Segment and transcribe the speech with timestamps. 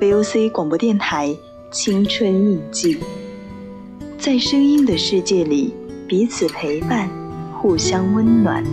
[0.00, 1.28] VOC 广播电台
[1.70, 2.96] 《青春印记》，
[4.18, 5.72] 在声音的世界里，
[6.08, 7.08] 彼此陪伴，
[7.52, 8.64] 互相温暖。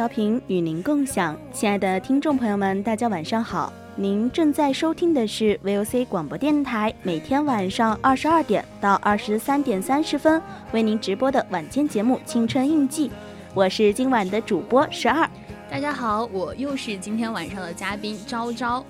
[0.00, 3.70] 调频与您共享，亲爱的听众朋友们，大家晚上好！
[3.96, 10.40] 您正在收听的是 VOC 广播电台，每天晚上二十二点到二十三点三十分
[10.72, 13.08] 为您直播的晚间节目《青春印记》，
[13.52, 15.28] 我是今晚的主播十二。
[15.70, 18.82] 大家好，我又是今天晚上的嘉宾昭昭。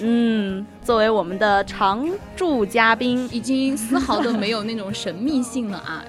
[0.00, 6.04] 嗯，作为我们的常驻嘉宾，已经丝毫都没有那种神秘性了啊。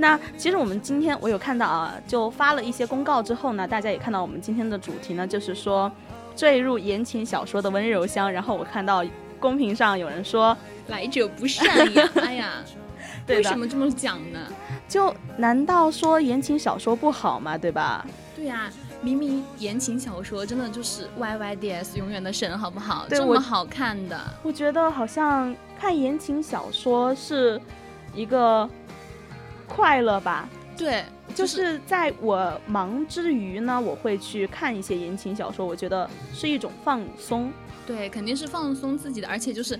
[0.00, 5.92] 那其实我们今天我有看到啊，就发了一些公告之后呢，大家也看到我们今天的主题呢，就是说
[6.34, 8.32] 坠入言情小说的温柔乡。
[8.32, 9.04] 然后我看到
[9.38, 10.56] 公屏上有人说
[10.88, 12.64] 来者不善呀，哎呀，
[13.28, 14.40] 为什么这么讲呢？
[14.88, 17.58] 就难道说言情小说不好吗？
[17.58, 18.06] 对吧？
[18.34, 18.70] 对呀，
[19.02, 23.04] 明明言情小说真的就是 Y Y D S 永远的神，好不好？
[23.10, 27.60] 这么好看的，我觉得好像看言情小说是
[28.14, 28.66] 一个。
[29.70, 31.04] 快乐吧，对，
[31.34, 37.52] 就是在我忙之余呢，我会去看一些言情小说，我觉得是一种放松。
[37.86, 39.78] 对，肯定是放松自己的，而且就是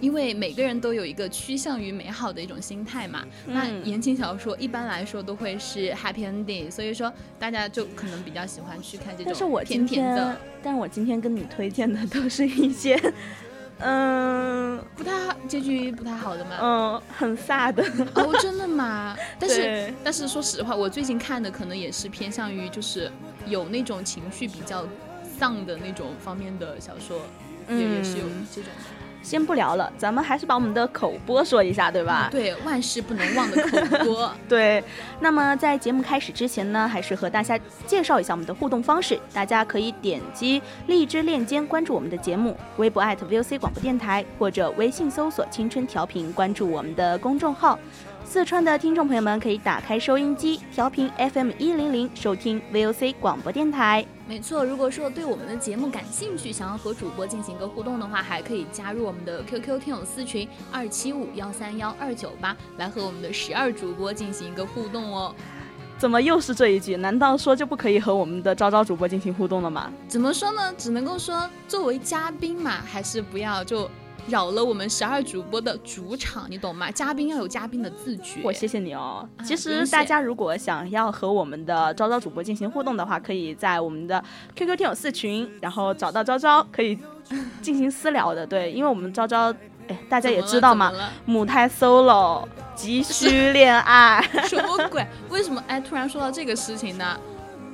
[0.00, 3.24] 因为每个人都有一个趋向于美好的一种心态嘛。
[3.46, 10.36] 那言情小说一般来说都会是 happy ending，所以说大家就可能比较喜欢去看这种甜甜的。
[10.62, 12.98] 但是我今天跟你推荐的都是一些。
[13.80, 15.12] 嗯，不太
[15.48, 16.56] 结局不太好的嘛？
[16.60, 17.82] 嗯，很飒的。
[18.14, 19.16] 哦，真的吗？
[19.38, 23.10] 但是但是说实话，我最近看的可能也是偏向于就是
[23.46, 24.86] 有那种情绪比较
[25.38, 27.20] 丧的那种方面的小说，
[27.68, 28.24] 也也是有
[28.54, 28.70] 这种。
[29.22, 32.28] 先不聊了，咱们还是把我们的口播说一下，对吧？
[32.30, 34.32] 对，万事不能忘的口播。
[34.48, 34.82] 对，
[35.20, 39.18] 那么在节目开始之前呢，还是和大家介绍一下我们的互动方式。
[39.32, 47.78] 大家可以点击荔枝链接关注我们的节目，微博 @VOC 广播电台，或者微信搜索“青春调频”关注我们的公众号。
[48.30, 54.06] 四川的听众朋友们可以打开收音机，调频 FM 一零零，收听 VOC 广播电台。
[54.28, 65.34] 没错，如果说对我们的节目感兴趣，想要和主播进行一个互动的话，还可以加入我们的 QQ 听友私群二七五幺三幺二九八，来和我们的十二主播进行一个互动哦。
[65.98, 66.96] 怎么又是这一句？
[66.96, 69.92] 难道说就不可以和我们的招招主播进行互动了吗？
[70.06, 70.72] 怎么说呢？
[70.78, 73.90] 只能够说作为嘉宾嘛，还是不要就。
[74.28, 76.90] 扰了我们十二主播的主场，你懂吗？
[76.90, 78.40] 嘉宾要有嘉宾的自觉。
[78.42, 79.28] 我谢谢你哦。
[79.44, 84.22] 其实大家如果想要和我们的昭昭主播进行互动的话，可以在我们的
[84.54, 86.98] QQ 听友四群，然后找到昭昭，可以
[87.60, 88.46] 进行私聊的。
[88.46, 89.52] 对，因为我们昭昭，
[89.88, 90.92] 哎，大家也知道嘛，
[91.24, 94.22] 母胎 solo，急需恋爱。
[94.46, 95.06] 什么鬼？
[95.28, 95.62] 为什么？
[95.66, 97.18] 哎，突然说到这个事情呢？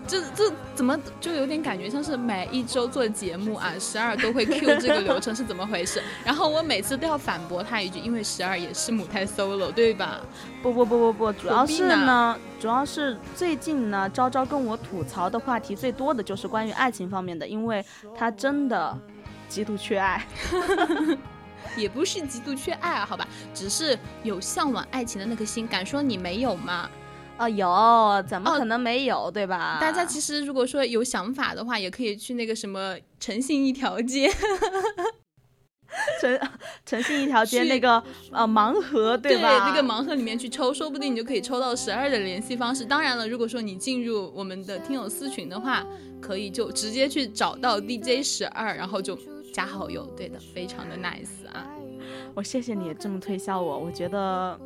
[0.06, 6.02] 这这怎么就有点感觉像是每一周做节目啊，十二都会 Q 这个流程是怎么回事？
[6.24, 10.20] 然后我每次都要反驳他一句，因为十二也是母胎 solo，对吧？
[10.62, 17.84] 不不不不不，主要是呢，主要是最近呢，昭昭跟我吐槽的话题最多的就是关于爱情方面的，因为
[18.16, 18.96] 他真的
[19.48, 20.24] 极度缺爱，
[21.76, 26.88] 也不是极度缺爱啊，好吧，只是有向往爱情的那颗心，敢说你没有吗？
[27.38, 29.78] 哦，有，怎么可能没有，对吧？
[29.80, 34.30] 大家其实如果说有想法的话，也可以去那个什么诚信一条街
[36.20, 36.38] 诚
[36.84, 39.68] 诚信一条街那个呃盲盒，对吧？
[39.68, 42.84] 那个盲盒里面去抽，说不定你就可以抽到十二的联系方式。
[42.84, 45.86] 当然了，如果说你进入我们的听友私群的话，
[46.20, 49.18] 可以就直接去找到 DJ 十二，然后就。
[49.52, 51.66] 加好友，对的，非常的 nice 啊。
[52.34, 54.60] 我谢谢你这么推销我，我觉得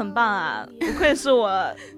[0.00, 1.50] 很棒啊，不愧是我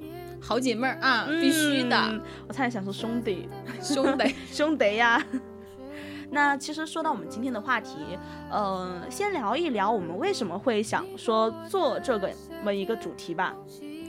[0.43, 1.97] 好姐妹儿啊，必须的。
[1.97, 3.49] 嗯我差点想说兄弟，
[3.81, 5.25] 兄弟， 兄弟呀。
[6.31, 8.19] 那其实说到我们今天的话题，
[8.51, 12.29] 呃，先聊一聊我们为什么会想说做这个
[12.65, 13.55] 么一个主题吧。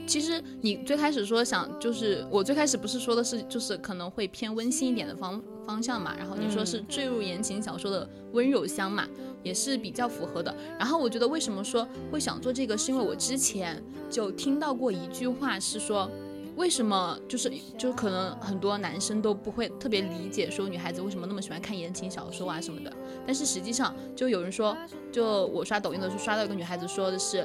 [0.08, 6.14] 其实你最开始说想，就是我最开始不是说的是，就是可能会偏温馨一点的方方向嘛。
[6.16, 9.06] 然后你说是坠入言情小说的温柔乡嘛，
[9.42, 10.54] 也是比较符合的。
[10.78, 16.10] 然后我觉得为什么说会想做这个，是因为我之前就听到过一句话，是说。
[16.56, 22.92] 为什么就是就可能很多男生都不会特别理解说女孩子为什么那么喜欢看言情小说啊什么的，
[23.26, 24.76] 但是实际上就有人说，
[25.10, 27.44] 就我刷抖音的时候刷到一个女孩子说的是，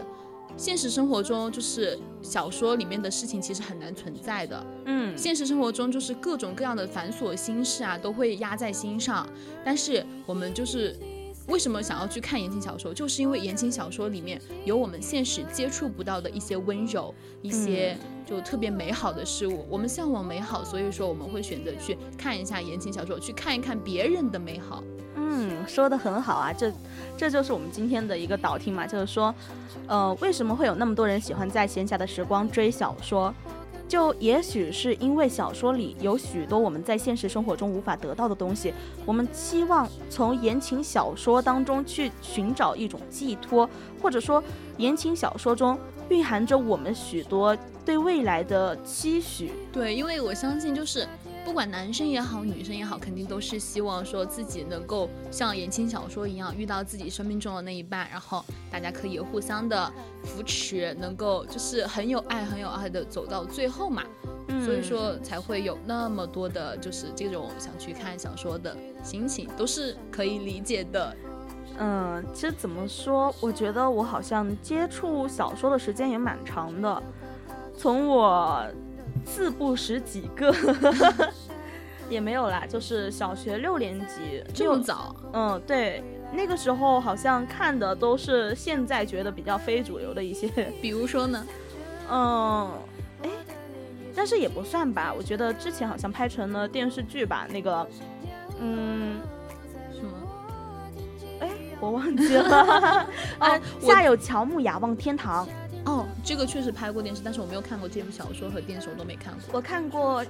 [0.57, 9.27] 现实生活中就是小说里面的事情其实很难存在的，嗯现实生活中就是各种各样的繁琐心事啊都会压在心上，
[9.63, 10.95] 但是我们就是。
[11.49, 12.93] 为什么想要去看言情小说？
[12.93, 19.65] 就是因为言情小说里面有我们现实接触不到的一些温柔，一些就特别美好的事物。
[19.67, 24.83] 我们向往美好，所以说我们会选择去看一下言情小说，去看一看别人的美好。
[25.15, 26.71] 嗯，说的很好啊，这
[27.17, 29.33] 这就是我们今天的一个导听嘛，就是说，
[29.87, 33.33] 呃，为什么会有那么多人喜欢在闲暇的时光追小说？
[33.89, 38.71] 就也许是因为小说里有许多我们在现实生活中无法得到的东西，
[39.03, 43.67] 我们期望从言情小说当中去寻找一种寄托，
[43.99, 44.41] 或者说
[44.77, 45.77] 言情小说中
[46.09, 49.51] 蕴含着我们许多对未来的期许。
[49.73, 51.07] 对，因为我相信，就是
[51.49, 59.91] 不管男生也好，女生也好，肯定都是希望说自己能够像言情小说一样遇到自己生命中的那一半，然后大家可以互相的
[60.23, 64.03] 扶持，能够就是很有爱、很有爱的走到最后嘛。
[64.49, 71.17] 嗯所以说才会有那么多的，就是这种想去看小说的心情，都是可以理解的。
[71.79, 77.01] 嗯，其实怎么说，我觉得我好像接触小说的时间也蛮长的，
[77.75, 78.63] 从我
[79.25, 80.53] 字不识几个，
[82.09, 90.47] 也没有啦，就是小学六年级，这么早，嗯，对，那个时候好像看的都是现在觉得比较非主流的一些，
[90.81, 91.45] 比如说呢？
[92.11, 92.71] 嗯，
[93.23, 93.29] 哎，
[94.15, 97.87] 但是也不算吧，我觉得之前好像拍成了电视剧吧，那个，
[98.59, 99.19] 嗯。
[99.91, 100.11] 什么？
[101.41, 101.49] 哎，
[101.79, 102.57] 我忘记了。
[102.57, 103.07] 啊
[103.39, 105.47] 哦，我下有乔木，雅望天堂。
[105.85, 109.41] 哦，这个确实拍过电视，但是我没有看过这部小说和电视，我都没看过。
[109.53, 110.23] 我看过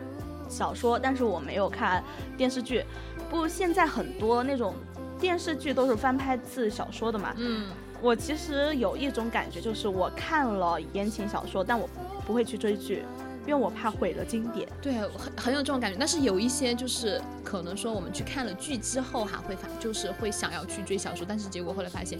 [0.48, 2.04] 小说，但是我没有看
[2.38, 2.84] 电视剧。
[3.30, 4.74] 不过现在很多那种
[5.19, 7.34] 电视剧都是翻拍自小说的嘛。
[7.38, 7.68] 嗯，
[8.01, 11.90] 我其实有一种感觉，就是我看了言情小说，但我
[12.25, 13.04] 不会去追剧，
[13.46, 14.68] 因为我怕毁了经典。
[14.81, 15.98] 对，很很有这种感觉。
[16.00, 22.18] 但是有一些就是可能说我们去看了剧之后哈，会反就是会想要去追小说，但是结果后来发现，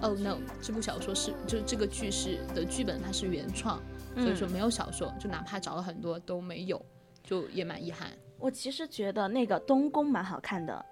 [0.00, 3.82] 哦 no，这部小说是就这个剧是的剧本它是原创，
[4.14, 6.84] 所以说没有小说，就哪怕找了很多都没有，
[7.22, 8.10] 就也蛮遗憾。
[8.38, 10.84] 我其实觉得那个东宫蛮好看的。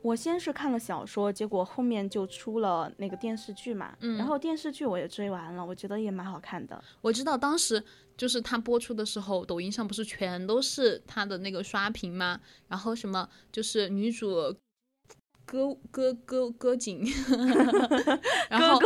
[0.00, 6.82] 我先是看了小说，结果后面就出了那个电视剧嘛，嗯然后电视剧我也追完了，我觉得也蛮好看的。
[7.00, 7.82] 我知道当时
[8.16, 12.40] 就是它播出的时候，抖音上不是全都是它的那个刷屏吗？
[12.68, 14.54] 然后什么就是女主
[15.50, 17.02] 歌歌歌歌景，
[18.50, 18.78] 然后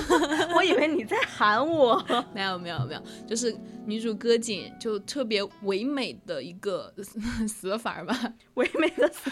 [0.54, 1.98] 我以为你在喊我。
[2.34, 6.92] 没有没有没有，就是女主歌景就特别唯美的一个
[7.48, 8.14] 死法儿吧。
[8.54, 9.30] 唯美的死。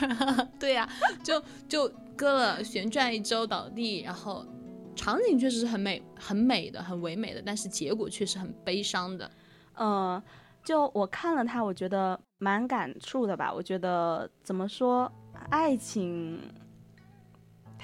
[0.59, 0.88] 对呀、
[1.23, 4.47] 就就割了旋转一周倒地，然后
[4.97, 9.30] 场景确实是很美很美的，很唯美的，但是结果却是很悲伤的。
[9.78, 10.23] 嗯，
[10.64, 13.52] 就我看了它，我觉得蛮感触的吧。
[13.52, 15.12] 我觉得怎么说，
[15.50, 16.40] 爱情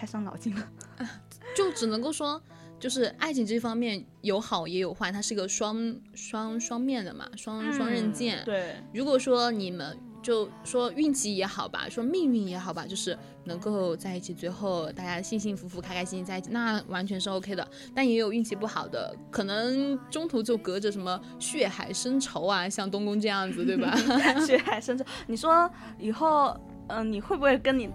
[0.04, 0.68] 太伤脑筋了。
[1.56, 2.40] 就只能够说，
[2.78, 8.40] 就是爱情这方面有好也有坏，它是个双双双面的嘛，双双刃剑。
[8.40, 17.66] 嗯对，如果说你们就说运气也好吧，说命运也好吧，就是能够在一起，最后大家幸幸福福、开开心心在一起，那完全是 OK 的。
[17.94, 23.96] 但也有运气不好的，可能中途就隔着什么血海深仇啊，像东宫这样子，对吧？
[24.44, 25.04] 血海深仇。
[25.28, 26.54] 你说以后，
[26.88, 27.88] 嗯、你会不会跟你？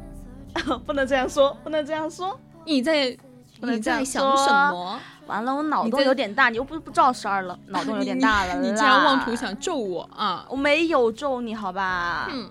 [0.86, 2.40] 不能这样说，不能这样说。
[2.66, 3.18] 你在
[3.62, 5.00] 你在想说什么？
[5.28, 10.46] 完了，我脑洞有点大，你又不不照十二了， 脑洞有点大了你你竟然妄图想咒我啊！
[10.50, 12.28] 我没有咒你好吧？
[12.32, 12.50] 嗯，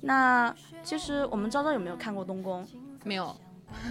[0.00, 0.52] 那
[0.82, 2.66] 其实我们昭昭有没有看过东宫？
[3.04, 3.34] 没有，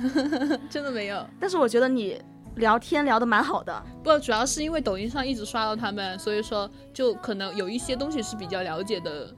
[0.70, 1.26] 真的没有。
[1.40, 2.22] 但是我觉得你
[2.56, 3.82] 聊天聊得蛮好的。
[4.04, 9.34] 不，主要是因为抖音上一直刷到他们，所以说就可能有一些东西是比较了解的，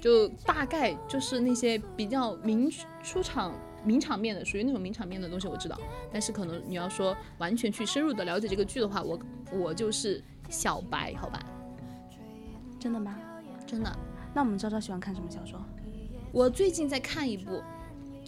[0.00, 2.70] 就大概就是那些比较名
[3.02, 3.52] 出场
[3.84, 5.78] 名场面的，属于那种名场面的东西我知道。
[6.12, 9.18] 但是可能你要说完全去深入的了解这个剧的话，我
[9.52, 11.40] 我就是小白，好吧？
[12.78, 13.16] 真的吗？
[13.66, 13.96] 真的。
[14.34, 15.60] 那我们昭昭喜欢看什么小说？
[16.32, 17.62] 我最近在看一部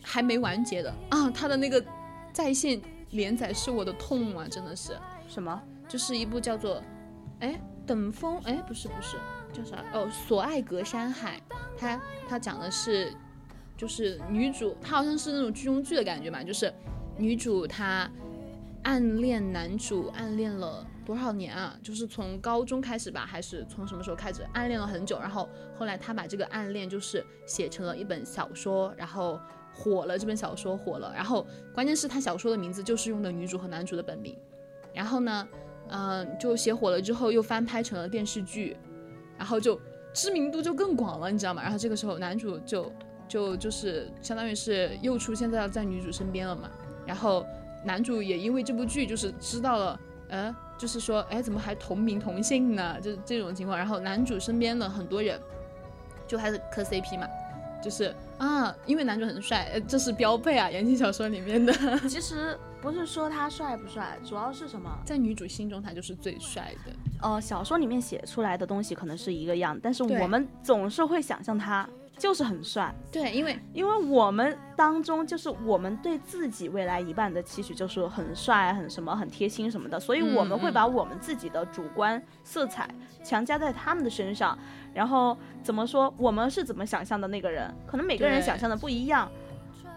[0.02, 1.84] 还没完结的啊，他的那个
[2.32, 4.96] 在线连载是我的痛啊，真的是。
[5.28, 5.62] 什么？
[5.86, 6.82] 就是一部叫做，
[7.40, 9.16] 哎，等风，哎，不是不是，
[9.52, 9.84] 叫啥？
[9.92, 11.40] 哦，所爱隔山海。
[11.76, 13.12] 它它讲的是，
[13.76, 16.72] 就是女主，她好像是那种剧中剧的感觉嘛，就是
[17.16, 18.10] 女主她
[18.82, 21.76] 暗恋男主，暗恋了多少年啊？
[21.82, 25.18] 就是从高中开始吧，还是从什么时候开始暗恋了很久？
[25.18, 29.40] 然后后来她把这个暗恋就是写成了一本小说，然后
[29.72, 31.12] 火了，这本小说火了。
[31.14, 34.36] 然后关键是她小说的名字就是用的女主和男主的本名。
[34.92, 35.48] 然后呢，
[35.88, 38.76] 嗯，就写火了之后又翻拍成了电视剧，
[39.40, 39.80] 然后就。
[40.12, 41.62] 知名度就更广了，你知道吗？
[41.62, 42.92] 然后这个时候男主就
[43.28, 46.68] 就就是相当于是又出现在在女主身边了嘛。
[47.06, 47.46] 然后
[47.84, 53.00] 男主也因为这部剧就是知道了，呃，就是说，哎，怎么还同名同姓呢？
[53.00, 53.78] 就是这种情况。
[53.78, 55.40] 然后男主身边的很多人
[56.26, 57.28] 就开始磕 CP 嘛，
[57.80, 61.72] 就是啊，因为男主很帅，这是标配啊，言情小说里面的。
[62.08, 62.58] 其实。
[62.80, 64.90] 不是说他帅不帅，主要是什么？
[65.04, 66.92] 在女主心中，他就是最帅的。
[67.20, 72.94] 呃，小说里面写出来的东西可能是一个样，但是我们总是会想象他就是很帅。
[73.12, 82.88] 对，因为因为我们当中就是我们对自己未来一半的期许就是很帅、很什么、很贴心什么的，所以我们会把我们自己的主观色彩
[83.22, 84.58] 强加在他们的身上。
[84.94, 86.12] 然后怎么说？
[86.16, 87.72] 我们是怎么想象的那个人？
[87.86, 89.30] 可能每个人想象的不一样。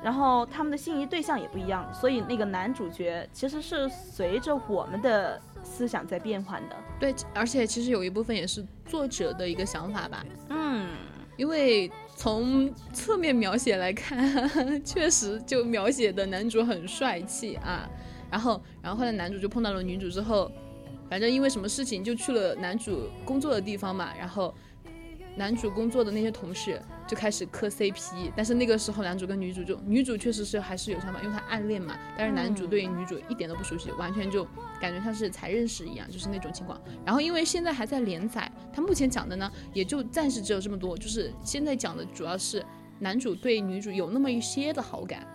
[0.04, 6.76] 然后他们的心仪对象也不一样，所以那个男主角其实是随着我们的思想在变换的。
[7.00, 10.26] 对，而且其实有一部分也是作者的一个想法吧。
[10.50, 10.90] 嗯，
[11.38, 14.20] 因为从侧面描写来看，
[14.84, 17.90] 确实就描写的男主很帅气啊。
[18.30, 20.52] 然后，然后后来男主就碰到了女主之后，
[21.10, 24.10] 反正因为什么事情就去了男主工作的地方嘛。
[24.18, 24.54] 然后，
[25.36, 26.82] 男主工作的那些同事。
[27.06, 31.94] 就开始磕 CP，但是那个时候男主跟女主就女主确实是还是有想法，因为他暗恋嘛。
[32.18, 34.48] 但是男主对女主一点都不熟悉，完全就
[34.80, 36.82] 感觉像是才认识一样，就是那种情况。
[37.06, 42.66] 然后因为现在还在连载，他目前讲的呢也就暂时只有这么多，就是现在讲的主要是
[43.00, 45.28] 男主对女主有那么一些的好感，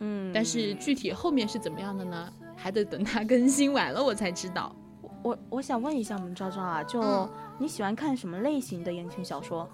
[0.00, 2.32] 嗯，但是具体后面是怎么样的呢？
[2.56, 4.74] 还得等他更新完了我才知道。
[5.22, 7.00] 我我想问一下我们昭昭啊，就
[7.62, 9.70] 你喜欢看什么类型的言情小说？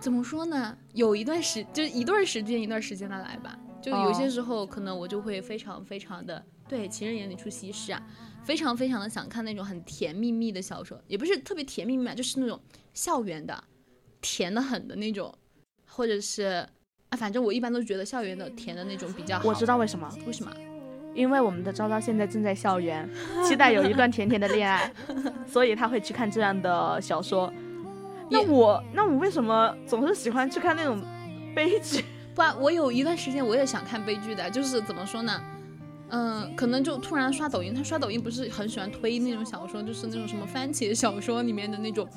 [0.00, 0.76] 怎么说呢？
[0.92, 3.56] 有一段时，就一段时间一段时间的来吧。
[3.80, 8.02] 就有些时候，可能我就会非常非常的对情人眼里出西施啊，
[8.42, 12.60] 非常非常的想看那种很甜蜜蜜的小说，也不是特别甜蜜蜜嘛，就是那种
[12.92, 13.62] 校园的，
[14.20, 15.32] 甜的很的那种，
[15.86, 16.66] 或者是
[17.10, 19.48] 啊，反正我一般都觉得校园的甜的那种比较好。
[19.48, 20.12] 我知道为什么？
[20.26, 20.52] 为什么？
[21.14, 23.08] 因为我们的昭昭现在正在校园，
[23.46, 24.90] 期待有一段甜甜的恋爱，
[25.46, 27.52] 所以他会去看这样的小说。
[28.30, 31.00] 那我那我为什么总是喜欢去看那种
[31.54, 32.04] 悲剧？
[32.34, 35.38] 不，我有一段时间我也想看悲剧的，就是怎么说呢？
[36.08, 42.08] 嗯，可能就突然刷抖音，他刷抖音不是很喜欢推那种小说，就是那种什么番茄小说里面的那种，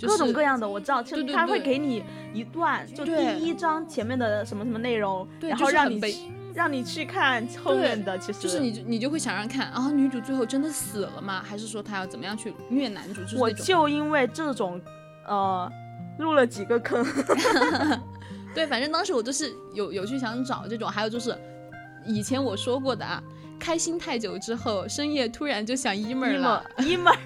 [0.00, 2.02] 各种各样的，我知道，就他会给你
[2.34, 5.98] 一段，就第一章前面的什么什么内容，然后让你
[6.54, 11.42] 让你去看后面的，其实就是你你就会想让看，然后女主最后真的死了吗？
[11.44, 13.20] 还是说她要怎么样去虐男主？
[13.38, 14.80] 我就因为这种。
[15.26, 15.72] 呃，
[16.18, 17.02] 入了几个坑，
[18.54, 21.34] 对，反正当时我就是有有去想找这种，还有就是
[22.04, 23.22] 以前我说过的啊，
[23.58, 27.16] 开心太久之后，深夜突然就想 emo 了，emo，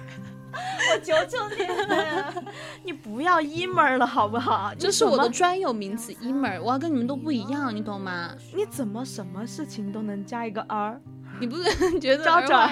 [0.91, 2.43] 我求求你，
[2.85, 4.73] 你不要 emo 了好不好？
[4.77, 8.31] 这是我的专有名词 emo，我要跟你们都不一样，你懂吗？
[8.55, 10.99] 你怎么什么事情都能加一个 r？
[11.39, 12.67] 你不是觉得招 招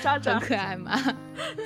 [0.00, 0.98] 招招很可爱吗？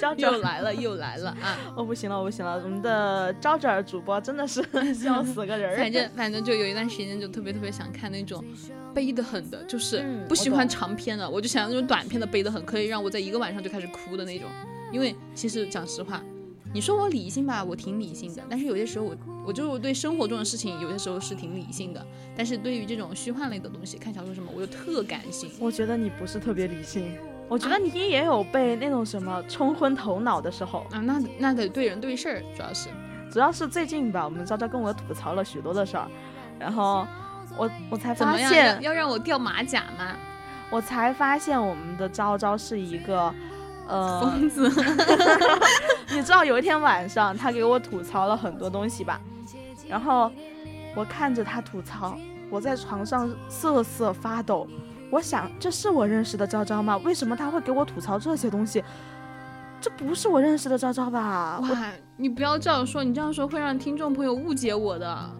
[0.01, 1.57] 招招又来了又来了啊！
[1.77, 4.61] 我 不行了我不行了，我们的招招主播真的是
[4.93, 5.79] 笑死个人。
[5.79, 8.45] 反正反正就有一段时间就特别特别想看那种
[8.93, 14.49] 悲的很的，就是不喜欢长篇的，我就想要那种短篇的悲的很，可以让我在一个晚上就开始哭的那种。
[14.93, 16.23] 因为其实讲实话。
[16.75, 19.15] 你说我理性吧，我挺理性的，但是有些时候我，
[19.47, 22.03] 我就是对生活中的事情，有些时候是挺理性的，
[22.35, 25.51] 但是对于这种虚幻类的东西，看小说什么，我就特感性。
[25.61, 27.15] 我觉得你不是特别理性，
[27.47, 30.99] 我觉得你也有被那种什么冲昏头脑的时候啊。
[31.01, 32.89] 那那得对人对事儿，主要是，
[33.31, 36.09] 主要是最近吧，我们昭昭跟我吐槽了许多的事儿，
[36.59, 37.07] 然后
[37.59, 40.17] 我我才发现要让我掉马甲吗？
[40.71, 43.31] 我才发现我们的昭昭是一个。
[43.89, 44.71] 呃，疯子，
[46.15, 49.21] 你知道有一天晚上他给我吐槽了很多东西吧？
[49.89, 50.31] 然后
[50.95, 52.17] 我看着他吐槽，
[52.49, 54.67] 我在床上瑟瑟发抖。
[55.11, 56.97] 我想，这是我认识的昭昭吗？
[56.99, 58.83] 为什么他会给我吐槽这些东西？
[59.81, 61.59] 这不是我认识的昭昭吧？
[61.61, 65.31] 哇，你不要这样说，你这样说会让听众朋友误解我的。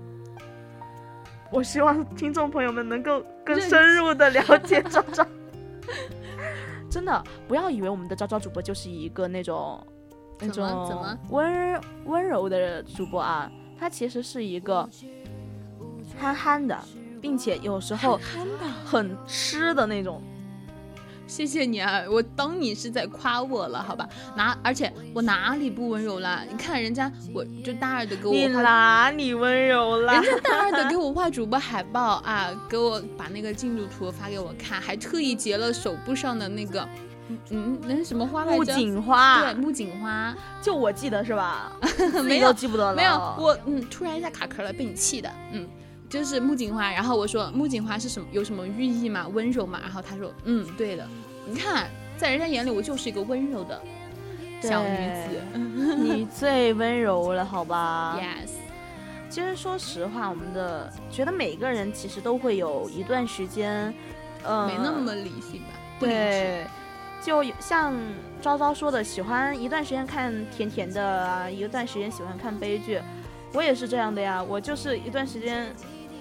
[1.51, 5.25] 我希望听众朋友们能够更深入的了解昭昭。
[6.93, 9.85] 真的，不要以为我们的招招主播就是一个那种
[10.39, 14.89] 那种温温柔的主播啊，他其实是一个
[16.19, 16.79] 憨憨的。
[17.23, 18.19] 并且有时候
[18.85, 20.21] 很吃的那种。
[21.33, 24.07] 谢谢你啊，我当你是在夸我了，好吧？
[24.37, 26.43] 哪而且我哪里不温柔了？
[26.51, 30.13] 你看人家，我就大二的给我，你哪里温柔了？
[30.13, 36.87] 人家大二的给我画主播海报啊，给我把那个进度图发给我看，还特意截了手部上的那个，
[37.49, 38.59] 嗯，那是什么花来着？
[38.59, 39.41] 木槿花。
[39.41, 40.37] 对，木槿花。
[40.61, 41.73] 就我记得是吧？
[42.25, 42.93] 没有记不得了。
[42.95, 45.67] 没有，我嗯，突然一下卡壳了，被你气的，嗯。
[46.13, 48.29] 就是木槿花，然后我说木槿花是什么？
[48.33, 49.27] 有什么寓意吗？
[49.33, 49.81] 温柔吗？
[49.83, 51.09] 然后他说，嗯，对的。
[51.47, 51.89] 你看，
[52.19, 53.81] 在人家眼里，我就是一个温柔的
[54.61, 55.43] 小女子。
[55.97, 58.21] 你最温柔了，好吧？
[58.21, 58.51] Yes。
[59.31, 63.95] 其实说实话，我们的觉得每个人其实都会有一段时间，
[64.45, 65.69] 呃，没那么理性吧？
[65.99, 66.67] 对，
[67.23, 67.95] 就像
[68.43, 73.01] 昭昭说的，喜欢一段时间看甜甜的啊，一段时间喜欢看悲剧。
[73.55, 75.75] 我也是这样的呀，我就是一段时间。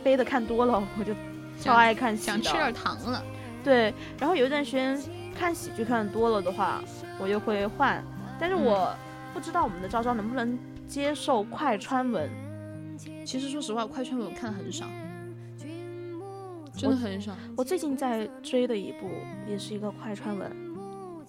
[0.03, 1.13] 悲的看多了， 我就
[1.59, 3.23] 超爱看喜想吃点糖了。
[3.63, 4.99] 对，然后有一段时间
[5.37, 6.81] 看喜剧看多了的话，
[7.19, 8.03] 我就会换。
[8.39, 8.93] 但是我
[9.33, 12.29] 不知道我们的昭昭能不能接受快穿文。
[13.25, 14.85] 其实说实话，快穿文我看的很少，
[16.75, 17.33] 真的很少。
[17.55, 19.09] 我最近在追的一部
[19.47, 20.51] 也是一个快穿文。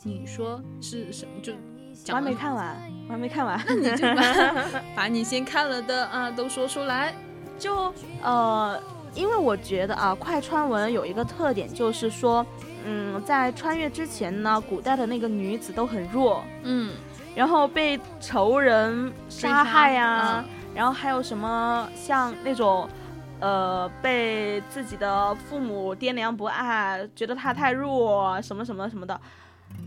[0.02, 1.33] 你说是什么？
[1.43, 1.52] 就
[2.09, 2.76] 我还没看完，
[3.09, 3.62] 我还没看完。
[3.67, 7.14] 那你就把 把你先看了的啊都说出来。
[7.62, 8.76] 就呃，
[9.14, 12.45] 因为我觉得啊，快穿文有一个特点，就是说，
[12.85, 16.92] 嗯，在穿越之前呢，古代的那个女子都很弱，嗯，
[17.37, 20.44] 然后被仇人杀害呀，
[20.75, 22.88] 然后还有什么像那种，
[23.38, 29.20] 呃，被自己的父母爹娘不爱，觉得她太弱，什么什么什么的，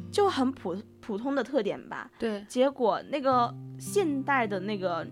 [0.10, 2.10] 就很普普通的特点吧。
[2.18, 5.06] 对，结果那个现代的那个。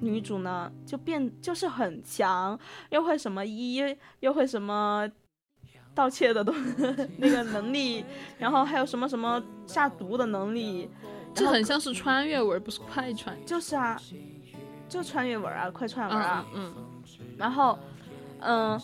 [0.00, 2.58] 女主呢，就变就是很强，
[2.88, 3.80] 又会什么医，
[4.20, 5.08] 又会什么
[5.94, 6.54] 盗窃的东
[7.18, 8.04] 那个能力，
[8.38, 10.88] 然后还有什么什么下毒的能力，
[11.34, 13.36] 就很像是穿越文，不是快穿。
[13.44, 14.00] 就是啊，
[14.88, 16.46] 就穿越文啊，快穿文啊。
[16.54, 16.72] 嗯。
[17.36, 17.78] 然后，
[18.40, 18.80] 嗯，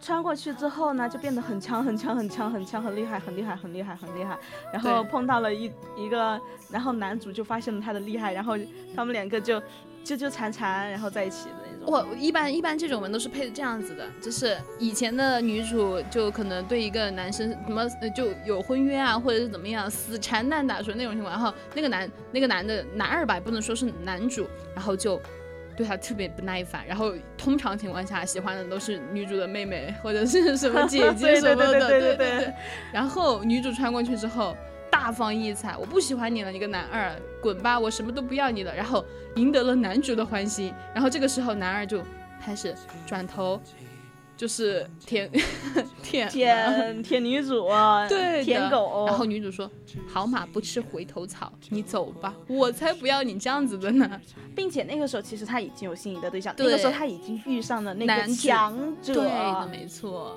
[0.00, 4.38] 穿过去之后呢，就变得很强，很强，很强，很强，很厉害，很厉害，很厉害，很厉害。
[4.72, 8.54] 然后碰到了一一个，然后男主就发现了他的厉害，然后
[8.94, 9.62] 他们两个就。
[10.04, 11.92] 纠纠缠缠，然后在一起的那种。
[11.92, 25.20] 我一般一般这种文都是配的这样子的，就是以前的女主就可能对一个男生什么就有婚约啊，或者是怎么样，死缠烂打说那种情况，然后那个男那个男的男二吧，不能说是男主，然后就
[25.76, 32.52] 对他特别不耐烦，然后通常情况下喜欢的都是女主的妹妹或者是什么姐姐 什么的，对对对。
[32.92, 34.56] 然后女主穿过去之后。
[34.90, 38.74] 大放异彩，我不喜欢你了，你个男二，滚吧，我什么都不要你了。
[38.74, 39.04] 然后
[39.36, 42.02] 赢得了男主的欢心，然后这个时候男二就
[42.40, 42.74] 开始
[43.06, 43.60] 转头，
[44.36, 45.30] 就是舔
[46.02, 47.68] 舔舔舔女主，
[48.08, 49.06] 对，舔狗。
[49.06, 49.70] 然后女主说
[50.08, 54.20] ：“好马不吃回头草，你走吧，我才不要你这样子的呢。”
[54.54, 60.36] 并且那个时候其实他已经有心仪的对象，那个时候他已经遇上了那个强者，对的，没错。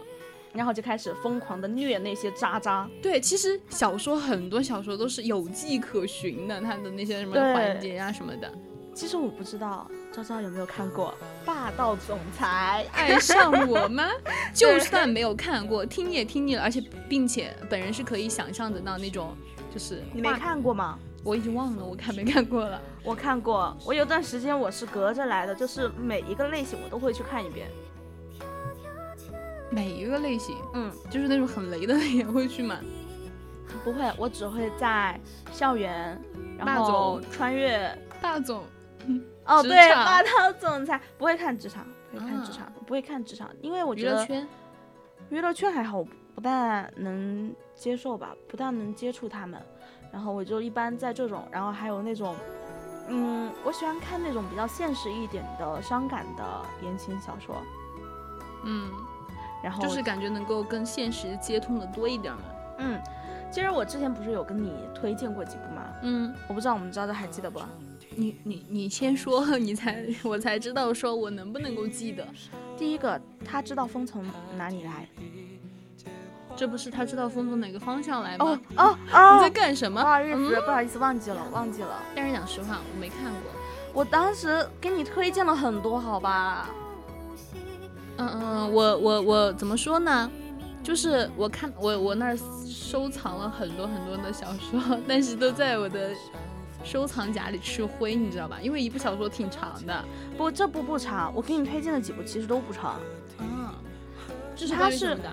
[0.54, 2.90] 然后就开始疯狂的虐那些渣渣。
[3.02, 8.52] 对，其实小说很多小说都是有迹可循的，他的那些什么环节啊什么的。
[8.94, 11.14] 其实我不知道昭昭有没有看过
[11.46, 14.06] 《霸道总裁爱上我吗》？
[14.54, 19.34] 就算没有看过，听也听腻了，而且并且本人是可以想象得到那种，
[19.74, 21.00] 就是你没看过吗？
[21.24, 22.82] 我已经忘了，我看没看过了。
[23.04, 27.70] 我看过，我有段时间我是隔着来的，就是每一个类型我都会去看一遍。
[29.72, 32.80] 每一个类型，嗯，就是那种很雷的 也会去买。
[33.84, 35.20] 不会，我只会在
[35.52, 36.22] 校园，
[36.58, 38.64] 然后穿越霸总。
[39.46, 44.48] 哦，对，霸道总裁不会看职场，不会看职场，不会看职场，因为我觉得娱乐圈，
[45.30, 46.04] 娱乐圈还好，
[46.36, 49.60] 不大能接受吧，不大能接触他们。
[50.12, 52.36] 然后我就一般在这种，然后还有那种，
[53.08, 56.44] 嗯，我喜欢看那种比较现实一点的伤感的
[56.84, 57.56] 言情小说，
[58.66, 58.92] 嗯。
[59.64, 62.42] 然后就是感觉能够跟现实接通的多一点嘛。
[62.80, 63.00] 嗯，
[63.52, 65.84] 其实我之前不是有跟你推荐过几部吗？
[66.02, 67.60] 嗯，我不知道我们昭昭还记得不？
[68.16, 72.28] 你你你先说， 你才我才知道说我能不能够记得。
[72.78, 74.26] 第一个，他知道风从
[74.58, 75.08] 哪里来。
[76.54, 78.46] 这不是他知道风从哪个方向来吗？
[78.46, 79.36] 哦哦哦！
[79.36, 80.02] 你在干什么？
[80.02, 82.02] 不好意思，嗯不好意思，忘记了，忘记了。
[82.14, 83.52] 但是讲实话，我没看过。
[83.94, 86.70] 我当时给你推荐了很多，好吧？
[88.18, 90.30] 嗯嗯，我我我怎么说呢？
[90.84, 96.10] 就是我看我我那儿收藏了很多很多的小说，但是都在我的
[96.84, 98.58] 收藏夹里吃灰，你知道吧？
[98.62, 100.04] 因为一部小说挺长的。
[100.38, 103.00] 不，这部不长，我给你推荐的几部其实都不长。
[103.38, 103.70] 嗯，
[104.56, 105.30] 这是它是关于什么的？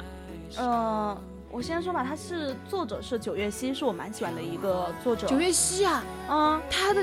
[0.63, 1.19] 呃，
[1.51, 5.27] 我先说吧，他是作者是九月溪，是我蛮喜欢的一个作者。
[5.27, 7.03] 九月溪啊，嗯，他的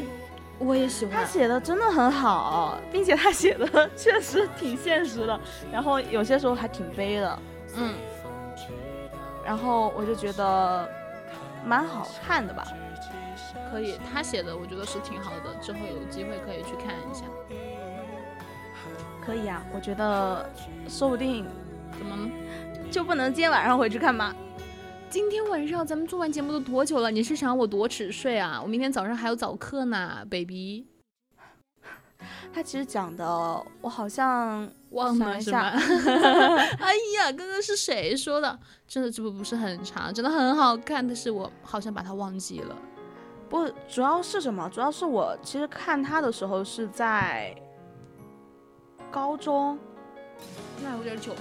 [0.60, 1.16] 我也喜欢。
[1.16, 5.40] 他写的真的很好，并且他写的确实挺现实的，
[5.72, 7.40] 然后有些时候还挺悲的，
[7.78, 7.94] 嗯，
[9.46, 10.90] 然后我就觉得
[11.66, 12.66] 蛮好看的吧。
[13.72, 17.26] 可以，他写的我觉得是挺好的，之后有机会可以去看一下。
[19.26, 20.48] 可以啊，我觉得
[20.88, 21.46] 说不定
[21.98, 22.30] 怎么？
[22.92, 24.34] 就不能今天晚上回去看吗？
[25.16, 27.10] 今天晚上咱们做完节目都多久了？
[27.10, 28.60] 你是想让我多迟睡啊？
[28.62, 30.86] 我明天早上还有早课呢，baby。
[32.54, 33.26] 他其实讲的，
[33.80, 36.58] 我好像忘了一下了是吗？
[36.84, 38.60] 哎呀，刚刚是谁说的？
[38.86, 42.76] 真的这部不是很长，真的很好看，但是我好像把它忘记了。
[43.48, 44.70] 不，主要是什么？
[44.70, 47.56] 主要是我其实看他的时候是在
[49.10, 49.80] 高中，
[50.84, 51.40] 那有点久了。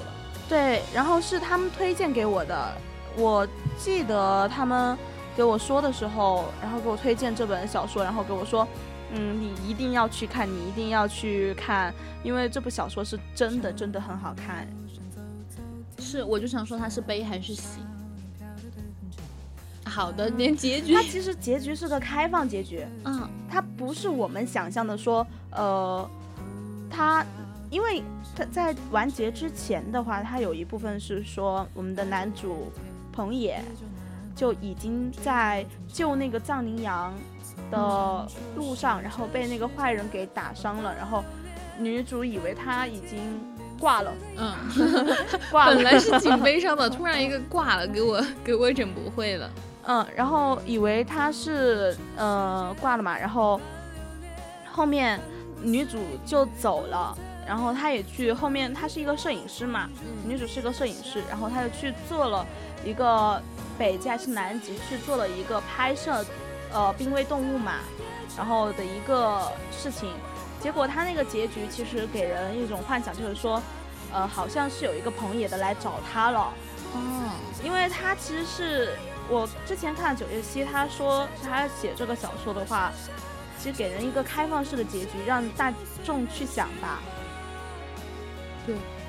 [0.48, 2.72] 对，然后是他们推荐给我的。
[3.16, 3.46] 我
[3.78, 4.96] 记得他们
[5.36, 8.66] 给我说的时候，然后给我推荐这本小说，然后给我说，
[9.12, 14.66] 嗯，你一定要去看，你一定要去看，因为这部小说是真的真的很好看。
[15.98, 17.80] 是，我就想说它是悲还是喜。
[19.84, 20.92] 好的，连结局。
[20.92, 23.28] 它，其实结局是个开放结局，嗯。
[23.48, 26.10] 它不是我们想象的说，呃，
[26.90, 27.24] 它
[27.70, 28.02] 因为
[28.34, 32.72] 它在完结之前的话，它有一部分是说我们的男主
[33.14, 33.62] 彭野
[34.34, 37.14] 就已经在救那个藏羚羊
[37.70, 41.22] 的路上，然后被那个坏人给打伤了，然后
[41.78, 43.18] 女主以为他已经
[43.78, 44.52] 挂了，嗯，
[45.52, 49.48] 挂了，本来是挺悲伤的，突然一个挂了，给我给我整不会了。
[49.86, 53.60] 嗯，然后以为他是呃挂了嘛，然后
[54.72, 55.20] 后面
[55.62, 59.88] 女主就走了，然后他也去后面，他是一个摄影师嘛，
[60.26, 62.46] 女主是个摄影师，然后他就去做了
[62.84, 63.40] 一个
[63.78, 66.24] 北极还是南极去做了一个拍摄
[66.72, 67.80] 呃濒危动物嘛，
[68.36, 70.12] 然后的一个事情，
[70.60, 73.62] 结果他那个结局其实给人一种幻想，就是说，
[74.12, 76.52] 呃好像是有一个彭野的来找他了。
[76.92, 77.30] 哦，
[77.64, 78.96] 因为他其实是
[79.28, 82.92] 我之前看九月七，他说他写这个小说的话，
[83.58, 85.72] 其实给人一个开放式的结局，让大
[86.04, 87.00] 众去想吧。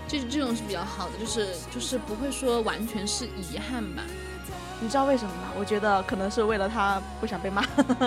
[0.07, 4.03] 这这种是比较好的，就是就是不会说完全是遗憾吧。
[4.81, 5.49] 你知道为什么吗？
[5.57, 7.63] 我觉得可能是为了他不想被骂，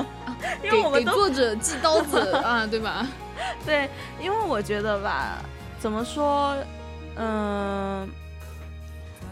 [0.62, 3.06] 因给为我们作者寄刀子啊，对吧？
[3.64, 3.88] 对，
[4.20, 5.38] 因为我觉得吧，
[5.80, 6.54] 怎么说，
[7.16, 8.06] 嗯，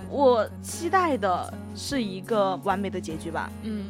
[0.09, 3.87] 我期待的是一个完美的结局吧，嗯，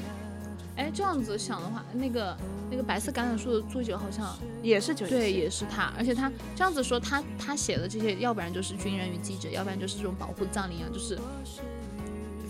[0.77, 2.37] 哎，这样子想的话，那个
[2.71, 11.19] 那个白色橄榄树的作者好像也是九月对，也是他，而且他这样子说，他他写的这些，要不然就是军人与记者，要不然就是这种保护藏羚羊，就是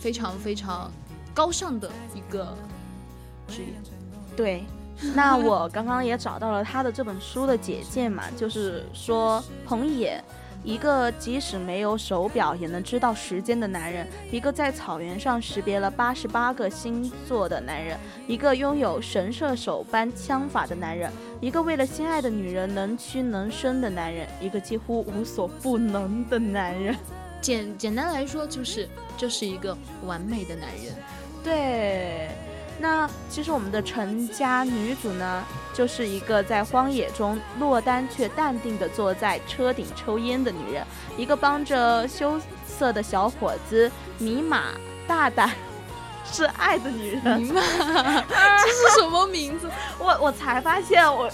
[0.01, 0.91] 非常非常
[1.33, 2.53] 高尚的一个
[3.47, 3.69] 职业。
[4.37, 4.65] 对，
[5.15, 10.23] 那我刚刚也找到了他的这本书的简介嘛，就是说彭野，
[10.67, 21.09] 一个即使没有手表也能知道时间的男人，一个在草原上识别了八十八个星座的男人，一个拥有神射手般枪法的男人，
[21.41, 26.97] 一个为了心爱的女人能屈能伸的男人，一个几乎无所不能的男人。
[27.41, 30.93] 简简单来说，就是这是一个完美的男人。
[31.45, 32.29] 对，
[32.79, 40.87] 那其实我们的陈家女主呢，就是一个在荒野中落单却淡定地坐在车顶抽烟的女人，
[41.17, 44.65] 一个帮着羞涩的小伙子尼玛
[45.07, 45.51] 大胆
[46.31, 47.49] 是爱的女人。
[47.49, 49.71] 这是什么名字？
[49.99, 51.31] 我我才发现我，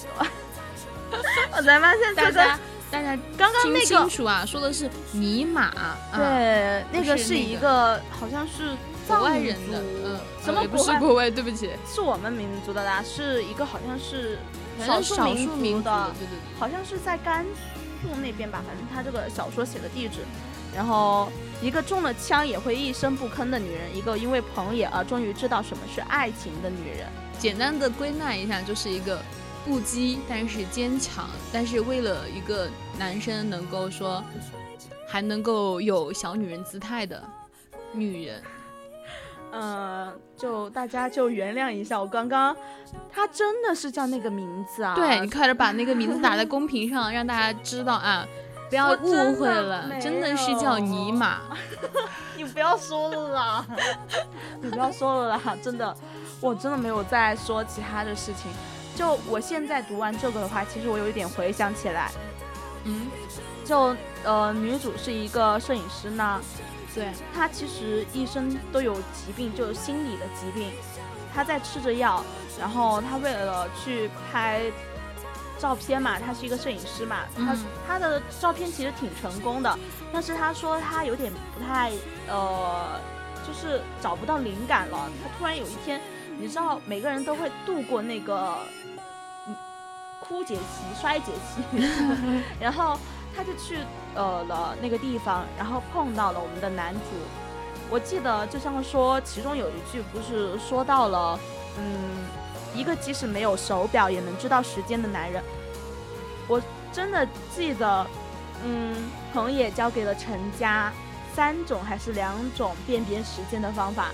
[1.57, 2.59] 我才发现大这个家
[2.91, 8.77] 大家刚刚那个清楚啊，说的是尼玛，啊、对，那个是一个好像是
[9.19, 14.39] 国外人的，嗯，什么不是国外，对不起，是我们民族的啦，是一个好像是
[14.79, 16.59] 少少数数民族族的，对对对。
[16.59, 17.45] 好像是在甘
[18.03, 20.21] 肃那边吧，反正他这个小说写的地址。
[20.75, 27.07] 然后一个中了枪也会一声不吭的女人，一个因为朋友而终于知道什么是爱情的女人。
[27.39, 29.21] 简单的归纳一下，就是一个
[29.67, 34.25] 不羁，但是坚强，但是为了一个男生能够说，
[35.07, 37.23] 还能够有小女人姿态的
[37.93, 38.43] 女人。
[39.53, 42.57] 嗯，就大家就原谅一下，我刚刚
[43.13, 44.95] 他真的是叫那个名字啊？
[44.95, 48.27] 对你快点把那个名字打在公屏上，让大家知道啊，
[48.71, 51.41] 不要误会了，真的是叫尼玛。
[52.35, 53.67] 你不要说了啦，
[54.63, 55.95] 你不要说了啦，真的，
[56.41, 58.51] 我真的没有再说其他的事情。
[58.97, 62.11] 就我现在读完这个的话，其实我有一点回想起来，
[62.85, 63.07] 嗯，
[63.65, 66.41] 就呃，女主是一个摄影师呢。
[66.95, 70.71] 对他其实一生都有疾病，就是心理的疾病。
[71.35, 72.23] 他在吃着药，
[72.61, 74.61] 然后他为了去拍
[75.59, 77.57] 照片嘛，他是一个摄影师嘛，他
[77.89, 79.79] 他的照片其实挺成功的，
[80.13, 81.91] 但是他说他有点不太
[82.29, 83.01] 呃，
[83.47, 85.11] 就是找不到灵感了。
[85.23, 85.99] 他突然有一天，
[86.39, 88.59] 你知道每个人都会度过那个
[90.21, 91.89] 枯竭期、衰竭期，
[92.61, 92.99] 然后。
[93.35, 93.79] 他就去
[94.15, 97.01] 呃了那个地方，然后碰到了我们的男主。
[97.91, 101.39] 我记得就像说，其中有一句不是说到了，
[101.79, 102.25] 嗯，
[102.75, 105.43] 一个即使没有手表也能知道时间的男人。
[106.49, 106.61] 我
[106.93, 108.07] 真的记得，
[108.65, 108.95] 嗯，
[109.33, 110.93] 彭也教给了陈家
[111.35, 114.09] 三种还是两种辨别时间的方法。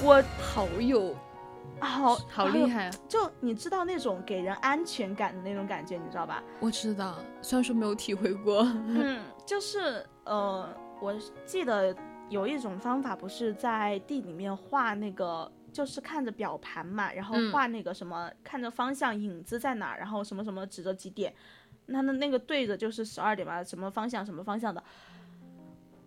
[0.00, 1.14] 我好有。
[1.84, 2.86] 好好厉害！
[2.86, 6.42] 啊就你知道那种给人安全感的那种感觉，你知道吧？
[6.60, 8.62] 我知道，虽然说没有体会过。
[8.86, 10.68] 嗯，就是呃，
[11.00, 11.94] 我记得
[12.28, 21.34] 有一种方法，不是在地里面画那个，就是看着表盘嘛，然后画那个什么，看着方向影子在哪，然后什么什么指着几点，
[21.86, 24.82] 那那那个对着就是十二点吧，什么方向什么方向的，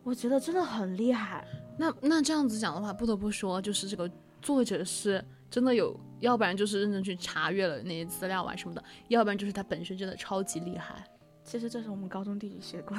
[0.04, 1.46] 我觉得真的很厉害。
[1.78, 4.10] 那那这样子讲的话，不得不说，就是这个
[4.42, 5.24] 作者是。
[5.50, 11.04] 真的有，要不然就是认真去查阅了那些资料啊什么的，要不然就是他本身真的超级厉害。
[11.44, 12.98] 其实这是我们高中地理学过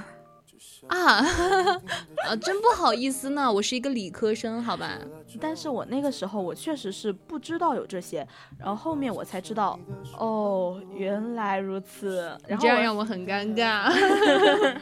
[0.88, 1.22] 啊，
[2.26, 4.98] 啊，真不好意思呢，我是一个理科生，好吧。
[5.38, 8.26] 但是我那个时候我确实是不知道有这些，
[8.58, 9.78] 然后后面我才知道，
[10.18, 12.36] 哦，原来如此。
[12.48, 13.92] 然后这样让我很尴尬。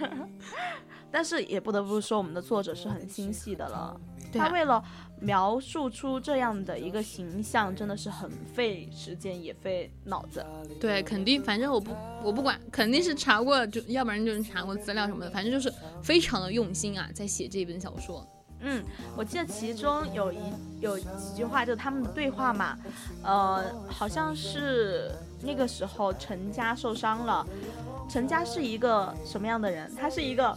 [1.10, 4.00] 但是也不得不说，我们的作者是很心细的了，
[4.36, 4.82] 他为了。
[5.18, 10.44] 描述出这样的一个形象，真的是很费时间也费脑子。
[10.78, 11.90] 对，肯定，反正我不，
[12.22, 15.72] 我不管，肯定是查过，就要不然就是查过资料什么的，反正就是
[16.02, 18.22] 非常的用心啊，在写这本小说。
[18.60, 18.84] 嗯，
[19.16, 20.36] 我记得其中有一
[20.80, 22.78] 有几句话，就是他们的对话嘛，
[23.22, 27.46] 呃，好像是那个时候陈家受伤了，
[28.06, 29.90] 陈家是一个什么样的人？
[29.96, 30.54] 他是一个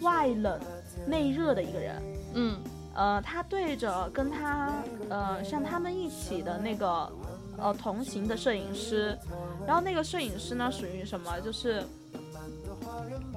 [0.00, 0.58] 外冷
[1.06, 2.02] 内热的一个人。
[2.32, 2.58] 嗯。
[2.98, 4.72] 呃，他对着跟他，
[5.08, 7.08] 呃，像他们一起的那个，
[7.56, 9.16] 呃，同行的摄影师，
[9.64, 11.40] 然后那个摄影师呢，属于什么？
[11.40, 11.80] 就是，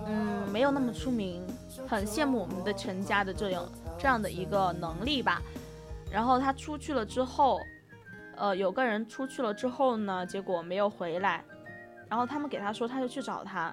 [0.07, 1.45] 嗯，没有那么出名，
[1.87, 3.63] 很羡慕我们的陈家的这样
[3.99, 5.39] 这样的一个能力吧。
[6.11, 7.59] 然后他出去了之后，
[8.37, 11.45] 呃，有个人出去了之后呢，结果没有回来，
[12.09, 13.71] 然后他们给他说，他就去找他，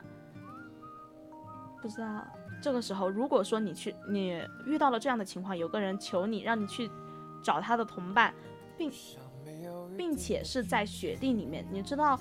[1.80, 2.26] 不知道。
[2.60, 6.90] 这个时候，如果说你去，你遇到了这样的情况，有个人求你，让你去
[7.42, 8.34] 找他的同伴，
[8.76, 8.90] 并
[9.96, 12.18] 并且是在雪地里面，你知道，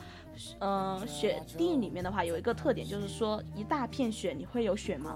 [0.60, 5.16] 呃，雪地里面的话有一个特点，就是说一大片雪，你会有雪盲。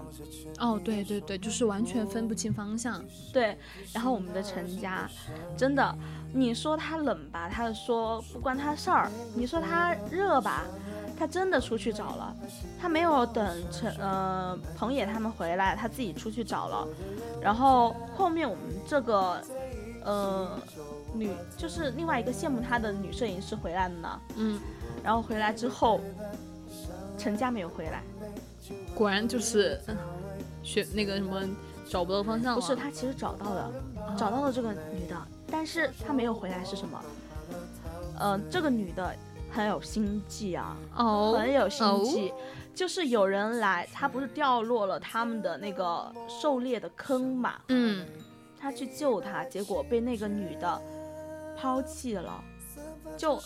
[0.58, 3.02] 哦，对对对，就是完全分不清方向。
[3.32, 3.56] 对，
[3.92, 5.08] 然后我们的陈家，
[5.56, 5.96] 真的，
[6.32, 10.64] 你说他冷吧，他说不关他事儿；你说他热吧。
[11.14, 12.34] 他真的出去找了，
[12.80, 16.88] 他没有等陈呃彭野他们回来，他自己出去找了。
[17.40, 19.40] 然后后面我们这个
[20.04, 20.58] 呃
[21.14, 24.58] 女就是另外一个羡慕他的女摄影师回来了呢，嗯，
[25.02, 26.00] 然后回来之后，
[27.18, 28.02] 陈家没有回来，
[28.94, 29.80] 果然就是
[30.62, 31.42] 学那个什么
[31.88, 33.72] 找不到方向不是他其实找到了，
[34.16, 35.16] 找到了这个女的，
[35.50, 37.04] 但是他没有回来是什么？
[38.20, 39.14] 嗯，这个女的。
[39.54, 42.32] 很有心计啊，哦，很有心计，
[42.74, 48.06] 就是有人来，他不是掉落了他们的那个狩猎的坑嘛，嗯，
[48.58, 50.80] 他去救他，结果被那个女的
[51.54, 52.42] 抛弃了，
[53.16, 53.40] 就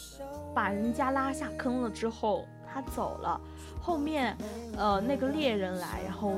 [0.55, 3.40] 把人家拉下坑了之后，他走了，
[3.81, 4.37] 后面
[4.76, 6.35] 呃那个猎人来，然后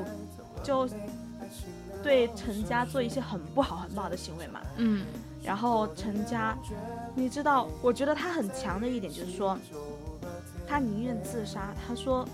[0.63, 0.87] 就
[2.03, 5.05] 对陈家做一些很不好很不好的行为嘛，嗯。
[5.41, 6.53] 然后陈家，
[7.15, 9.57] 你知道，我觉得他很强的一点就是说，
[10.67, 11.73] 他宁愿自杀。
[11.87, 12.27] 他说，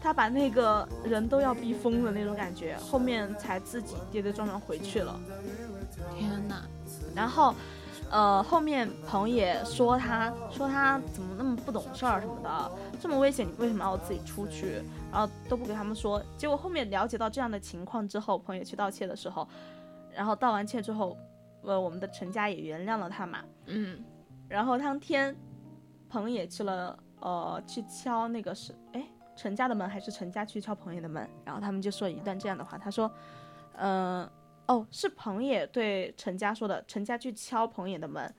[0.00, 5.18] 他把那个人都要逼疯了那种感觉，后面才自己跌跌撞撞回去了。
[6.18, 6.64] 天哪！
[7.14, 7.54] 然后
[8.10, 14.82] 呃，后面彭也说他说他怎么那么不懂事儿什么的，这么危险，你为什么要自己出去？
[15.12, 16.20] 然后都不给他们说。
[16.36, 19.46] 结果后面了解到这样的情况之后，彭也去道歉的时候，
[20.12, 21.16] 然后道完歉之后，
[21.62, 23.44] 呃，我们的陈家也原谅了他嘛。
[23.66, 24.02] 嗯，
[24.48, 25.34] 然后当天，
[26.08, 31.28] 彭也去了，呃，去敲那个是，哎，陈家的门还是陈家去敲彭也的门？
[31.44, 33.08] 然后他们就说一段这样的话，他说，
[33.76, 34.28] 嗯、
[34.70, 38.32] 哦，是彭野对陈家说的，陈家去敲彭野的门，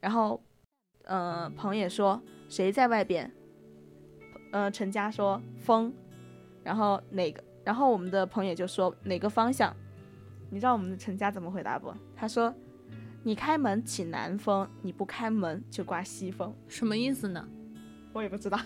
[0.00, 0.42] 然后，
[1.04, 3.32] 呃，彭野说谁在外边？
[4.50, 5.92] 呃，陈家说风，
[6.64, 7.44] 然后哪个？
[7.62, 9.72] 然后我们的彭野就说哪个方向？
[10.50, 11.94] 你知道我们的陈家怎么回答不？
[12.16, 12.52] 他说。
[13.24, 16.54] 你开门起南风，你不开门就刮西风。
[16.66, 17.46] 什么意思呢？
[18.12, 18.58] 我也不知道。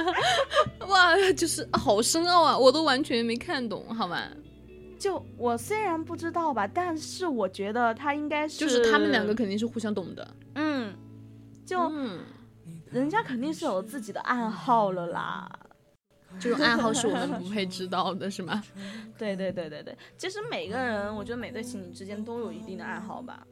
[0.88, 4.26] 哇，就是好深奥啊，我都完全没看懂，好吗？
[5.04, 10.26] 就我虽然不知道吧，但是我觉得他应该是，就是他们两个肯定是互相懂的。
[10.54, 10.96] 嗯，
[11.66, 12.20] 就、嗯，
[12.90, 15.46] 人家肯定是有自己的暗号了啦。
[16.40, 18.64] 这种暗号是我们不配知道的，是吗？
[19.18, 23.46] 对对对对对，其实每个人，我觉得每对情侣之间都有一定的暗号吧。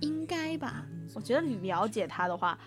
[0.00, 0.84] 应该吧。
[1.14, 2.58] 我觉得你了解他的话，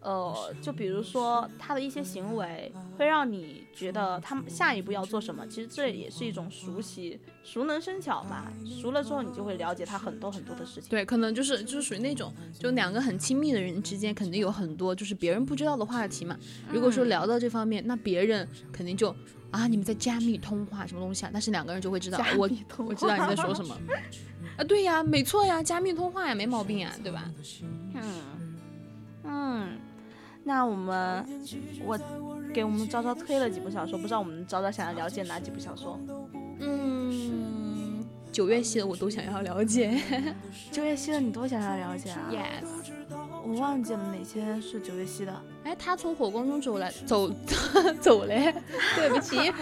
[0.00, 5.44] 呃，就比如说他的一些行为，会让你觉得他们下一步要做什么。
[5.48, 8.52] 其实这也是一种熟悉，熟能生巧吧。
[8.80, 10.88] 熟了之后，你就会了解他很多很多的事情。
[10.88, 16.38] 对，可能就是就是属于那种，就两个很亲密的人之间，肯定有很多就是别人不知道的话题嘛。
[16.70, 19.14] 如果说聊到这方面，那别人肯定就
[19.50, 21.30] 啊，你们在加密通话什么东西啊？
[21.32, 23.76] 但是两个人就会知道，我我知道你在说什么。
[24.56, 27.30] 啊，对呀，没错呀，加密通话呀，没毛病呀，对吧？
[27.94, 28.02] 嗯
[29.28, 29.78] 嗯，
[30.46, 31.26] 那我们
[31.84, 31.98] 我
[32.54, 35.98] 给我们昭昭推了几部小说，不知道我们昭昭想要了解哪几部小说？
[36.60, 40.00] 嗯，九月系的我都想要了解。
[40.70, 42.64] 九月系的你都想要了解啊 yes，
[43.44, 45.42] 我忘记了哪些是九月系的。
[45.64, 47.28] 哎，他从火光中走来，走
[48.00, 48.54] 走嘞，
[48.94, 49.52] 对不起，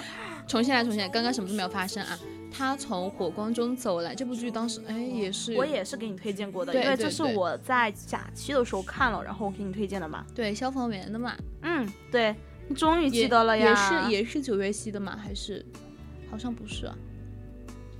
[0.47, 2.19] 重新来，重新来，刚刚什么都没有发生啊。
[2.57, 10.25] 他从火光中走来，这部剧当时哎也是，我也是给你推荐过的，对因为这是我在假期的时候看了，然后我给你推荐的嘛。
[10.33, 12.35] 对消防员的嘛，嗯，对，
[12.69, 13.69] 你终于记得了呀。
[13.69, 15.67] 也是也是九月系的嘛，还是
[16.31, 16.97] 好像不是啊？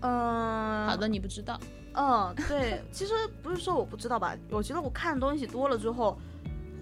[0.03, 1.59] 嗯，好的，你不知道，
[1.95, 3.13] 嗯，对，其实
[3.43, 6.17] 不是说我不知道吧，我觉得我看的东西多了之后，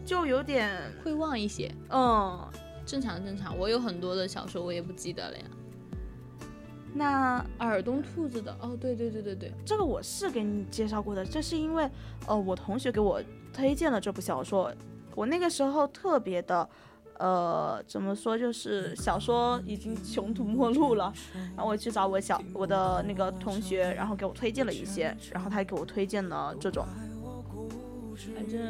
[0.05, 2.39] 就有点，会忘一些，嗯，
[2.85, 3.57] 正常正常。
[3.57, 5.45] 我有很多的小说我也不记得了呀。
[6.95, 11.89] 那耳东兔子的，哦，对对对对对，这个我是给你介绍过的，这是因为
[12.27, 14.73] 呃我同学给我推荐了这部小说，
[15.15, 16.69] 我那个时候特别的。
[17.19, 18.37] 呃，怎么说？
[18.37, 21.13] 就是小说已经穷途末路了，
[21.55, 26.85] 然后我去找我小我的那个同学，然后给我推荐了一些，然后他还给我推荐了这种。
[28.35, 28.61] 反正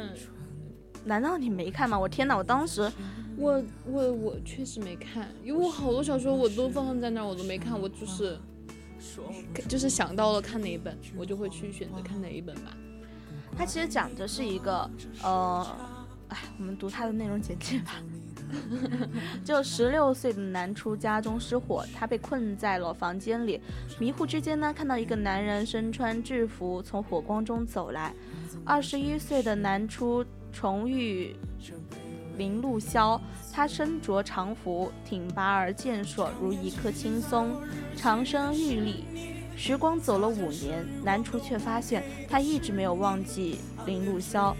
[1.03, 1.97] 难道你没看吗？
[1.97, 2.37] 我天哪！
[2.37, 2.91] 我当时
[3.37, 8.37] 我我我确实没看，因为我好多小说我都放在那儿，我都没看，我就是
[9.67, 12.75] 就是想到了看哪一本，我就会去选择看哪一本吧。
[13.57, 14.89] 它其实讲的是一个
[15.21, 15.65] 呃，
[16.29, 18.01] 哎，我们读它的内容简介吧。
[19.43, 23.59] 就十六岁的男初家中失火，他被困在了房间里，
[23.99, 28.13] 迷糊之间呢，看到一个男人身穿制服从火光中走来。
[28.63, 31.35] 二十一岁的男初重遇
[32.37, 33.19] 林路潇，
[33.51, 37.55] 他身着长服，挺拔而健硕，如一棵青松，
[37.95, 39.05] 长身玉立。
[39.55, 44.53] 时光走了五年，南初却发现他一直没有忘记林路潇。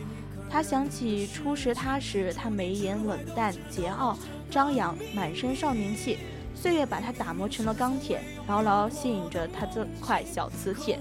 [0.50, 4.16] 他想起初识他时，他眉眼冷淡、桀骜、
[4.52, 6.20] 张扬，满身少年气。
[6.56, 11.00] 岁月把他打磨成了钢铁，牢牢吸引着他这块小磁铁。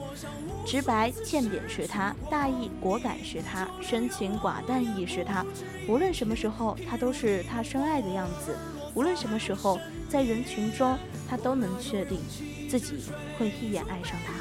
[0.64, 5.44] 直白欠扁是他，大义果敢是他，深情寡淡亦是他。
[5.88, 8.57] 无论什么时候，他都是他深爱的样子。
[8.94, 10.96] 无论什么时候，在人群中，
[11.29, 12.20] 他都能确定
[12.68, 13.05] 自己
[13.38, 14.33] 会一眼爱上他。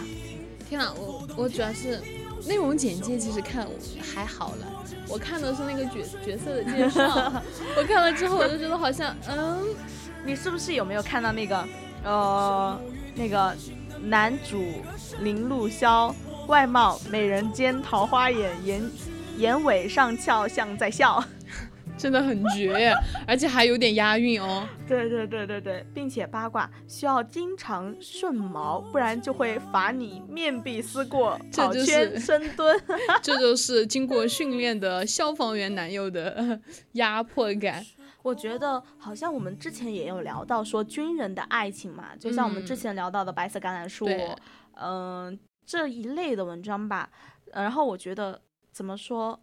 [0.70, 2.02] 天呐，我我主要是
[2.48, 3.68] 内容简介其实看
[4.14, 7.34] 还好了，我看的是那个角角色的介绍，
[7.76, 9.66] 我看了之后我就觉得好像嗯，
[10.26, 11.68] 你是不是有没有看到那个
[12.04, 12.80] 呃
[13.16, 13.56] 那个
[14.04, 14.64] 男主
[15.20, 16.14] 林露潇，
[16.48, 18.92] 外貌美人尖，桃花眼，眼
[19.38, 21.24] 眼尾上翘，像在笑。
[21.98, 22.96] 真的很绝耶，
[23.28, 24.68] 而且还有点押韵哦。
[24.88, 32.82] 对对对对对，并且八卦需要经常顺毛，不然就会罚你面壁思过、跑这就是圈深蹲。
[33.22, 36.60] 这就是经过训练的消防员男友的呃
[36.94, 37.86] 压迫感。
[38.24, 44.36] 我觉得好像我们之前也有聊到说军人的爱情嘛，就像我们之前聊到的白色橄榄树，对
[44.74, 47.10] 嗯、这一类的文章吧。
[47.52, 48.42] 呃然后我觉得
[48.72, 49.40] 怎么说？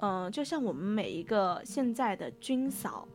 [0.00, 3.06] 嗯、就像我们每一个现在的军嫂，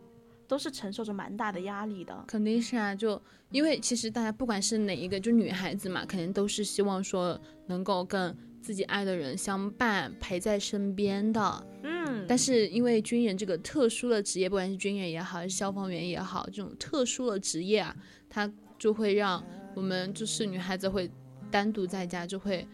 [0.50, 2.26] 都是承受着蛮大的压力的。
[2.28, 11.68] 肯定是啊，就因为其实大家不管是哪一个，就女孩子嘛，肯定都是希望说能够跟自己爱的人相伴，陪在身边的。
[11.84, 17.96] 嗯，但是因为军人这个特殊的职业，不管是军人也好，还是消防员也好，这种特殊的职业啊，
[18.30, 19.42] 它就会让
[19.74, 21.10] 我们就是女孩子会
[21.54, 22.68] 单独在家，就会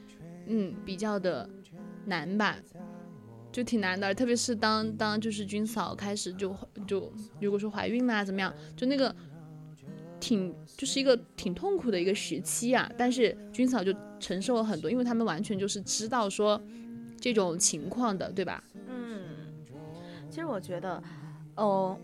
[0.47, 1.47] 嗯比较的
[2.05, 2.55] 难吧，
[3.51, 4.15] 就挺难的。
[4.15, 6.55] 特别是当当就是军嫂开始就
[6.87, 7.11] 就
[7.41, 9.13] 如果说怀孕啦怎么样，就那个
[10.21, 12.89] 挺就是一个挺痛苦的一个时期啊。
[12.97, 16.61] 但是军嫂就承受了很多，因为他们完全就是知道说
[17.19, 18.63] 这种情况的，对吧？
[18.87, 19.19] 嗯，
[20.29, 21.03] 其实我觉得，
[21.57, 21.99] 哦，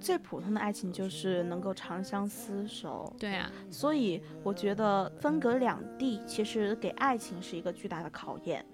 [0.00, 8.64] 最普通的爱情就是能够长相厮守，对啊，所以我觉得分隔两地，其实给爱情是一个巨大的考验，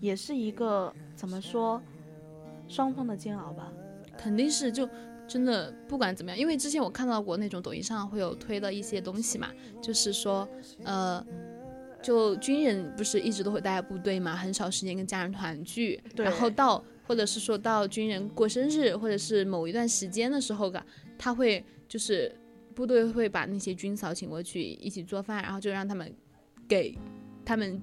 [0.00, 1.80] 也是一个怎么说，
[2.68, 3.72] 双方的煎熬吧。
[4.18, 4.88] 肯定是就
[5.26, 9.48] 真的不管怎么样，因为之前我看到过那种抖音上会有推的一些东西嘛，
[9.80, 10.48] 就是说，
[10.84, 11.24] 呃，
[12.02, 20.84] 就军人不是一直都会待在部队嘛，很少时间跟家人团聚，然后到或者是说到军人过生日或者是某一段时间的时候噶，
[21.18, 22.34] 他会就是
[22.74, 26.12] 部队会把那些军嫂请过去一起做饭，然后就让他们
[26.66, 26.96] 给
[27.44, 27.80] 他们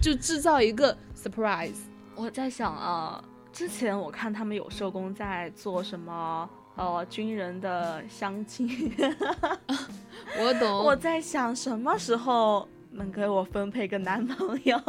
[0.00, 1.78] 就制造一个 surprise。
[2.14, 6.48] 我在想啊，之前我看他们有社工在做什么。
[6.76, 8.66] 呃，军人的相亲，
[10.38, 14.80] 我懂，我在想什么时候能给我分配个男朋友？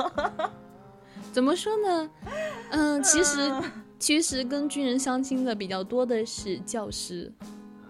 [1.31, 2.09] 怎么说呢？
[2.71, 3.51] 嗯，其实
[3.97, 7.31] 其实跟军人相亲的比较多的是教师。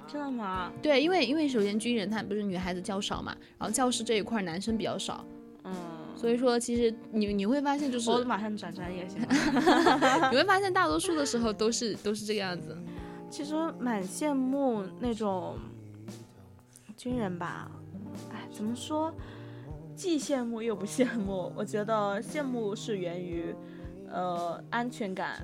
[0.08, 0.72] 真的吗？
[0.82, 5.26] 对，因为因为首先军人他不是女孩子较少嘛，然后教师这一块男生比较少，
[5.64, 5.74] 嗯，
[6.18, 10.28] 所以说其实你你会发现就是我马上转专业行吗？
[10.30, 12.78] 你会发现大多数的时候都是都是这个样子。
[13.30, 15.58] 其实蛮羡慕那种
[16.98, 17.72] 军人吧，
[18.34, 19.14] 哎，怎么说？
[20.02, 21.54] 既羡慕又不羡慕。
[21.56, 23.54] 我觉得羡慕是源于，
[24.10, 25.36] 呃，安全感；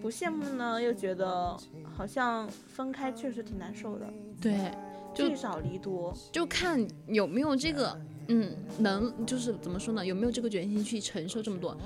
[0.00, 4.10] 不羡慕呢，又觉得好像分开确实挺难受的。
[4.40, 4.72] 对，
[5.14, 6.16] 就聚少离多。
[6.32, 7.94] 就看有没有这个
[8.28, 10.06] 嗯能就是怎么说呢？
[10.06, 11.76] 有没有这个决心去承受这么多？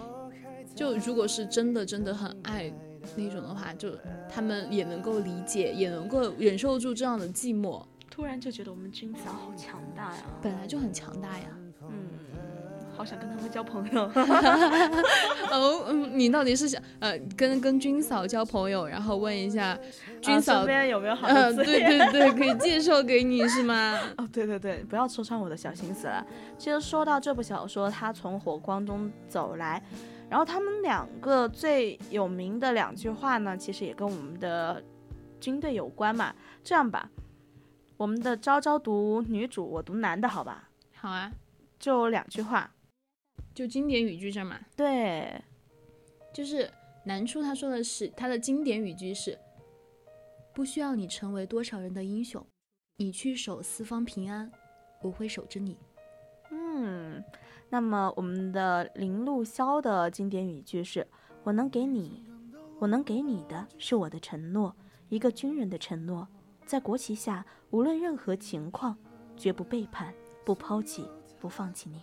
[0.72, 2.72] 就如果是真的真的很爱
[3.16, 3.90] 那种的话，就
[4.30, 7.82] 他们也能够理解，也能够忍受住这样的寂寞。
[8.08, 10.22] 突然就觉得我们军嫂好强大呀！
[10.40, 11.48] 本来就很强大呀。
[11.94, 14.02] 嗯，好想跟他们交朋友。
[15.50, 19.78] 哦，嗯，你到底是想呃跟跟军嫂交朋友，然后问一下
[20.20, 22.10] 军嫂、啊、身边有没有好呃，的资对源？
[22.10, 23.98] 对对，可以介绍给你是吗？
[24.18, 26.24] 哦，对对对，不要戳穿我的小心思了。
[26.58, 29.82] 其实说到这部小说，他从火光中走来，
[30.28, 34.82] 然后他们两个最有名的两句话呢，其实也跟我们的
[35.40, 36.34] 军队有关嘛。
[36.62, 37.08] 这样吧，
[37.96, 40.70] 我们的昭昭读女主，我读男的，好吧？
[40.94, 41.30] 好啊，
[41.78, 42.70] 就两句话。
[43.54, 45.40] 就经典语句这嘛，对，
[46.32, 46.68] 就是
[47.04, 49.38] 南初他说的是他的经典语句是：
[50.52, 52.44] 不需要你成为多少人的英雄，
[52.96, 54.50] 你去守四方平安，
[55.02, 55.78] 我会守着你。
[56.50, 57.22] 嗯，
[57.70, 61.06] 那么我们的林路潇的经典语句是：
[61.44, 62.24] 我能给你，
[62.80, 64.74] 我能给你的是我的承诺，
[65.08, 66.26] 一个军人的承诺，
[66.66, 68.98] 在国旗下，无论任何情况，
[69.36, 70.12] 绝不背叛，
[70.44, 71.08] 不抛弃，
[71.44, 72.00] 不放弃你。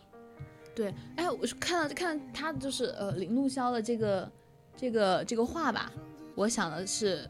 [0.75, 4.31] 对，哎，我是看到看他就是呃林路潇的这个
[4.77, 5.91] 这个这个话吧，
[6.35, 7.27] 我想的是，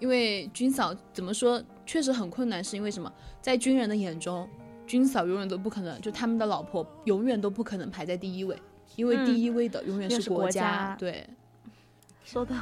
[0.00, 3.12] 因为军嫂怎么说确实很困难，是因为什么？
[3.42, 4.48] 在军人的眼中，
[4.86, 8.56] 军嫂永远都不可能，就他们的老婆永远都不可能排在第一位，
[8.96, 10.62] 因为嗯第一位的永远是国是家。
[10.62, 11.28] 家对，
[12.24, 12.56] 说的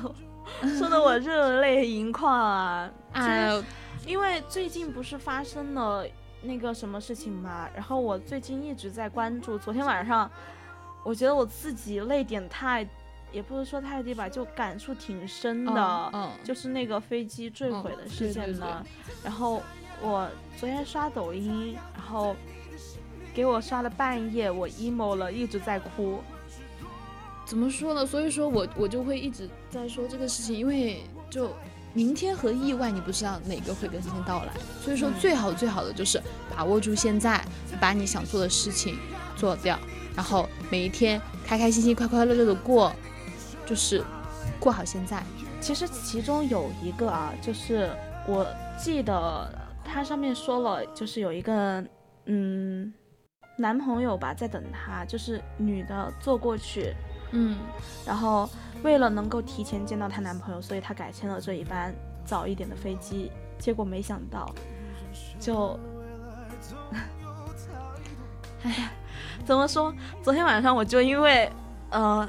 [0.77, 2.93] 说的我热泪盈眶啊！
[3.13, 3.53] 哎，
[4.05, 6.05] 因为最近不是发生了
[6.43, 9.59] 那个什么事情嘛，然后我最近一直在关注。
[9.59, 10.31] 昨天晚上，
[11.05, 12.87] 我觉得我自己泪点太，
[13.31, 15.73] 也不是说太低吧，就感触挺深的。
[15.73, 18.85] 嗯嗯就是那个飞机坠毁的事件呢。
[19.23, 19.63] 然后
[20.01, 22.35] 我昨天刷抖音，然后
[23.35, 26.21] 给我刷了半夜，我 emo 了，一直在哭。
[27.45, 28.07] 怎么说呢？
[28.07, 31.51] 所以说我我就会一直在说这个事情，因为就
[31.93, 34.53] 明天和意外，你不知道哪个会更新到来。
[34.83, 36.23] 所以说嗯最好最好的就是
[36.55, 37.45] 把握住现在，
[37.81, 38.97] 把你想做的事情
[39.37, 39.79] 做掉，
[40.15, 42.93] 然后每一天开开心心、快快乐乐的过，
[43.67, 44.05] 就是
[44.59, 45.23] 过好现在。
[45.61, 47.91] 其实其中有一个啊，就是
[48.27, 48.47] 我
[48.79, 49.53] 记得
[49.85, 51.85] 它上面说了，就是有一个
[52.27, 52.93] 嗯
[53.59, 56.95] 男朋友吧在等她，就是女的坐过去，
[57.33, 57.57] 嗯，
[58.07, 58.49] 然后
[58.83, 63.31] 为了能够提前见到她男朋友，所以她改签了这一班早一点的飞机。
[63.59, 64.51] 结果没想到，
[65.39, 65.79] 就，
[68.65, 68.91] 哎呀，
[69.45, 69.95] 怎么说？
[70.23, 71.53] 昨天晚上我就因为
[71.91, 72.27] 呃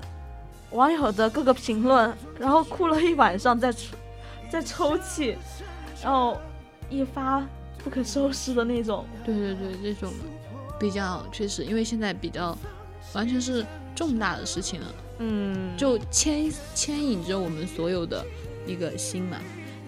[0.72, 3.96] 网友的各个评论，然后哭了一晚上，在抽
[4.52, 5.38] 在抽泣，
[6.04, 6.38] 然后
[6.90, 7.42] 一发
[7.82, 9.06] 不可收拾的那种。
[9.24, 10.12] 对对对，这种
[10.78, 12.58] 比较确实，因为现在比较
[13.14, 14.88] 完全是重大的事情了，
[15.20, 18.26] 嗯，就牵牵引着我们所有的
[18.66, 19.38] 一个心嘛。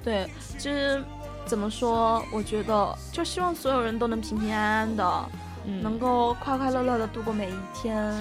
[0.03, 1.03] 对，其实
[1.45, 2.23] 怎么说？
[2.31, 5.29] 我觉得就希望所有人都能平平安安的，
[5.65, 8.13] 嗯能够快快乐乐的度过每一天。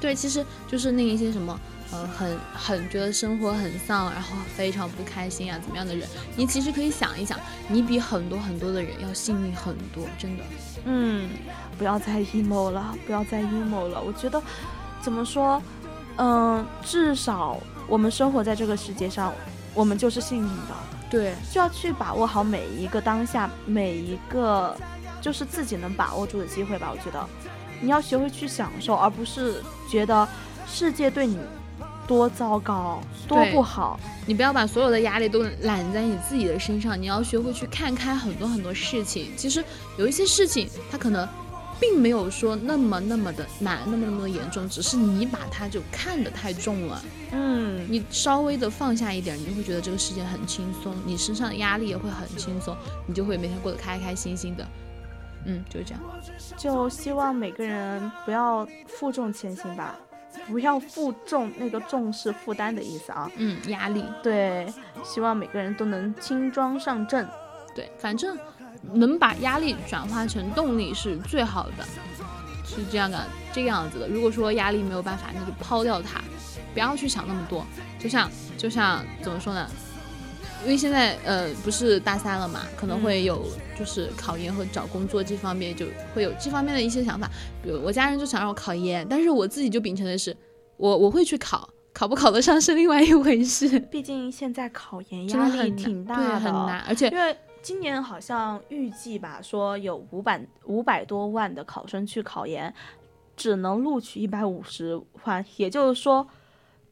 [0.00, 1.58] 对，其实就是那一些什么，
[1.90, 7.38] 呃，很很觉得生活很丧，然后非常不开心啊，怎么样的人，你其实可以想一想，
[7.68, 10.44] 你比很多很多的人要幸运很多，真的。
[10.84, 11.30] 嗯，
[11.78, 14.02] 不要再 emo 了，不要再 emo 了。
[14.02, 14.42] 我觉得
[15.04, 15.62] 怎么说？
[16.16, 19.30] 嗯，至少我们生活在这个世界上，
[19.74, 20.74] 我们就是幸运的，
[21.10, 24.74] 对，就要去把握好每一个当下，每一个
[25.20, 26.88] 就是自己能把握住的机会吧。
[26.90, 27.22] 我觉得
[27.82, 30.26] 你要学会去享受，而不是觉得
[30.66, 31.38] 世界对你
[32.06, 32.98] 多糟糕、
[33.28, 34.00] 多不好。
[34.24, 39.30] 你不要把所有的压力都揽在你自己的身上，你要学会去看开很多很多事情。
[39.36, 39.62] 其实
[39.98, 41.28] 有一些事情，它可能
[41.80, 47.02] 并没有说那么那么的难，那么那么的严重，只是你把它就看得太重了。
[47.32, 54.66] 嗯，你稍微的放下一点，你就会觉得这个世界很轻松，你身上的压力也会很轻松，你就会每天过得开开心心的。
[55.46, 56.02] 嗯，就是这样。
[56.56, 59.98] 就希望每个人不要负重前行吧，
[60.46, 63.30] 不要负重那个重是负担的意思啊。
[63.36, 64.66] 嗯，压力，对，
[65.04, 67.28] 希望每个人都能轻装上阵。
[67.74, 68.38] 对，反正
[68.92, 71.84] 能把压力转化成动力是最好的，
[72.64, 74.08] 是这样的，这个样子的。
[74.08, 76.20] 如果说压力没有办法，那就抛掉它，
[76.72, 77.64] 不要去想那么多。
[77.98, 79.66] 就像就像怎么说呢？
[80.62, 83.46] 因为现在呃不是大三了嘛，可能会有
[83.78, 87.30] 就是考研和找工作这方面就会有这方面的一些想法。
[87.62, 90.34] 比如我家人就想让我考研，但是我自己就秉承的是，
[90.78, 93.78] 我我会去考，考不考得上是另外一回事。
[93.78, 102.72] 毕竟现在考研压力挺大的，对，很难，而且因为今年好像预计吧，说有五百五百多万的考生去考研，
[103.34, 106.28] 只能录取一百五十万，也就是说，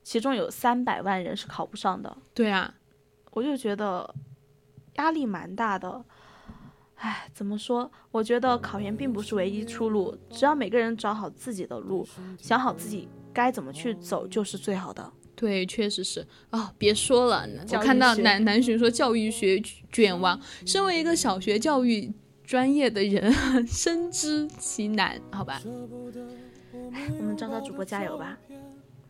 [0.02, 2.16] 其中有三百万人是考不上的。
[2.32, 2.72] 对啊，
[3.32, 4.14] 我就觉得
[4.94, 6.02] 压力蛮大的。
[6.94, 7.92] 唉，怎么说？
[8.10, 12.08] 我觉得考研并不是唯一出路，只要每个人找好自己的路，
[12.38, 15.12] 想好自己该怎么去走，就是最好的。
[15.42, 22.12] 对，确实是哦，别说了，我看到南南巡说教育学卷王，身为一个小学教育
[22.44, 23.34] 专业的人，
[23.66, 25.60] 深知其难，好吧？
[27.18, 28.38] 我们招招主播加油吧！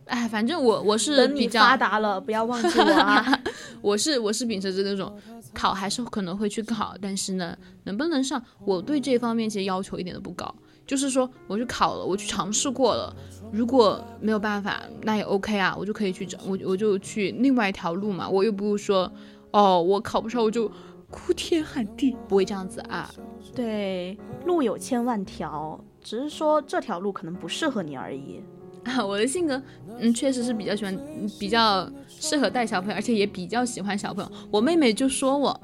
[0.07, 3.43] 哎，反正我我是比较发达了，不要忘记我啊！
[3.83, 5.14] 我是我是秉持着那种
[5.53, 7.55] 考还是可能会去考，但是呢，
[7.85, 10.55] 能不能上，我对这方面其实要求一点都不高。
[10.85, 13.14] 就是说，我去考了，我去尝试过了，
[13.53, 19.13] 如果没有办法，那也 OK 啊，我就可以去找我我就去另外一条路嘛，我又不是说，
[19.51, 20.71] 哦，我考不上我就
[21.11, 23.09] 哭天喊地，不会这样子啊。
[23.55, 28.43] 对，路有千万条，只是说这条路可能不适合你而已。
[28.85, 29.61] 啊， 我的性格，
[29.99, 34.31] 嗯，确实是比较喜欢，嗯比较适合带小朋友，而且也比较喜欢小朋友。
[34.51, 35.61] 我妹妹就说我，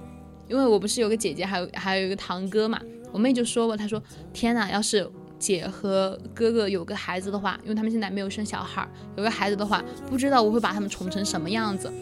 [0.47, 2.79] 因为我不是有个姐姐，还有还有一个堂哥嘛，
[3.11, 4.01] 我妹就说我，她说
[4.33, 11.93] 天呐，要是姐和哥哥有个孩子的话，因为他们现在没有生小孩儿，有个孩子的话，不知道我会把他们宠成什么样子。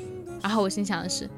[0.43, 1.29] 然后我心想的是，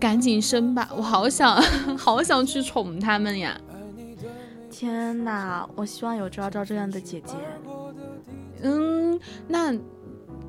[0.00, 1.60] 赶紧生吧，我好想
[1.96, 3.60] 好想去宠他们呀。
[4.70, 7.34] 天哪，我希望有昭昭这样的姐姐。
[8.62, 9.72] 嗯，那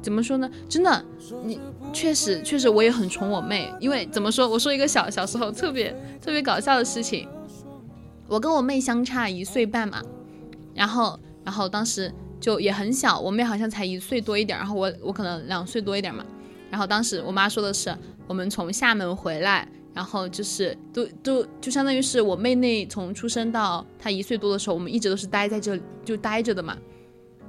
[0.02, 0.50] 怎么说呢？
[0.70, 1.06] 真的，
[1.44, 1.60] 你
[1.92, 4.48] 确实确实我也很宠我妹，因为怎么说？
[4.48, 5.92] 我说一个小小时候特别
[6.22, 7.28] 特别搞笑的事情，
[8.28, 10.02] 我跟我妹相差一岁半嘛，
[10.76, 16.24] 然后然后当时就也很小，我妹好像才一岁多一点，然后我我可能两岁多一点嘛，
[16.70, 17.98] 然后当时我妈说的是
[18.28, 19.68] 我们从厦门回来。
[19.96, 26.78] 然后就是都都就相当于是我妹那从出生到她一岁多的时候，我们一直都是待在这里就待着的嘛，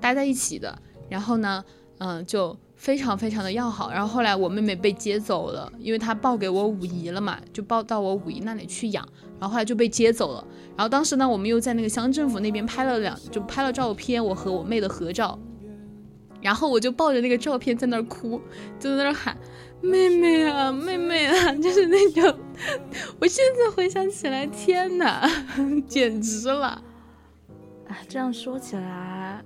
[0.01, 0.79] 待在一起的。
[1.09, 1.65] 然后呢，
[1.99, 3.91] 嗯，就非常非常的要好。
[3.91, 9.07] 然后后来我妹妹被接走了，因为她抱给我五姨了嘛，就抱到我五姨那里去养。
[9.41, 10.47] 然后后来就被接走了。
[10.77, 15.39] 然后当时呢，我们又在那个乡政府那边拍了两，就拍了照片，我和我妹的合照。
[16.41, 18.41] 然后我就抱着那个照片在那哭，
[18.79, 19.37] 就在那喊。
[19.83, 22.39] 妹妹啊，妹妹啊，就是那种，
[23.21, 25.29] 我现在回想起来，天哪，
[25.87, 26.83] 简直了！
[27.87, 29.45] 哎，这样说起来，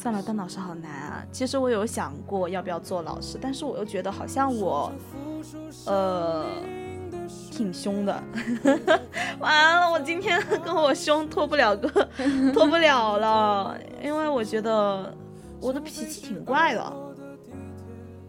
[0.00, 1.22] 算了，当老师好难啊。
[1.30, 4.90] 其实我有想过要不要做老师，但是我又觉得好像我，
[5.84, 6.46] 呃，
[7.50, 8.22] 挺凶的。
[9.38, 12.08] 完了，我今天跟我凶脱不了个，
[12.54, 15.14] 脱不了了，因为我觉得
[15.60, 16.92] 我的脾气挺怪的。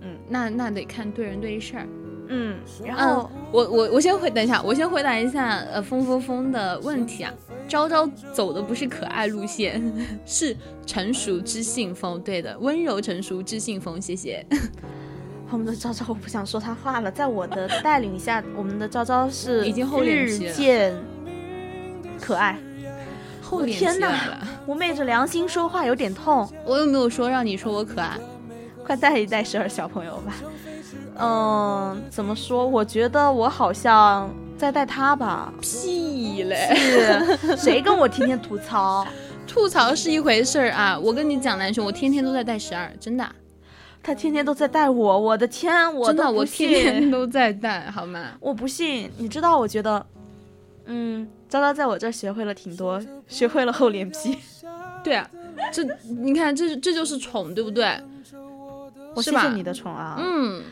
[0.02, 1.88] 嗯，那那得看对人对事儿。
[2.34, 2.56] 嗯，
[2.86, 7.34] 然后我我我先回等一下，我先回答一下呃风风风的问题啊。
[7.68, 9.82] 昭昭走的不是可爱路线，
[10.26, 10.56] 是
[10.86, 12.22] 成熟知性风。
[12.22, 14.02] 对的，温柔成熟知性风。
[14.02, 14.46] 谢谢。
[15.52, 17.12] 我们的昭昭，我不想说他话了。
[17.12, 20.96] 在我的带领下，我们的昭昭是已经日渐
[22.22, 22.58] 可爱。
[23.68, 24.48] 天哪！
[24.66, 26.50] 我昧着良心说话有点痛。
[26.66, 28.18] 我又没有说让你说我可爱？
[28.86, 30.36] 快带一带十二小朋友吧。
[31.22, 32.66] 嗯，怎么说？
[32.66, 35.54] 我觉得我好像在带他吧。
[35.62, 36.76] 屁嘞！
[36.76, 39.06] 是谁跟我天天吐槽？
[39.48, 40.98] 吐槽是一回事儿啊！
[40.98, 43.28] 我跟你讲，南雄，我天天都在带十二，真的。
[44.02, 48.30] 他天天都在带我，我的天，我真的，我天天都在带，好吗？
[48.40, 49.58] 我不信，你知道？
[49.60, 50.04] 我觉得，
[50.86, 54.38] 嗯，渣渣在我这儿学会了挺多，学会了厚脸皮。
[55.04, 55.30] 对啊，
[55.72, 55.84] 这
[56.24, 58.00] 你看，这这就是宠，对不对？
[59.14, 60.16] 我谢谢你的宠啊。
[60.18, 60.64] 嗯。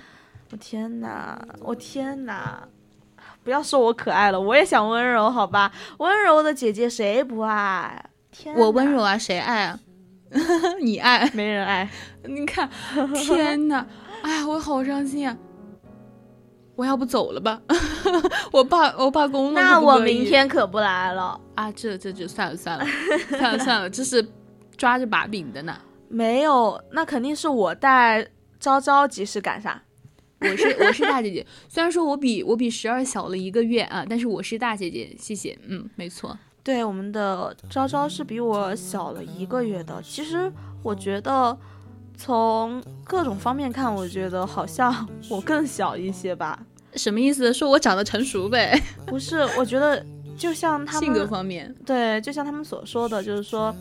[0.51, 1.39] 我天哪！
[1.61, 2.67] 我天哪！
[3.43, 5.71] 不要说我可爱了，我也想温柔，好吧？
[5.99, 8.03] 温柔的姐姐谁不爱？
[8.31, 9.79] 天，我温柔啊，谁爱啊？
[10.81, 11.29] 你爱？
[11.33, 11.89] 没人爱。
[12.23, 12.69] 你看，
[13.15, 13.85] 天哪！
[14.23, 15.37] 哎呀，我好伤心啊！
[16.75, 17.61] 我要不走了吧？
[18.51, 19.61] 我罢我罢工了。
[19.61, 21.71] 那我明天可不来了啊！
[21.73, 22.85] 这这就算了算了
[23.37, 24.27] 算了算了，这是
[24.75, 25.77] 抓着把柄的呢。
[26.09, 28.27] 没有，那肯定是我带
[28.59, 29.79] 昭昭及时赶上。
[30.41, 40.01] 我是我是大姐姐，虽然说我比我比十二小了一个月啊，但是我是大姐姐，谢谢，嗯，没错，对，我们的昭昭是比我小了一个月的。
[40.01, 40.49] 其实
[40.81, 41.57] 我觉得
[42.15, 46.57] 从各种方面看，我觉得好像 我更小一些吧。
[46.95, 47.53] 什么意思？
[47.53, 48.81] 说我长得成熟呗？
[49.05, 50.05] 不是，我觉得
[50.37, 53.75] 就像他们性格方面，对，就像他们所说的，就是说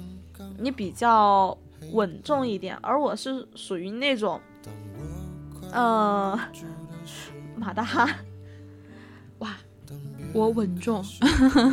[0.58, 1.56] 你比较
[1.92, 4.40] 稳重一点，而我是属于那种。
[5.72, 6.38] 嗯，
[7.56, 8.08] 马大哈，
[9.40, 9.54] 哇，
[10.32, 11.04] 我稳重。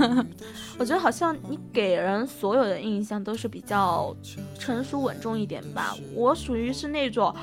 [0.77, 4.13] 我觉得好像你给人所有的印象都是比较
[4.59, 5.95] 成熟稳重一点吧。
[6.13, 7.33] 我属于是那种，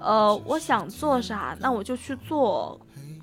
[0.00, 2.80] 呃，我想做啥，那我就去做。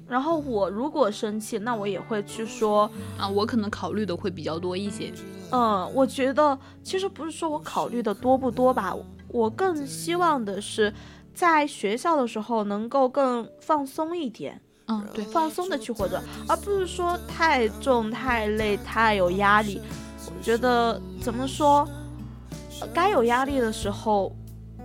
[0.07, 3.27] 然后我如果生气，那我也会去说啊。
[3.27, 5.11] 我可能考虑的会比较多一些。
[5.51, 8.95] 嗯，我觉得其实不是说我考虑的多不多吧，
[9.27, 10.93] 我更希望的是。
[11.37, 19.79] 在学校的时候能够更放松一点，嗯，对，放松的去活着，而不是说太重、太累、太有压力。
[20.25, 21.87] 我觉得怎么说，
[22.91, 24.35] 该有压力的时候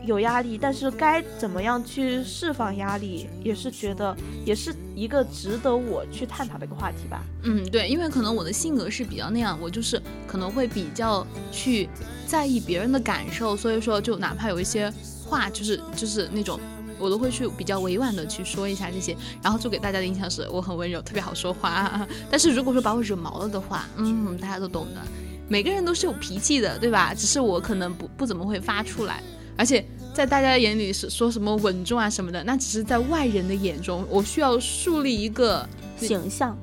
[0.05, 7.23] 有压力，但是该怎么样去释放压力，也是觉得也是一个值得我去探讨的一个话题吧。
[7.45, 11.89] 嗯，对，因为可能我的性格是比较那样，我就是可能会比较去
[12.27, 14.93] 在意别人的感受，所以说就哪怕有一些。
[15.33, 16.61] 话就是就是那种，
[16.99, 22.07] 我都会去比较委婉的去说一下这些，然后就给大家的印象是我很温柔，特别好说话。
[22.31, 25.01] 但是如果说把我惹毛了的话，嗯，大家都懂的，
[25.49, 27.15] 每个人都是有脾气的，对吧？
[27.15, 29.23] 只是我可能不不怎么会发出来，
[29.57, 35.67] 而且在大家眼里是说什么稳重啊什么的，那只是在外人的眼中，我需要树立一个
[35.99, 36.55] 形象。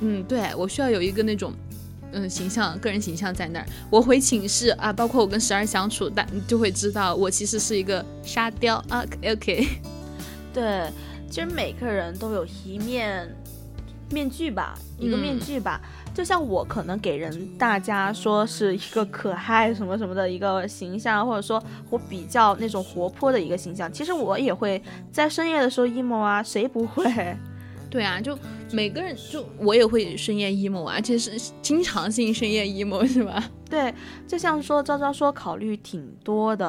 [0.00, 1.50] 嗯，对我需要有一个那种。
[2.12, 3.66] 嗯，形象，个人形象在那儿。
[3.90, 9.04] 我回寝室啊，包括我跟十二相处，但就会知道我其实是一个沙雕啊。
[9.24, 9.66] OK，
[10.54, 10.90] 对，
[11.30, 13.28] 其实每个人都有一面
[14.10, 15.80] 面具吧，一个面具吧。
[16.14, 23.92] 就像我可能给人大家说是一个可爱什么什么的一个形象，或者说我比较那种活泼的一个形象。
[23.92, 24.82] 其实我也会
[25.12, 27.04] 在深夜的时候 emo 啊，谁不会？
[27.90, 28.38] 对啊，就
[28.72, 31.32] 每个人，就我也会深夜 emo 啊，而且是
[31.62, 33.42] 经常性深夜 emo 是吧？
[33.68, 33.92] 对，
[34.26, 36.66] 就像说昭昭说考虑挺多的。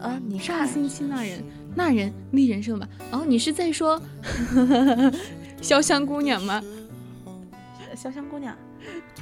[0.00, 1.42] 啊，你上星期那人
[1.74, 2.86] 那人立人设吗？
[3.10, 4.00] 哦，你是在说
[5.60, 6.62] 潇湘姑娘吗？
[7.96, 8.56] 潇湘姑娘？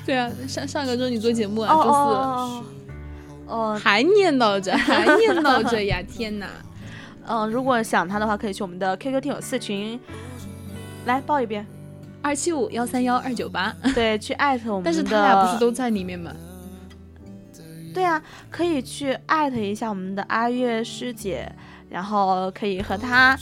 [0.05, 6.03] 对啊，上上个周你做节目啊，周四，哦，还念叨着，还念叨着呀！
[6.07, 6.47] 天哪！
[7.29, 9.99] 嗯，如果想他的话，可以去我们的 QQ 听友四群
[11.07, 11.67] 来报一遍，
[12.23, 13.75] 二七五幺三幺二九八。
[13.95, 14.85] 对，去艾特我们。
[14.85, 16.33] 但是他俩不是都在里面吗？
[17.95, 21.51] 对啊，可以去艾特一下我们的阿月师姐，
[21.89, 23.35] 然后可以和他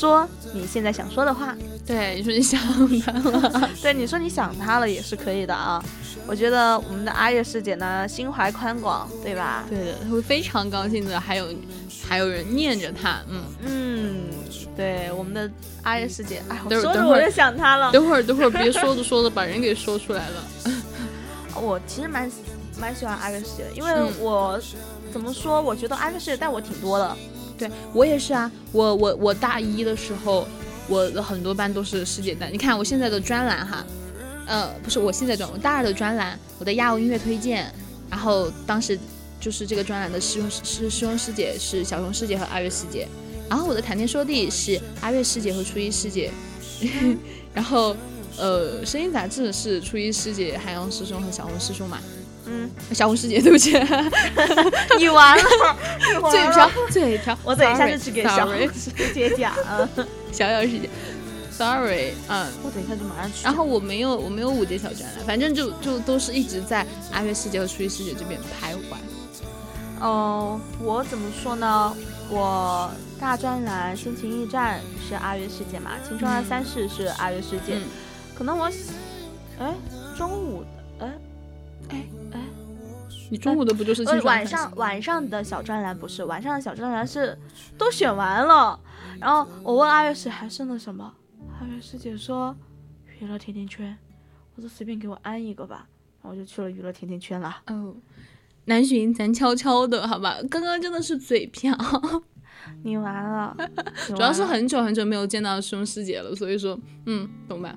[0.00, 1.54] 说你现在想说的话。
[1.86, 2.60] 对，你说你想
[3.00, 5.82] 他了， 对，你说你想他了也是可以的啊。
[6.26, 9.64] 我觉得我们的阿月师姐呢，心怀宽广，对吧？
[9.68, 11.18] 对的，她会非常高兴的。
[11.20, 11.48] 还有，
[12.08, 14.20] 还有人念着她，嗯嗯，
[14.76, 15.50] 对，我们的
[15.82, 17.90] 阿月师姐，哎，我说着我就想他了。
[17.92, 20.44] 等会儿，等会儿，别说着 说着把人给说出来了。
[21.56, 22.30] 我其实蛮
[22.80, 24.58] 蛮喜欢阿月师姐的，因为我
[25.12, 27.16] 怎么说，我觉得阿月师姐带我挺多的。
[27.60, 30.48] 对我也是啊，我我我大一的时候。
[30.88, 33.86] 我的很多班都是师姐带，你看我现在的专栏哈，
[34.44, 37.72] 呃，不是我现在专，我大二的专栏，我的亚欧音乐推荐，
[38.10, 38.98] 然后当时
[39.38, 43.06] 就是这个专栏的师兄师师兄师姐是小熊师姐和阿月师姐，
[43.48, 46.32] 然后我的谈天说地是阿月师姐和初一师姐，
[47.54, 47.94] 然后
[48.36, 52.00] 呃，声音杂志是初一师姐、海洋师兄和小红师兄嘛。
[52.46, 53.72] 嗯，小红师姐，对不起，
[54.98, 55.44] 你完了，
[56.30, 59.52] 嘴瓢，嘴瓢，我等一下就去给小红师姐讲。
[60.32, 60.88] 小小师姐
[61.50, 63.44] ，sorry，嗯，我等一下就马上去。
[63.44, 68.96] 然后我没有，我没有五节小专栏，反正就就都是一直在阿月师姐和初一师姐这边徘徊。
[70.00, 71.94] 哦，我怎么说呢？
[72.30, 72.88] 我
[73.18, 77.76] 大专栏心情驿站是阿月师姐嘛，青春二三事是阿月师姐，
[78.34, 78.70] 可能我，
[79.58, 79.74] 哎，
[80.16, 80.79] 中午的，
[81.90, 81.96] 哎。
[82.32, 82.40] 哎哎，
[83.30, 87.36] 你中午的不就是晚上晚上的小专栏不是晚上的小专栏是
[87.76, 88.78] 都选完了，
[89.20, 91.12] 然后我问阿月师还剩了什么，
[91.60, 92.54] 阿月师姐说
[93.20, 93.96] 娱乐甜甜圈，
[94.56, 95.86] 我说随便给我安一个吧，
[96.22, 97.62] 然后我就去了娱乐甜甜圈了。
[97.66, 97.94] 哦，
[98.64, 101.76] 南浔咱悄悄的好吧，刚刚真的是嘴瓢，
[102.82, 103.56] 你完了，
[104.08, 107.76] 主要是很久很久没有见到师兄师姐了，所以说嗯，懂吧？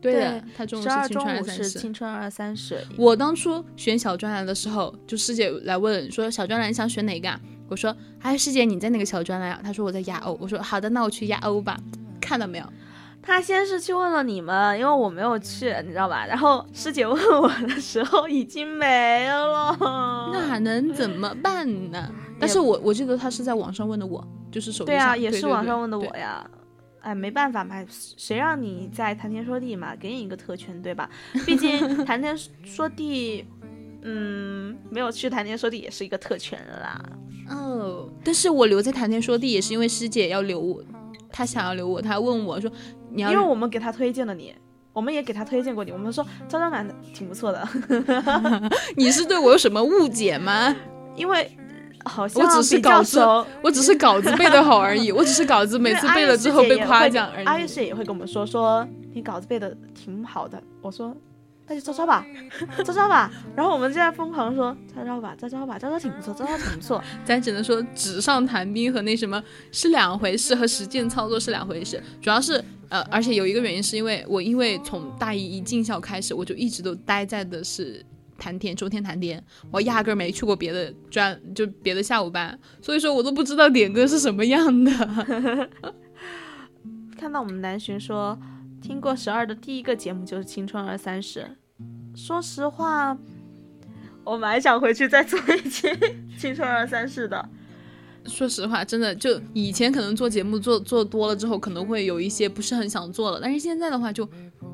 [0.00, 1.78] 对的，他中午是青春二三十。
[1.78, 2.78] 青春二三十。
[2.96, 7.38] 我当初选小专栏的时候，就师姐来问说小专栏想选哪个啊？
[7.68, 9.60] 我说哎，师姐你在哪个小专栏啊？
[9.62, 10.36] 她说我在亚欧。
[10.40, 11.78] 我说好的，那我去亚欧吧。
[12.20, 12.64] 看到没有？
[13.22, 16.24] 他先是去问了你们，因为我没有去，你知道吧？
[16.24, 19.76] 然后师姐问我的时候已经没了，
[20.32, 22.10] 那能怎么办呢？
[22.40, 24.96] 但是我我记得他是在网上问的我，就是手机上。
[24.96, 26.42] 对啊，也是网上问的我呀。
[27.02, 31.08] 哎，没办法嘛，谁让你在谈天说地嘛，给你一个特权，对吧？
[31.46, 33.44] 毕竟谈天说地，
[34.02, 37.02] 嗯，没有去谈天说地也是一个特权啦。
[37.48, 40.82] 哦，但是我留在谈天说地也是因为师姐要留我，
[41.32, 42.70] 她想要留我，她问我说，
[43.10, 44.54] 你要，因为我们给她推荐了你，
[44.92, 47.66] 我们也给她推荐过你，我们说招招男的挺不错的。
[48.96, 50.76] 你是对我有什么误解吗？
[51.16, 51.50] 因为。
[52.04, 53.20] 好像我只是稿子，
[53.62, 55.10] 我只是稿子背得好而已。
[55.12, 57.46] 我只是稿子每次背了之后被夸奖而已。
[57.46, 60.62] 阿月师姐也会跟我们说说你稿子背的挺好的。
[60.80, 61.14] 我说
[61.66, 62.26] 那就招招吧，
[62.84, 63.30] 招招吧。
[63.54, 67.02] 然后我们就在疯狂说招招吧，招招吧，招招挺不错，招招挺不错。
[67.24, 72.02] 咱只能说纸上谈兵和那什么是两回事，和实践操作是两回事。
[72.20, 78.04] 主要是呃，而且有一个原因是因为我因为从大一一进校开始，我就一直都待在的是。
[78.40, 85.70] 谈天，周天谈天，我压根儿没去过别的专，就别的下午班，所以说我都不知道点歌是什么样的。
[87.16, 88.36] 看到我们南浔说
[88.80, 91.46] 听过十二的第一个节目就是《青春二三十》，
[92.18, 93.16] 说实话，
[94.24, 95.88] 我蛮想回去再做一期
[96.38, 97.48] 《青春二三十》的。
[98.26, 103.40] 说实话，真的就以前可能做节目做做多了之后，可能会有一些不是很想做了。
[103.42, 104.28] 但是现在的话，就，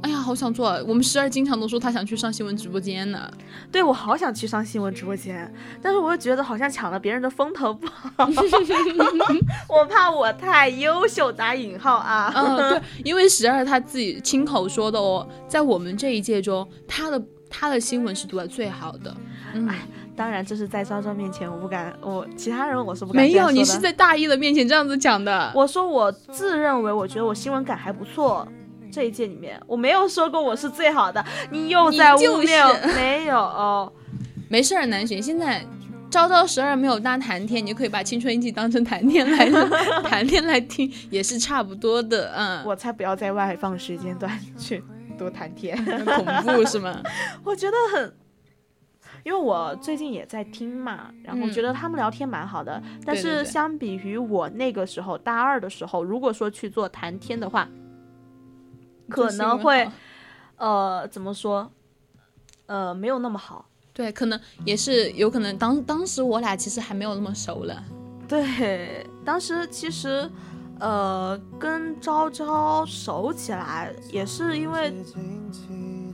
[0.07, 0.69] 哎呀，好想做。
[0.87, 3.29] 我们十二经常都说他想去上新闻直播间呢。
[3.73, 5.53] 对，我好想去上新闻直播间，
[5.83, 8.05] 但是我又觉得好像抢了别人的风头不好，
[9.69, 12.33] 我怕我太优秀打引号啊。
[12.37, 19.13] 嗯，对，因为十二他自己亲口说的哦，在我们这一届中，他的他的新闻是读的最好的。
[19.69, 19.89] 哎。
[20.17, 23.23] 当然，这是在昭昭面前，我不敢，我其他人我是不敢。
[23.23, 25.53] 没有，你是在大一的面前这样子讲的。
[25.55, 28.49] 我说我自认为，我觉得我新闻感还不错，
[28.97, 31.23] 这一届里面我没有说过我是最好的。
[31.51, 33.93] 你又在污蔑，没有，
[34.49, 35.63] 没事儿，南浔，现在
[36.09, 39.51] 昭昭十二没有搭谈天，你就可以把青春印记当成谈天来
[40.09, 42.33] 谈天来听，也是差不多的。
[42.35, 44.83] 嗯，我才不要在外放时间段去
[45.19, 47.03] 多谈天，恐怖是吗？
[47.45, 48.15] 我觉得很。
[49.25, 52.83] 因为我最近也在听嘛，然后觉得他们聊天蛮好的。
[53.05, 57.69] 但是相比于我那个时候大二的时候，如果说去做谈天的话，
[59.09, 59.89] 可能会，
[60.57, 61.71] 呃，怎么说，
[62.67, 63.67] 呃，没有那么好。
[63.93, 67.83] 对，可能也是有可能当当时我俩其实还没有那么熟了。
[68.29, 70.31] 对，当时其实，
[70.79, 74.93] 呃，跟昭昭熟起来也是因为，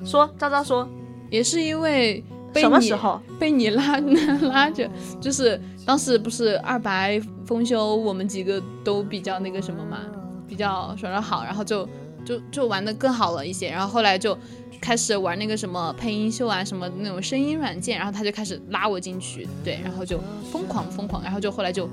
[0.04, 0.88] 说昭昭说，
[1.30, 2.24] 也是因为。
[2.54, 3.96] 什么时候被你拉
[4.52, 4.86] 拉着？
[5.18, 10.00] 就是当时不是二白封修，我们几个都比较那个什么嘛。
[10.46, 11.88] 比较耍得好，然后就
[12.24, 14.36] 就就玩的更好了一些，然后后来就
[14.80, 20.20] 开始玩那个什么配音秀啊，什么那种声音软件，然后他就开始拉我进去，对，然后就
[20.50, 21.88] 疯狂疯狂，然后就后来就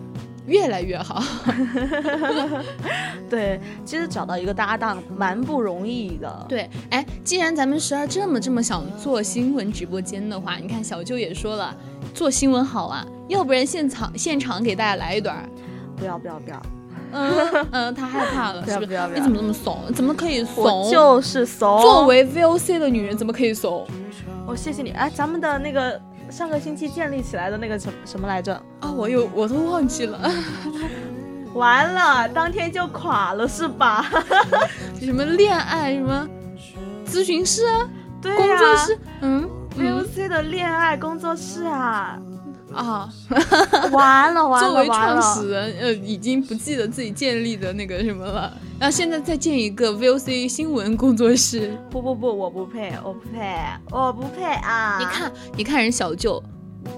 [0.47, 1.23] 越来越好。
[3.29, 6.45] 对，其实找到一个搭档蛮不容易的。
[6.49, 11.75] 对，哎，既然咱们十二这么这么想做新闻直播间的话，你看小舅也说了，
[12.13, 15.47] 做新闻好啊，要不然现场现场给大家来一段。
[15.95, 16.59] 不要不要不要，
[17.11, 18.85] 嗯嗯，他害怕了，是不是？
[18.87, 19.77] 不要不要你怎么这么怂？
[19.93, 20.63] 怎么可以怂？
[20.63, 21.81] 我就是怂。
[21.81, 23.85] 作为 VOC 的女人，怎么可以怂？
[24.47, 24.91] 我谢谢你。
[24.91, 25.99] 哎，咱们的那个
[26.29, 28.53] 上个星期建立起来的那个什什么来着？
[28.79, 30.19] 啊，我有我都忘记了。
[31.53, 34.05] 完了，当天就垮了是吧？
[35.01, 36.27] 什么恋爱什么
[37.07, 37.63] 咨询师？
[38.21, 38.99] 对呀工作室？
[39.21, 42.19] 嗯，VOC 的恋爱工作室啊。
[42.79, 43.09] 啊，
[43.91, 44.69] 完了完了！
[44.69, 48.51] 作为创始人，呃，已经不记得自己建立的那个什么了。
[48.79, 51.77] 然后现在再建一个 VOC 新闻工作室。
[51.89, 53.55] 不不不，我不配，我不配，
[53.91, 54.97] 我不配啊！
[54.99, 56.41] 你看，你看人小舅，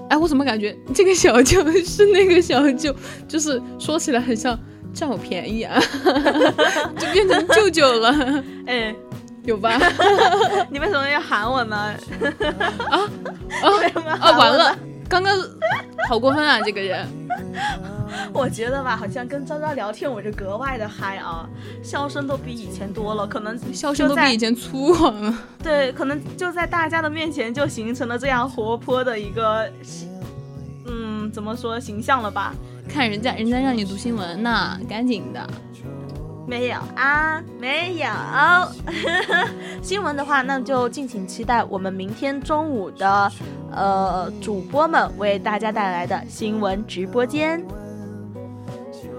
[0.08, 2.94] 哎，我怎么感觉这个小舅 是那个小舅，
[3.26, 4.56] 就是说起来很像
[4.94, 5.80] 占我便宜啊，
[6.96, 8.44] 就变成舅舅了。
[8.66, 8.94] 哎，
[9.44, 9.76] 有吧？
[10.70, 11.76] 你为什么要喊我呢？
[12.88, 13.00] 啊
[13.62, 14.38] 啊啊！
[14.38, 14.78] 完了。
[15.12, 15.38] 刚刚
[16.08, 16.58] 好过分啊！
[16.64, 17.06] 这个人，
[18.32, 21.46] 我觉得吧，好像跟昭昭聊天，我就格外的嗨啊，
[21.82, 25.34] 笑声都比以前多了，可能笑声都比以前粗犷。
[25.62, 29.70] 对，可能就在大家的面前就形成了这样活泼的一个，
[30.86, 32.54] 嗯，怎么说形象了吧？
[32.88, 35.46] 看人家人家让你读新闻呢，赶紧的。
[36.46, 38.06] 没有啊，没有。
[39.80, 43.32] 新闻的话，那就敬请期待我们明天中午的，
[43.70, 47.64] 呃，主播们为大家带来的新闻直播间。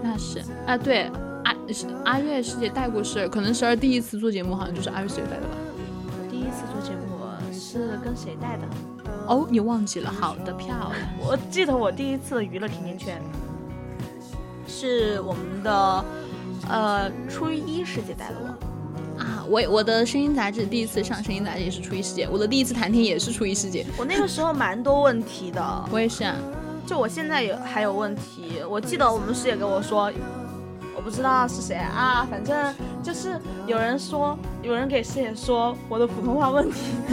[0.01, 1.09] 那是啊，对，
[1.45, 1.55] 阿
[2.03, 5.55] 阿月师姐带过是，可能十二第一次做节目，好像就是阿月师姐带的吧。
[6.29, 6.99] 第一次做节目
[7.53, 8.67] 是跟谁带的？
[9.27, 10.11] 哦，你忘记了？
[10.11, 10.91] 好的，漂亮。
[11.25, 13.21] 我记得我第一次娱乐甜甜圈
[14.73, 16.05] 是我们的。
[16.69, 23.85] 呃，初一师姐带的我啊，我我的声音杂志第一次上声音杂志也是初一师姐，我的第一次谈天也是初一师姐。
[23.97, 25.61] 我那个时候蛮多问题的，
[25.91, 26.33] 我也是啊，
[26.87, 28.61] 就我现在也还有问题。
[28.69, 30.09] 我记得我们师姐跟我说，
[30.95, 36.93] 我不知道是谁啊，反正就是有人说，有人给师姐说我的普通话问题，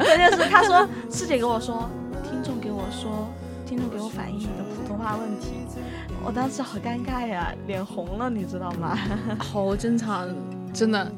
[0.00, 1.90] 关键是他说师姐跟我说，
[2.24, 3.28] 听众给我说，
[3.66, 5.48] 听众给我反映你的普通话问题。
[6.24, 8.96] 我当时好尴尬呀，脸红了，你知道吗？
[9.38, 10.28] 好正常，
[10.72, 11.10] 真的。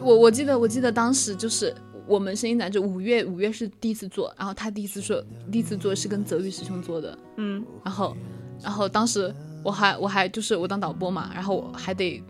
[0.00, 1.74] 我我记得我记得当时就是
[2.06, 8.16] 我们声音杂志五月五月是第一次做，然后他第一次说第一次做是跟泽宇师兄做的，嗯，然后
[8.60, 12.22] 然后当时我还我还就是我当导播嘛，然后我还得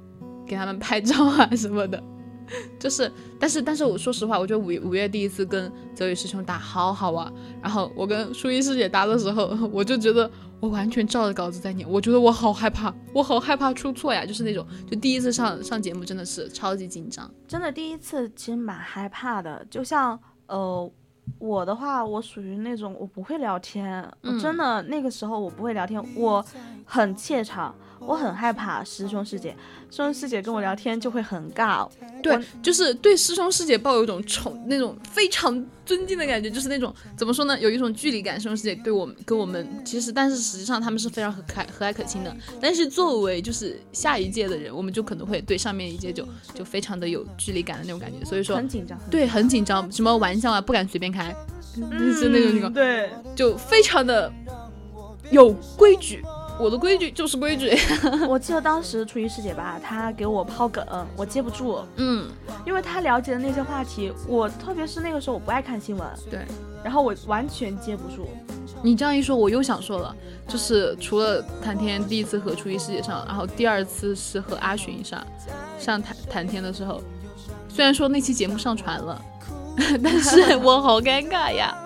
[0.47, 2.03] 给他们拍照啊什么的。
[2.79, 7.33] 就是，但是，但是我说实话，我觉得五五月第一次跟泽宇师兄打好好啊。
[7.63, 10.31] 然后我跟舒一师姐打的时候， 我就觉得
[10.61, 14.25] 我完全照着稿子在念，我觉得我好害怕，我好害怕出错呀。
[14.25, 19.65] 就是那种，就第一次上上节目真的是超级紧张，真的第一次其实蛮害怕的。
[19.71, 20.91] 就像呃，
[21.39, 26.45] 我的话，我属于那种我不会聊天，我真的那个时候我不会聊天，我
[26.85, 27.75] 很怯场。
[28.01, 29.51] 我很害怕师兄师姐，
[29.91, 31.87] 师兄师姐跟我聊天就会很尬。
[32.23, 38.37] 对，就是对师兄师姐抱有一种宠，那种非常尊敬的感觉，就是那种怎么说呢，有一种距离感。
[38.39, 42.35] 师兄师姐对我们跟我们其实，但是实际上他们是非常和蔼和蔼可亲的。
[42.61, 48.25] 但是作为就是下一届的人，我们就可能会对上面一届就就非常的有距离感的那种感觉。
[48.25, 51.35] 所以说很紧张，对，很紧张，什么玩笑啊不敢随便开，
[51.75, 52.73] 就是那种情况。
[52.73, 54.33] 对，就非常的
[55.31, 56.23] 有规矩。
[56.61, 57.71] 我的规矩就是规矩。
[58.29, 60.85] 我记得当时初一师姐吧，她给我抛梗，
[61.17, 61.79] 我接不住。
[61.97, 62.29] 嗯，
[62.67, 66.07] 因为她了解的那些话题，我特别是那个时候我不爱看新闻。
[66.31, 66.41] 对。
[66.85, 68.29] 然后我完全接不住。
[68.83, 70.15] 你这样一说，我又想说了，
[70.47, 75.21] 就是除了谈天第一次和初一师姐上，然后第二次是和阿寻上，
[75.79, 77.03] 上谈谈天的时候，
[77.69, 79.21] 虽然说那期节目上传了，
[80.03, 81.77] 但是 我好尴尬呀。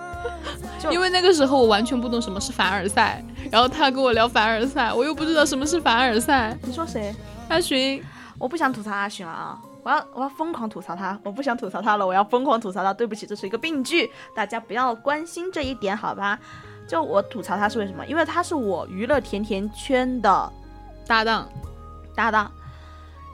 [0.91, 6.57] 因为那个时候我完全不懂什么是凡尔赛，然后他跟我聊凡尔赛，我又不知道什么是凡尔赛。
[6.63, 7.15] 你说谁？
[7.49, 8.03] 阿寻？
[8.37, 9.57] 我不想吐槽阿寻了啊！
[9.83, 11.17] 我要我要疯狂吐槽他！
[11.23, 12.93] 我不想吐槽他了，我要疯狂吐槽他！
[12.93, 16.37] 对不起，这是一个病句，大家不要关心这一点，好吧？
[16.87, 18.05] 就我吐槽他是为什么？
[18.05, 20.51] 因为他是我娱乐甜甜圈的
[21.07, 21.47] 搭档，
[22.15, 22.51] 搭档。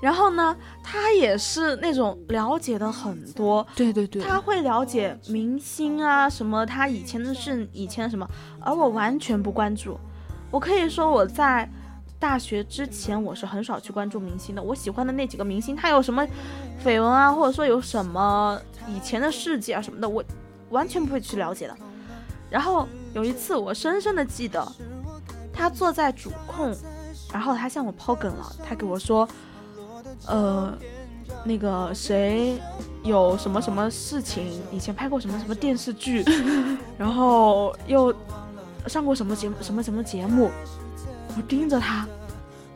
[0.01, 8.27] 然后呢，他也是那种了解的很多，对对对，他会了解明星啊什么，他以前的事，以前什么，
[8.61, 9.99] 而我完全不关注。
[10.51, 11.69] 我可以说我在
[12.17, 16.25] 大学之前我是很少去关注明星的，我喜欢的那几个明星，他有什么
[16.83, 20.23] 绯闻啊，或者说有什么以前的事迹啊什么的，我
[20.69, 21.75] 完全不会去了解的。
[22.49, 24.65] 然后有一次，我深深的记得，
[25.53, 26.75] 他坐在主控，
[27.31, 29.27] 然后他向我抛梗了，他给我说，
[30.27, 30.77] 呃，
[31.43, 32.59] 那个谁
[33.03, 36.23] 有什么什么事情，以前拍过什么什么电视剧，
[36.97, 38.13] 然后又
[38.87, 40.51] 上过什么节目什么什么节目，
[41.35, 42.07] 我盯着他，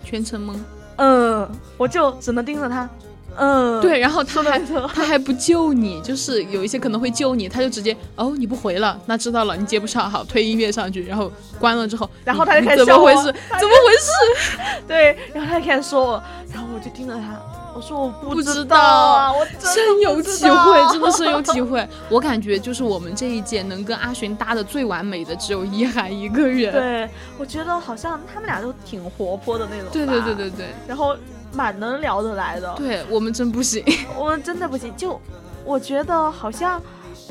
[0.04, 0.56] 全程懵。
[0.98, 2.90] 嗯，我就只能盯着他。
[3.38, 4.60] 嗯，对，然后他还
[4.94, 13.24] 他还不救你，就是有一些可能会救你，他就直接哦你不回了，那知道了，你接不上，好推音乐上去，然后关了之后，然后他就开始怎么回事？
[13.24, 14.82] 怎么回事？
[14.88, 16.24] 对，然后他就开始说我，
[16.54, 17.40] 然后我就盯着他，
[17.76, 21.88] 我说我不知道啊，我真有体会，真的深有体会。
[22.10, 26.72] 我感觉就是我们这一届能跟阿璇搭的最完美的只有一涵一个人。
[26.72, 27.10] 对，
[27.40, 31.16] 我觉得好像他们俩都挺活泼的那种，对对对，对对然后
[31.54, 33.84] 蛮能聊得来的，对，我们真不行。
[34.18, 35.20] 我们真的不行，就
[35.66, 36.82] 我觉得好像。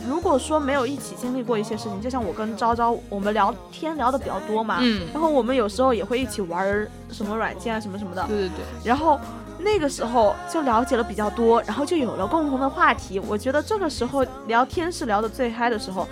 [0.09, 9.21] 如果说没有一起经历过一些事情，就像我跟昭昭，我们聊天聊的比较多嘛，嗯，然后我们有时候也会一起玩什么软件啊，什么什么的，对对对，然后
[9.59, 13.21] 那个时候就了解了比较多，然后就有了共同的话题。
[13.21, 16.09] 我觉得这个时候聊天是聊得最嗨的时候。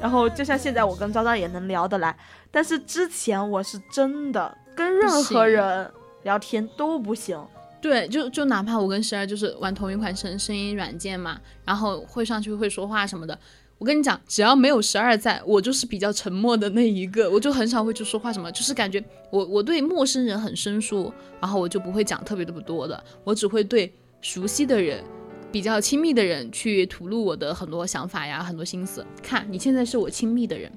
[0.00, 2.14] 然后就像现在我跟昭昭也能聊得来，
[2.50, 5.90] 但是之前我是真的跟任何人
[6.22, 7.38] 聊天都不行。
[7.80, 13.36] 对，就就哪怕我跟十二就是玩同一款声声音软件嘛，然后会上去会说话什么的。
[13.78, 19.02] 我跟你讲，只要没有十二在，我就是比较沉默的那一个，我就很少会去说话什么，就是感觉
[19.32, 25.02] 我我对陌生人很生疏，然后我就不会讲特别的不多的，我只会对熟悉的人、
[25.50, 29.04] 比较亲密的人去吐露我的很多想法呀、很多心思。
[29.20, 30.70] 看你现在是我亲密的人，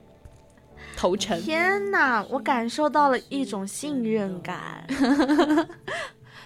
[0.95, 1.39] 投诚。
[1.41, 4.87] 天哪，我感受到了一种信任感。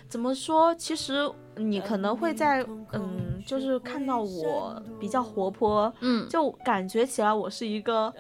[0.09, 0.73] 怎么说？
[0.73, 8.11] 其实你可能会在，嗯，就是看到我比较活泼，嗯，就感觉起来我是一个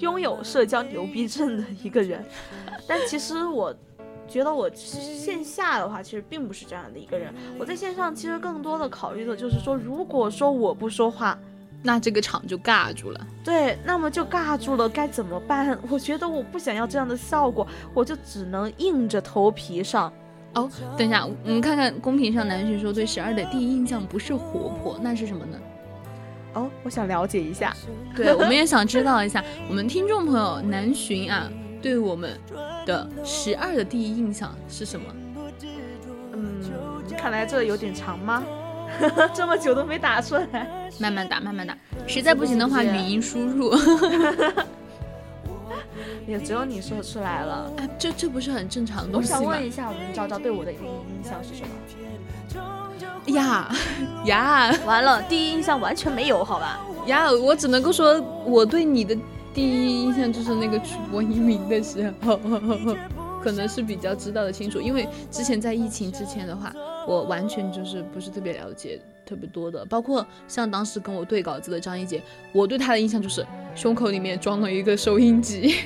[0.00, 2.24] 拥有社交牛逼症的一个人，
[2.88, 3.72] 但其实我
[4.26, 7.32] 觉得我线下的话，其实并不是这样的一个人。
[7.56, 11.38] 我在线上其实更多的考虑的就是说，如果说我不说话，
[11.82, 13.26] 那这个场就尬住了。
[13.42, 15.78] 对，那么就尬住了，该怎么办？
[15.88, 20.12] 我觉得我不想要这样的效果，我就只能硬着头皮上。
[20.54, 20.68] 哦，
[20.98, 25.58] 等一下，我们看看公屏上南浔说对十二的第一印象不是活泼，那是什么呢？
[26.54, 27.72] 哦，我想了解一下。
[28.16, 31.48] 对，我们也想知道一下，我们听众朋友南浔啊，
[31.80, 32.36] 对我们
[32.84, 35.06] 的十二的第一印象是什么？
[36.32, 36.60] 嗯，
[37.16, 38.42] 看来这有点长吗？
[39.34, 40.90] 这么久都没打出来。
[40.98, 41.76] 慢慢打，慢慢打，
[42.06, 43.74] 实在不行的话，语音输入。
[46.26, 47.70] 也只有你说出来了。
[47.78, 49.66] 哎，这这不是很正常的东西吗我想问？
[49.66, 51.68] 一下，我们昭昭对我的第一印象是什么？
[53.26, 53.70] 呀
[54.24, 56.80] 呀完了，第一印象完全没有，好吧？
[57.06, 57.30] 呀！
[57.30, 59.16] 我只能够说，我对你的
[59.54, 62.38] 第一印象就是那个曲播音名的时候，
[63.42, 66.72] 可能是比较知道的清楚，因为之前在疫情之前的话，
[67.10, 73.44] 我完全就是不是特别了解特别多的，包括像当时跟我对稿子的张一杰，我对他的印象就是
[73.74, 75.74] 胸口里面装了一个收音机。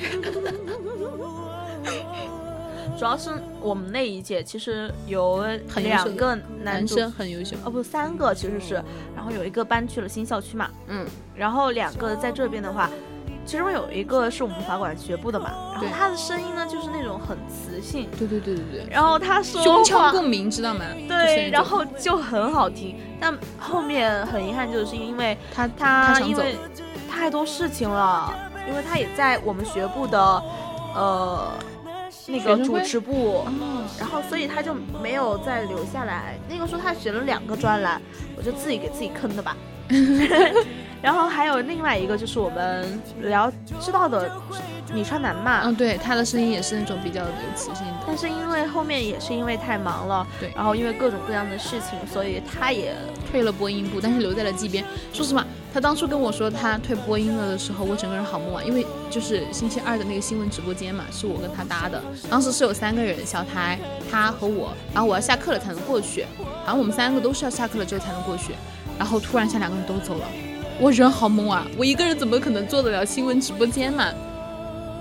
[2.98, 5.42] 主要是我们那一届其实有
[5.76, 8.74] 两个男男生很优秀，哦不，三个其实是，
[9.16, 12.90] 然后有一个搬去了新校区嘛，嗯，然后两个在这边的话，
[13.46, 20.84] 其中有一个是我们法管学部的嘛，然后他的声音呢就是那种很磁性，对对对对对，然后他说胸腔话共鸣知道吗？
[21.08, 26.56] 对，然后就很好听，但后面很遗憾就是因为他他因为
[27.10, 28.32] 太多事情了，
[28.68, 30.42] 因为他也在我们学部的
[30.94, 31.52] 呃
[32.28, 33.44] 那个主持部。
[33.46, 36.38] 哦，然后，所以他就没有再留下来。
[36.48, 38.00] 那个时候他选了两个专栏，
[38.36, 39.56] 我就自己给自己坑的吧。
[41.02, 44.32] 然后还有另外一个就是我们聊知道的
[44.94, 47.92] 米川南嘛，嗯，对，他的声音也是那种比较有磁性的。
[48.06, 52.94] 但是因为后面也是因为太忙了，对然后因为各种各样的事情，所以他也
[53.34, 54.84] 退了播音部，但是留在了机编。
[55.12, 63.76] 说实话，他当初跟我说他退播音了的时候，我整个人好懵啊，因为就是星期二的那个新闻直播间嘛，是我跟他搭的，当时是有三个人，小台、
[64.08, 66.24] 他和我，然后我要下课了才能过去，
[66.64, 68.52] 然后我们三个都是要下课了之后才能过去，
[68.96, 70.28] 然后突然下两个人都走了，
[70.80, 74.12] 我人好懵啊，我一个人怎么可能做得了新闻直播间嘛？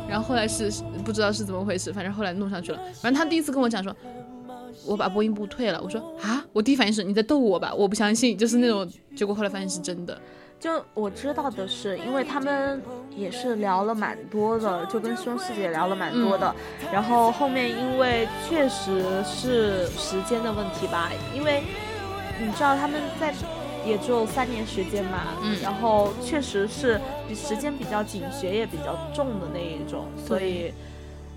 [0.10, 0.74] 然后后来是
[1.06, 2.80] 不知道是怎么回事，反正后来弄上去了。
[3.00, 3.96] 反正他第一次跟我讲说，
[4.86, 5.82] 我把播音部退了。
[5.84, 8.88] 我说啊，我第一反应是你在逗我吧，我不相信，就是那种。
[9.16, 10.20] 结果后来发现是真的。
[10.60, 12.82] 就我知道的是，因为他们
[13.16, 16.56] 也是聊了蛮多的，就跟师兄师姐聊了蛮多的。
[16.92, 21.62] 然后后面因为确实是时间的问题吧，因为
[22.40, 23.34] 你知道他们在
[23.86, 30.74] 也只有三年时间嘛，嗯然后确实是比时间比较紧，学业比较重的那一种，所以，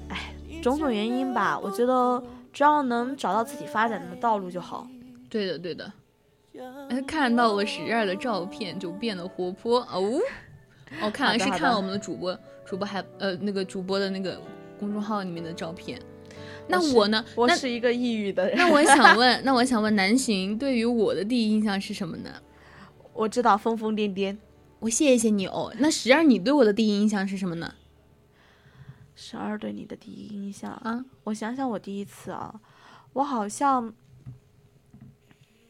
[0.08, 0.32] 哎，
[0.62, 2.22] 种种原因吧，我觉得
[2.56, 4.88] 只要能找到自己发展的道路就好。
[5.28, 5.92] 对的，对的。
[6.88, 10.18] 哎，看到了十二的照片就变得活泼哦。
[11.02, 14.40] 哦，看来是看了我们的主播主播还呃那个主播的那个
[14.78, 16.00] 公众号里面的照片。
[16.66, 17.22] 那我呢？
[17.34, 18.56] 我那是一个抑郁的人。
[18.56, 22.30] 那我想 问，那我想问南行对于我的第一印象是什么呢？
[23.12, 24.34] 我知道疯疯癫癫。
[24.78, 25.70] 我谢谢你哦。
[25.78, 27.74] 那十二，你对我的第一印象是什么呢？
[29.16, 32.54] 十二对你的第一印象啊，我想想，我第一次啊，
[33.14, 33.92] 我好像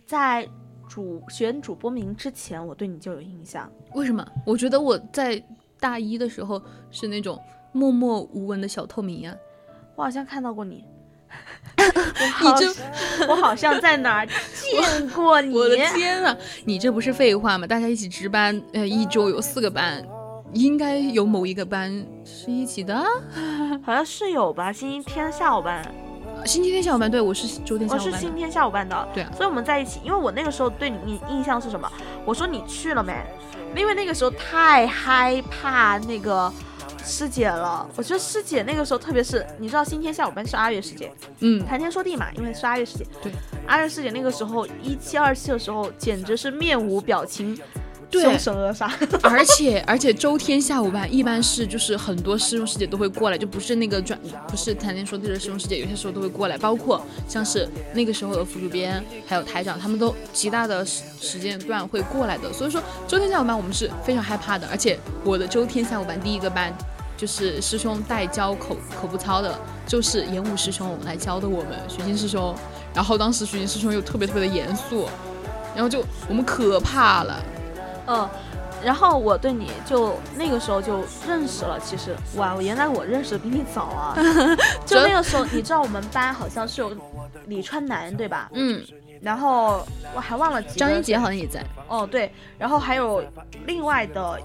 [0.04, 0.46] 在
[0.88, 3.70] 主选主播名之前，我对你就有印象。
[3.94, 4.26] 为什么？
[4.44, 5.42] 我觉得我在
[5.78, 7.40] 大一的时候是那种
[7.70, 9.36] 默默无闻的小透明呀、
[9.94, 10.84] 我好像看到过你。
[11.76, 12.66] 我好这
[13.28, 15.54] 我好像在哪儿见过你。
[15.54, 16.36] 我的天啊！
[16.64, 17.66] 你这不是废话吗？
[17.66, 20.04] 大家一起值班，呃，一周有四个班，
[20.56, 23.04] 应该有某一个班是一起的啊。
[23.84, 24.72] 好像是有吧？
[24.72, 25.82] 星期天下午班，
[26.44, 28.16] 星期天下午班，对我是周天下我午班我。
[28.16, 29.08] 是星期天下午班的。
[29.12, 30.00] 对啊所以我们在一起。
[30.02, 31.90] 因为我那个时候对你印象是什么？
[32.24, 33.14] 我说你去了没？
[33.76, 36.50] 因为那个时候太害怕那个
[37.04, 37.86] 师姐了。
[37.94, 43.06] 我觉得师姐那个时候，特别是你知道，星期天下午班是阿月师姐，嗯，谈天说地嘛，因为是阿月师姐。
[43.22, 43.30] 对，
[43.66, 47.64] 阿月师姐那个时候一期二期的时候，简直是面无表情，对
[48.10, 48.90] 凶神恶煞。
[49.22, 62.52] 而且而且周天下午班一般是就是很多师兄师姐都会过来，就不是那个专不是谈天说地的师兄师姐，有些时候都会过来，包括像是那个时候的副主编还有台长，他们都极大的时时间段会过来的。
[62.52, 66.72] 所以说周天下午班我们是非常害怕的，而且我的周天下午班第一个班。
[67.18, 72.54] 就是师兄代教口口部操的，就是演武师兄来教的我们徐静师兄，
[72.94, 75.08] 然后当时徐静师兄又特别特别的严肃，
[75.74, 77.42] 然后就我们可怕了，
[78.06, 78.28] 嗯，
[78.84, 81.78] 然后我对你就那个时候就认识了。
[81.80, 84.14] 其实哇，我原来我认识的比你早啊。
[84.86, 86.92] 就那个时候，你知道我们班好像是有
[87.46, 88.48] 李川南对吧？
[88.54, 88.84] 嗯，
[89.20, 93.24] 然后我还忘了张一杰好像也在，哦对，然后还有
[93.66, 94.40] 另外的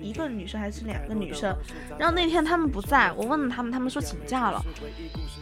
[0.00, 1.54] 一个女生还是两个女生，
[1.98, 4.62] 然后那天他们不在，我问了他们，他们说请假了，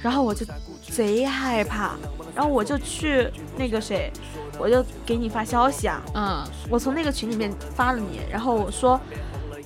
[0.03, 0.47] 然后我就
[0.83, 1.97] 贼害怕，
[2.35, 4.13] 然后我就去那个谁，
[4.59, 9.01] 我就给你发消息啊，嗯，我从那个群里面发了你，然后我说，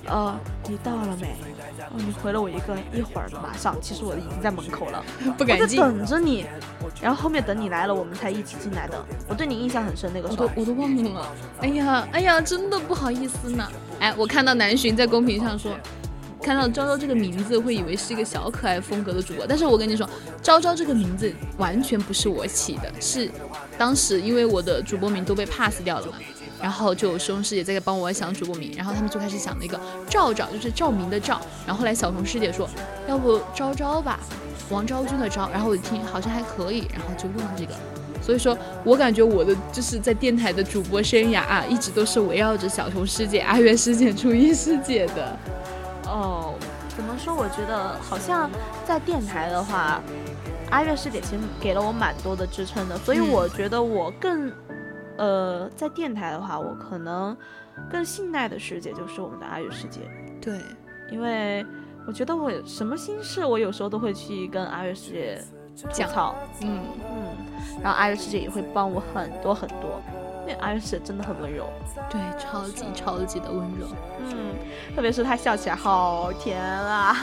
[0.05, 1.35] 呃，你到了没？
[1.89, 5.03] 哦，你回了我一个一会儿马上，其实我已经在门口了，
[5.37, 5.79] 不敢进。
[5.79, 6.45] 等着你，
[7.01, 9.05] 然后后面等你来了，我们才一起进来的。
[9.27, 10.61] 我对你印象很深，那个时候我都。
[10.61, 11.31] 我都忘了，
[11.61, 13.65] 哎呀哎呀，真的不好意思呢。
[13.99, 15.71] 哎，我看到南浔在公屏上说，
[16.41, 20.07] 看到昭昭这个名字会以为是一个小可爱风格的主播，但是我跟你说，
[20.41, 23.31] 昭昭这个名字完全不是我起的，是
[23.77, 26.13] 当时因为我的主播名都被 pass 掉了嘛。
[26.61, 29.79] 然后就有师兄师姐在帮我想主播名，然后他们就开始想那个
[30.09, 31.39] 赵赵，就是照明的赵。
[31.65, 32.67] 然后后来小红师姐说，
[33.07, 34.19] 要不昭昭吧，
[34.69, 35.49] 王昭君的昭。
[35.51, 37.73] 然后我一听好像还可以，然后就用了这个。
[38.21, 45.37] 所以说我感觉我的就是在电台的主播生涯啊，一直都是围绕着小熊师姐、阿月师姐、初一师姐的。
[46.05, 46.53] 哦，
[46.89, 47.33] 怎么说？
[47.35, 48.49] 我觉得好像
[48.85, 50.01] 在电台的话，
[50.71, 54.51] 阿月师姐其实给了我蛮多的支撑的，所以嗯我觉得我更，
[55.17, 57.35] 呃，在电台的话，我可能
[57.89, 60.01] 更信赖的世界就是我们的阿月世界，
[60.41, 60.59] 对，
[61.11, 61.65] 因为
[62.07, 65.43] 我觉得我有什么心事，我有时候都会去跟阿月师姐
[65.81, 66.79] 吐讲槽，嗯，
[67.11, 67.35] 嗯，
[67.83, 70.01] 然后阿月世界也会帮我很多很多，
[70.41, 71.65] 因为阿月师姐真的很温柔，
[72.09, 73.87] 对，超级超级的温柔。
[74.19, 74.55] 嗯，
[74.95, 77.15] 特别是她笑起来好甜啊，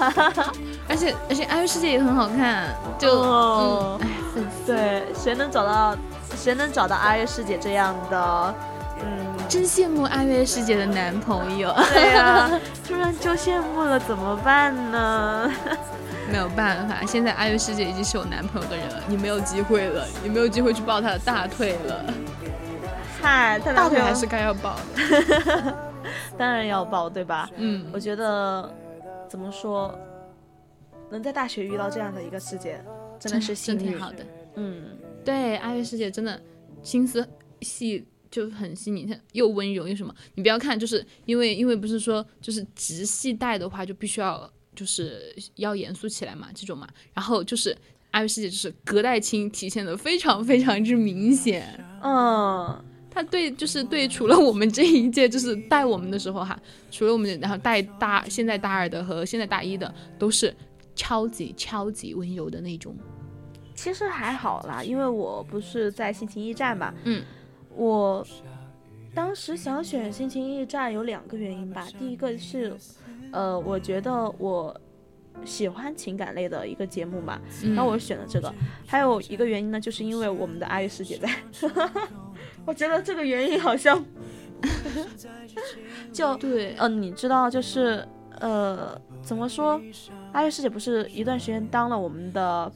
[0.89, 5.97] 而且而且阿月世界也很好看，就、哦嗯，哎，粉丝对，谁能找到
[6.37, 8.55] 谁能找到阿月师姐这样的，
[9.03, 11.73] 嗯，真羡慕阿月师姐的男朋友。
[11.93, 12.51] 对呀、
[12.87, 15.51] 突然就羡慕了，怎么办呢？
[16.31, 22.05] 没有办法，现在阿月师姐已经是有男朋友的人了，你没有机会了，你没有机会去抱她的大腿了，
[23.21, 25.75] 嗨，他大腿还是该要抱的。
[26.37, 27.49] 当然要抱，对吧？
[27.57, 28.73] 嗯我，觉得
[29.29, 29.97] 怎么说，
[31.11, 32.83] 能在大学遇到这样的一个师姐，
[33.19, 33.81] 真的是幸运。
[33.81, 34.19] 真挺好的。
[34.57, 34.83] 嗯，
[35.25, 36.41] 对，阿月师姐真的
[36.83, 37.27] 心思
[37.63, 40.15] 细，就很细腻，她又温柔又什么。
[40.35, 46.87] 你不要看，就是因为因为不是说就是直系带的话，就必须要就是要严肃起来嘛，这种嘛。
[47.15, 47.77] 然后就是
[48.11, 51.83] 阿月师姐就是隔代亲体现的非常非常之明显。
[52.03, 56.61] 嗯，他对就是对，除了我们这一届就是带我们的时候哈，
[56.91, 60.55] 除了我们然后带大现在大二的和现在大一的都是
[60.95, 62.95] 超级超级温柔的那种。
[63.75, 67.23] 其实还好啦，因为我不是在心情驿站嘛，嗯，
[67.75, 68.27] 我
[69.15, 72.75] 当时想选心情驿站有两个原因吧，第一个是，
[73.33, 74.75] 呃，我觉得我
[75.45, 78.53] 喜欢情感类的一个节目嘛，嗯然后我选了这个，
[78.87, 81.29] 还有一个原因呢，就是因为我们的阿月师姐在，
[82.65, 84.05] 我觉得这个原因好像，
[86.13, 88.07] 就对，呃，你知道，就是
[88.39, 89.81] 呃，怎么说？
[90.33, 92.73] 阿月师姐不是一段时间当了我们的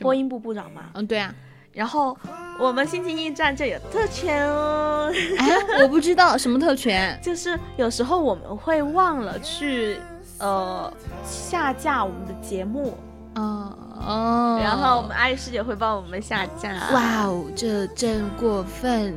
[0.00, 0.84] 播音部部长嘛？
[0.94, 1.34] 嗯，对啊，
[1.72, 2.16] 然后
[2.58, 5.48] 我们心情驿站就有特权哦，哎，
[5.82, 9.98] 我不知道什么特权，就是有时候我们会忘了去
[10.38, 10.92] 呃
[11.24, 12.96] 下架我们的节目，
[13.34, 19.14] 哦哦，然后我们阿月师姐会帮我们下架。，哇哦，这真过分。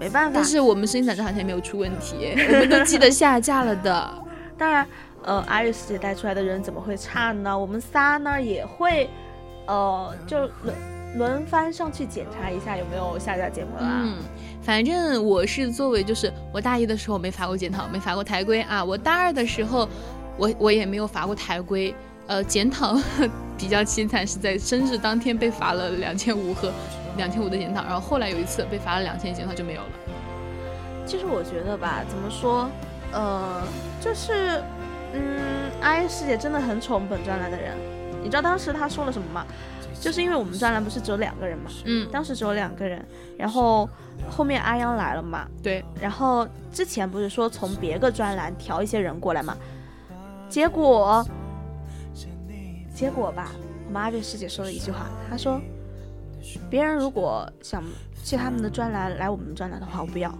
[0.00, 4.14] 没办法但，是我们声音展这好像没有出问题， 我们都记得下架了的。
[4.56, 4.86] 当然，
[5.24, 7.58] 呃，阿月师姐带出来的人怎么会差呢？
[7.58, 9.10] 我们仨呢也会，
[9.68, 10.74] 呃，就轮
[11.16, 14.02] 轮番上去检查一下有没有下架节目啦。
[14.02, 14.16] 嗯，
[14.62, 18.82] 反正我是作为就是我大一的时候没罚过检讨，没罚过台规啊。
[18.84, 19.88] 我大二的时候，
[20.36, 21.94] 我我也没有罚过台规。
[22.26, 22.94] 呃，检讨
[23.56, 26.70] 比较凄惨，是在生日当天被罚了两千五和
[27.16, 29.88] 两千五的检讨，然后后来有一次被罚了两千检讨就没有了。
[31.06, 32.68] 其实我觉得吧，怎么说，
[33.12, 33.62] 呃，
[33.98, 34.62] 就是，
[35.14, 37.74] 嗯，阿月师姐真的很宠本专栏的人。
[38.28, 39.46] 你知道当时他说了什么吗？
[39.98, 43.02] 就是因为我们专栏不是只有两个人嘛，嗯，当时只有两个人，
[43.38, 43.88] 然后
[44.28, 49.56] 后面阿央来了嘛，对，然后之前不是说从别个专栏调一些人过来嘛，
[50.46, 51.26] 结果，
[52.94, 53.50] 结果吧，
[53.86, 55.58] 我们阿月师姐说了一句话，她说，
[56.68, 57.82] 别人如果想
[58.22, 60.30] 去他们的专栏来我们专栏的话，我不要。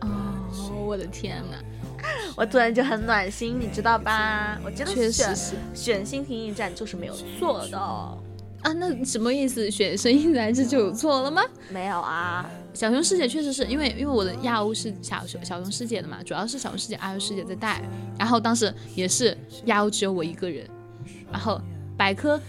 [0.00, 1.56] 哦，我的天呐，
[2.36, 4.58] 我突然就很暖心，你知道吧？
[4.64, 9.70] 我觉得确选实是选心情驿站就是没有错的，啊，那什么意思？
[9.70, 11.42] 选声音来这就有错了吗？
[11.70, 12.48] 没有啊。
[12.72, 17.82] 小熊师姐确实是因为因为我的亚欧是小熊小熊师姐的嘛，主要是小熊师姐、阿优师姐在带，
[18.18, 20.68] 然后当时也是亚欧只有我一个人，
[21.32, 21.60] 然后
[21.96, 22.40] 百科，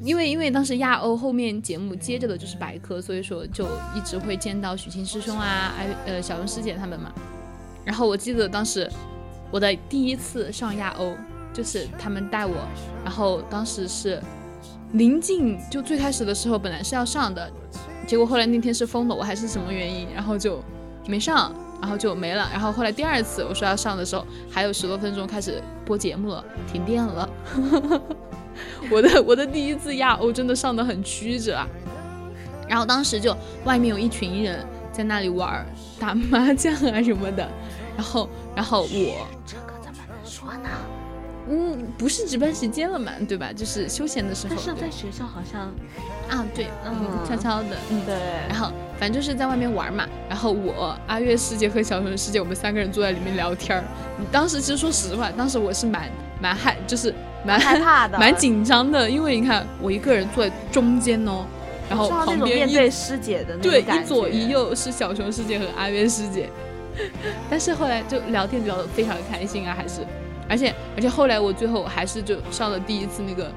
[0.00, 3.66] 因为因为当时亚欧后面节目接着的就是百科，所以说就
[3.96, 7.12] 一直会见到许昕师兄啊，哎呃小熊师姐他们嘛，
[7.84, 8.88] 然后我记得当时
[9.50, 11.14] 我的第一次上亚欧
[11.52, 12.54] 就是他们带我，
[13.04, 14.22] 然后当时是
[14.92, 17.50] 临近就最开始的时候本来是要上的，
[18.06, 20.62] 结果后来那天是封了，我还是什么原因，然后就
[21.08, 22.48] 没上，然后就没了。
[22.52, 27.28] 然后后来第二次我说要上的时候，还有十多分钟开始播节目了，停电了。
[28.90, 31.66] 我的 我的第一次亚欧真的上的很曲折啊。
[32.68, 35.64] 然后当时就外面有一群人在那里玩
[35.98, 37.48] 打麻将啊什么的，
[37.96, 40.68] 然后然后我这个怎么能说呢？
[41.50, 43.50] 嗯不是值班时间了嘛，对吧？
[43.50, 45.62] 就是休闲的时候但是在学校好像，
[46.28, 48.04] 啊，对，嗯，嗯悄悄的，嗯。
[48.04, 48.14] 对，
[48.50, 48.70] 然后
[49.00, 53.84] 反正就是在外面玩嘛，然后我阿月师姐和小熊师姐，我们三个人坐在里面聊天儿。
[54.30, 61.46] 当时其实说实话，当时我是蛮蛮害，就是蛮害怕的， 蛮紧张的，因为你看我一个人坐在中间哦，
[61.88, 66.48] 然后旁边面对师姐的那对一左一右是小熊师姐和阿月师姐，
[67.50, 70.06] 但是后来就聊天聊得非常开心啊，还是，
[70.48, 73.52] 而且而且后来我最后还是就上了第一次那个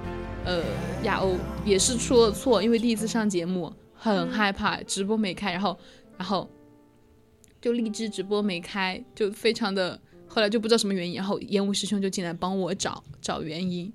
[0.45, 0.63] 呃
[1.03, 1.35] 亚欧，
[1.65, 5.77] 也是出了错，因为第一次上节目很害怕，直播没开，然后
[6.17, 6.49] 然后
[7.59, 9.99] 就荔枝直播没开，就非常的
[10.33, 13.91] 后来就不知道什么原因，然后烟雾师兄就进来帮我找找原因。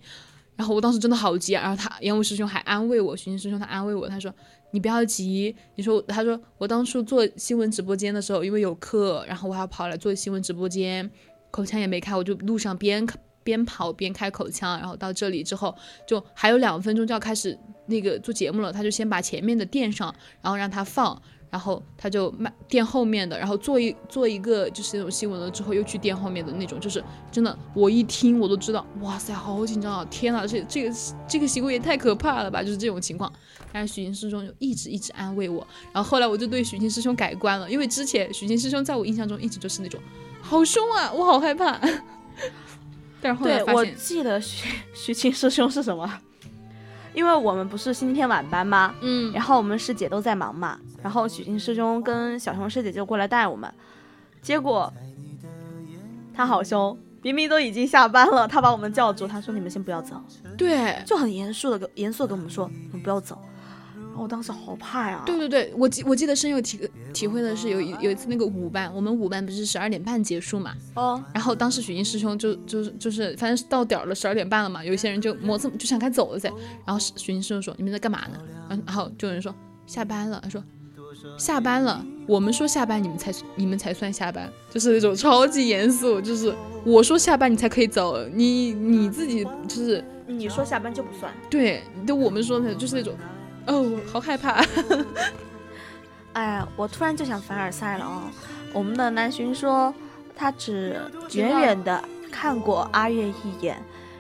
[0.55, 1.63] 然后我当时真的好急啊！
[1.63, 4.33] 然后他烟雾师兄还安慰我，寻静师兄他安慰我，他说
[4.71, 11.11] 你不要急，你说他说我当初做新闻直播间的时候，因为有课，然后我还要跑来做新闻直播间，
[11.51, 13.07] 口腔也没开，我就路上边
[13.43, 15.75] 边跑边开口腔，然后到这里之后
[16.07, 21.23] 就还有两分钟就要开始那个做节目了，他就先把前面的垫上，然后让他放。
[21.51, 30.07] 然后他就慢垫后面的，然后做一做一个就是那种新闻了之后又去垫后面的那种，就是真的，我一听我都知道，哇塞，好紧张啊！
[30.11, 30.95] 天呐，这这个
[31.29, 32.63] 这个行为也太可怕了吧！
[32.63, 33.33] 就是这种情况。
[33.73, 40.01] 但是许晴师兄就一直一直安慰我，然后后来我就对许晴师兄改观了，因为之前许晴师兄在我印象中一直就是那种
[40.41, 41.79] 好凶啊，我好害怕。
[43.21, 46.21] 但是后来我发现，记得许许清师兄是什么？
[47.17, 48.95] 因为我们不是星期天晚班吗？
[49.01, 53.73] 嗯，然后我们师姐都在忙嘛，然后许昕师兄跟小熊师姐就过来带我们，
[54.43, 54.93] 结果
[56.35, 60.23] 他好凶，明明都已经下班了，他把我们叫住，他说你们先不要走，
[60.59, 63.39] 对，就很严肃的跟严肃的跟我们说，你们不要走。
[64.19, 65.23] 我当时好怕呀。
[65.27, 76.51] 对对对，我记我记得深有体体会的是有一有一次那个舞班，我们舞班不是十二点半结束嘛，哦，然后当时许昕师兄就就是就是反正到点儿了，十二点半了嘛，有一些人就磨蹭就想该走了噻，
[76.85, 78.39] 然后许昕师兄说你们在干嘛呢？
[78.69, 79.55] 然后然后就有人说
[79.87, 80.63] 下班了，他说
[81.39, 91.33] 下班了，我们说下班你们才你们才算下班，就是那种超级严肃，就是我说下班你才可以走，你你自己就是你说下班就不算。
[91.49, 93.15] 对，就我们说的就是那种，
[93.67, 94.65] 哦，好害怕。
[96.35, 98.23] 哎，我突然就想凡尔赛了哦。
[98.73, 99.93] 我们的南巡说，
[100.37, 101.01] 他只
[101.33, 103.77] 远远的看过阿月一眼，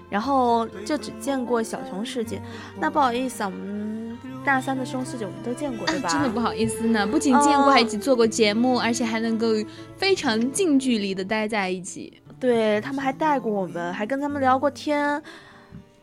[0.08, 2.40] 然后就只见过小熊世界。
[2.80, 6.08] 那不好意思啊，我们大三的师兄师姐我们都见过，对吧？
[6.08, 9.48] 真的不好意思呢，不仅见过，还一起做过节目，而且还能够
[9.96, 12.22] 非常近距离的待在一起。
[12.40, 15.22] 对他们还带过我们，还跟他们聊过天。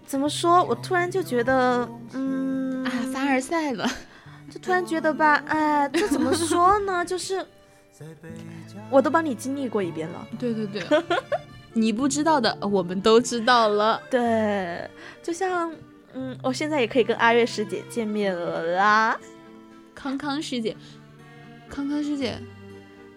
[0.06, 0.64] 怎么说？
[0.64, 3.90] 我突然就觉得，嗯，啊，凡尔赛了。
[4.52, 7.04] 就突然觉得吧，哎，这怎么说呢？
[7.06, 7.44] 就是
[8.92, 10.28] 我都帮你经历过一遍了。
[10.38, 10.84] 对对对，
[11.74, 14.00] 你不知道的，我们都知道了。
[14.12, 14.88] 对，
[15.24, 15.74] 就像，
[16.14, 19.18] 嗯，我现在也可以跟阿月师姐见面了啦。
[19.96, 20.76] 康康师姐，
[21.70, 22.38] 康康师姐，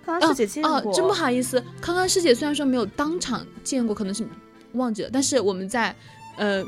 [0.07, 0.73] 康康师姐见过。
[0.73, 4.27] 哦，真不好意思，康康师姐虽然说没有当场见过，可能是
[4.73, 5.95] 忘记了，但是我们在，
[6.37, 6.65] 呃。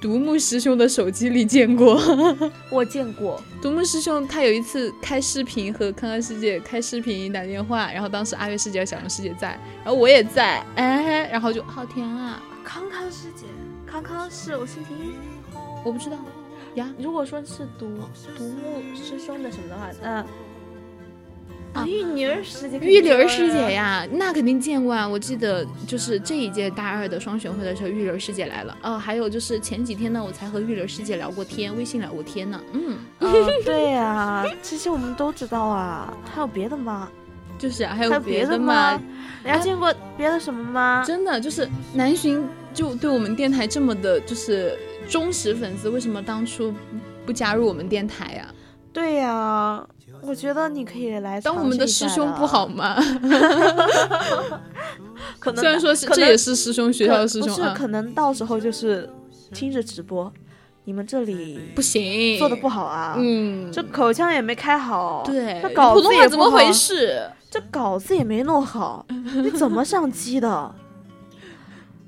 [0.00, 1.96] 独木师兄的手机里见过，
[2.68, 3.40] 我见过。
[3.62, 9.50] 独木师兄他有一次开视频和康康师姐开视频打电话，然后当时阿月师姐和小龙师姐在，
[9.84, 12.42] 然后我也在，哎，然后就好甜啊。
[12.64, 13.46] 康康师姐，
[13.86, 15.14] 康康是我心婷，
[15.84, 16.16] 我不知道
[16.74, 16.92] 呀。
[16.98, 17.86] 如果说是独
[18.36, 20.26] 独木师兄的什么的话，嗯。
[21.72, 25.08] 啊，玉玲儿师姐，玉玲师姐呀，那肯定见过啊！
[25.08, 28.76] 我记得就是这一届大二的双选会的时候，玉玲师姐来了。
[28.82, 32.60] 哦，还有就是前几天呢，我才和玉玲师姐聊过天，微信聊过天呢。
[32.72, 32.98] 嗯，
[33.64, 36.14] 对呀，其实我们都知道啊。
[36.34, 37.08] 还有别的吗？
[37.58, 39.00] 就是还有别的吗？
[39.42, 41.02] 你还见过别的什么吗？
[41.06, 42.44] 真的就是南巡
[42.74, 44.76] 就对我们电台这么的，就是
[45.08, 46.74] 忠实粉丝，为什么当初
[47.24, 48.46] 不加入我们电台呀？
[48.92, 49.86] 对呀。
[50.24, 52.96] 我觉得你可以来当我们的师兄不好吗？
[55.38, 59.08] 可能虽然说是这也是师兄学校的师兄不是可能到时候就是
[59.52, 60.32] 听着直播，
[60.84, 63.16] 你们这里不行，做的不好啊。
[63.18, 67.28] 嗯，这口腔也没开好，对，这稿子也怎么回事？
[67.50, 70.74] 这稿子也没弄好，你怎么上机的？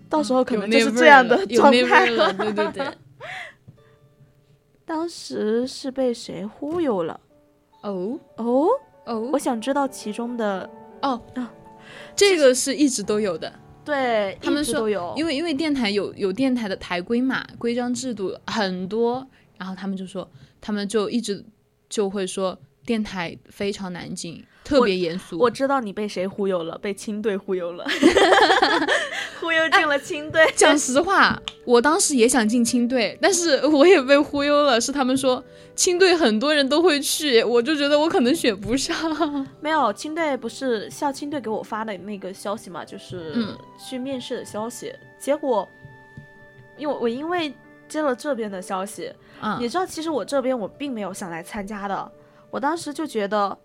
[0.09, 2.33] 到时候可能就是这样的状态了。
[2.33, 2.87] 对对对，
[4.87, 7.19] 当时是被谁忽悠了？
[7.85, 8.67] 哦哦
[9.05, 9.21] 哦！
[9.33, 10.69] 我想知道其中的
[11.03, 11.53] 哦啊，
[12.17, 13.53] 这个是一直都有的。
[13.85, 19.27] 对他们说都有，因为因为电台有有电台的台规嘛，规章制度很多，
[19.59, 20.27] 然后他们就说，
[20.59, 21.45] 他们就一直
[21.91, 24.43] 就会说电台非常难进。
[24.65, 27.85] 特别严肃，我知道你被谁忽悠了，被青队忽悠了，
[29.39, 30.43] 忽悠进了青队。
[30.57, 35.45] 讲实话，我当时也想进青队，但是 我也被忽悠了，是他们说
[35.77, 38.97] 青队很多人都会去，我就觉得我可能选不上。
[39.61, 44.91] 没有，青队不是校青队给我发的那个消息嘛，就是去面试的消息。
[45.19, 45.69] 结果，
[46.79, 47.53] 因为我因为
[47.87, 49.13] 接了这边的消息，
[49.43, 52.11] 嗯，你知道，其实我这边我并没有想来参加的，
[52.51, 53.59] 我当时就觉得。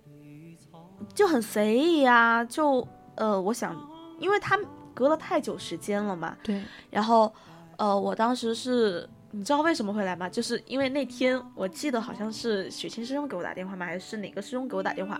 [1.13, 2.85] 就很随意啊，就
[3.15, 3.75] 呃，我想，
[4.19, 4.57] 因为他
[4.93, 6.61] 隔了太久时间了嘛，对。
[6.89, 7.33] 然后，
[7.77, 10.27] 呃，我当时是，你知道为什么会来吗？
[10.29, 13.85] 就是因为那天我记得好像是雪清师兄给我打电话吗？
[13.85, 15.19] 还是哪个师兄给我打电话？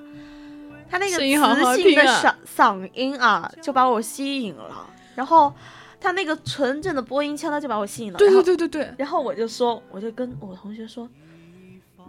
[0.90, 4.90] 他那个磁性的嗓嗓音啊，就把我吸引了。
[5.16, 5.54] 然后
[6.00, 8.18] 他那个纯正的播音腔，他就把我吸引了。
[8.18, 8.94] 对对对对对。
[8.98, 11.08] 然后我就说，我就跟我同学说。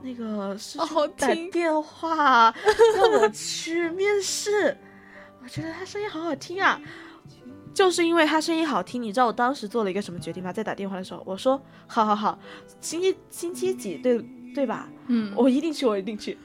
[0.03, 2.55] 那个师兄打电话
[2.97, 4.77] 让我去面试，
[5.43, 6.81] 我觉得他声音好好听啊，
[7.75, 9.03] 就是因为他声音好听。
[9.03, 10.53] 你知道我当时做了一个什么决定吗？
[10.53, 12.39] 在打电话的时候，我说好好好，
[12.81, 14.19] 星期星期几对
[14.55, 14.89] 对吧？
[15.09, 16.39] 嗯，我一定去，我一定去。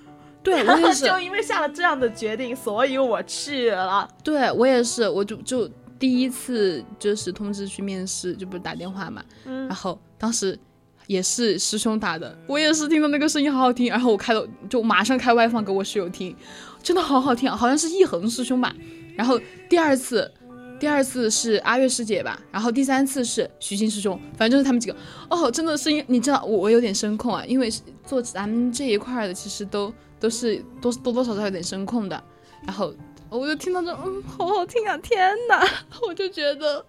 [0.43, 4.07] 对我也是，就因为下了这样的决定，所以我去了。
[4.23, 5.67] 对我也是，我就就
[5.97, 10.59] 第一次就是通知去面试，就不是打电话嘛，嗯，然后当时。
[11.07, 16.35] 也是师兄打的，我也是听到那个声音好好听，然后我开了就马上开外放给我室友听，
[16.81, 18.75] 真的好好听，啊好像是一恒师兄吧。
[19.15, 20.31] 然后第二次，
[20.79, 24.95] 第二次是阿月师姐吧，然后第三次是徐昕师兄，反正就是他们几个。
[25.29, 27.71] 哦，真的声音，你知道我我有点声控啊，因为
[28.05, 32.21] 做咱们这一块的其实都都是多多多少少有点声控的。
[32.65, 32.93] 然后
[33.29, 35.65] 我就听到这，嗯，好好听啊，天哪，
[36.07, 36.85] 我就觉得。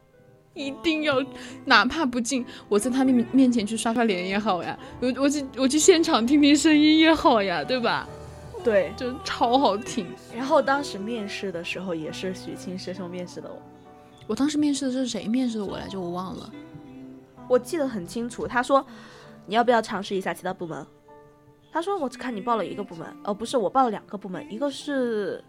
[0.57, 1.23] 一定要，
[1.67, 8.09] 哪怕不进，我在他面面前去刷刷脸也好呀，我我去我去现场听听声音也好呀，对吧？
[8.65, 10.07] 对，就超好听。
[10.35, 13.63] 然后当时面试的时候也是许清师兄面试的我，
[14.27, 16.01] 我当时面试的是谁面试的我来着？
[16.01, 16.51] 我忘了。
[17.47, 18.85] 我记得很清楚，他说
[19.47, 20.85] 你要不要尝试一下其他部门？
[21.71, 25.45] 他说我只看你报了一个部门，哦，不是我报了两个部门，一个是，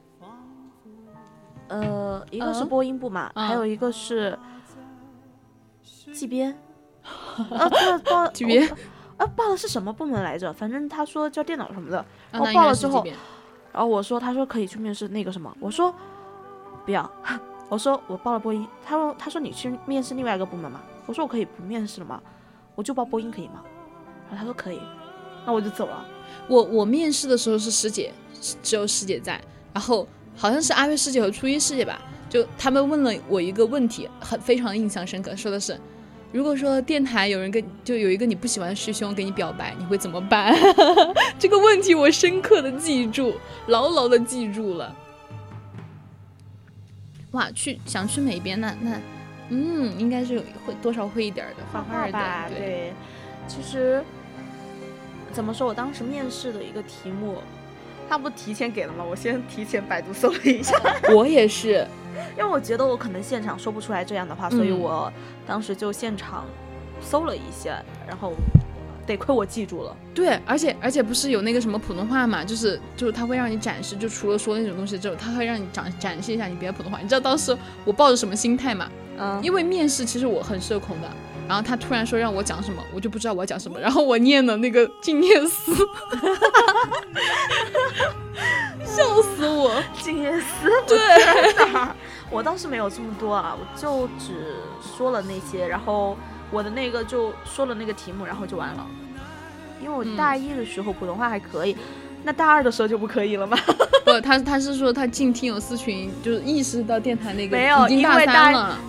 [1.70, 4.38] 呃，一个是嗯播音部嘛，嗯还有一个是
[6.14, 6.58] 技编。
[7.52, 8.70] 啊，报报级别，
[9.18, 10.52] 呃报的是什么部门来着？
[10.52, 12.00] 反正他说教电脑什么的。
[12.32, 13.18] 啊我那应该是级报了之后
[13.72, 15.94] 然后我说，他说可以去面试那个什么，我说
[16.86, 17.10] 不要，
[17.70, 22.22] 我说我报了播音，他说他说你去面试另外一个部门嘛，我说我可以不面试了吗？
[22.76, 23.64] 我就报播音可以吗？
[24.30, 24.82] 然后他说可以，
[25.46, 26.06] 那我就走了。
[26.48, 28.12] 我我面试的时候是师姐，
[28.62, 29.40] 只有师姐在，
[29.74, 35.80] 然后好像是阿月师姐和初一师姐吧，就他们问了我一个问题，很非常印象深刻，说的是，
[36.32, 40.54] 如果说电台有人跟就有一个你不喜欢的师兄给你表白，你会怎么办？
[41.40, 43.36] 这个问题我深刻的记住，
[43.68, 44.96] 牢牢的记住了。
[47.32, 49.02] 哇，去想去美边那那，
[49.50, 52.94] 嗯，应该是会多少会一点的，画画的，吧，对，对，
[53.48, 54.04] 其实
[55.32, 57.38] 怎么说，我当时面试的一个题目，
[58.10, 59.04] 他不提前给了吗？
[59.04, 60.74] 我先提前百度搜了一下，
[61.14, 61.88] 我也是，
[62.38, 65.14] 因为我觉得我可能现场说不出来这样的话，所以嗯我
[65.46, 66.46] 当时就现场
[67.02, 68.34] 搜了一下，然后
[69.06, 69.96] 得亏我记住了。
[70.14, 77.00] 对，而且而且不是有那个什么普通话嘛，就是就是他会让你展示，就除了说那种东西之后，他会让你展展示一下你别的普通话。
[77.00, 78.90] 你知道当时我抱着什么心态吗？
[79.20, 81.10] 嗯，因为面试其实我很社恐的，
[81.48, 85.72] 然后他突然说让我讲什么，我就不知道我要讲什么，然后我念了那个静夜思，
[92.30, 96.18] 我倒是没有这么多啊，我就只说了那些，然后
[96.52, 98.86] 我的那个就说了那个题目，然后就完了。
[99.82, 101.78] 因为我嗯大一的时候普通话还可以，
[102.24, 103.58] 那大二的时候就不可以了吗？
[104.04, 108.26] 不，他他是说他进听友四群，就是意识到电台那个没有因为。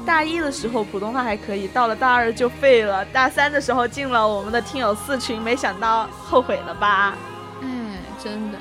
[0.07, 3.05] 大一的时候普通话还可以，到了大二就废了。
[3.07, 7.15] 大三的时候进了我们的听友四群，没想到后悔了吧？
[7.61, 7.67] 哎，
[8.23, 8.59] 真的，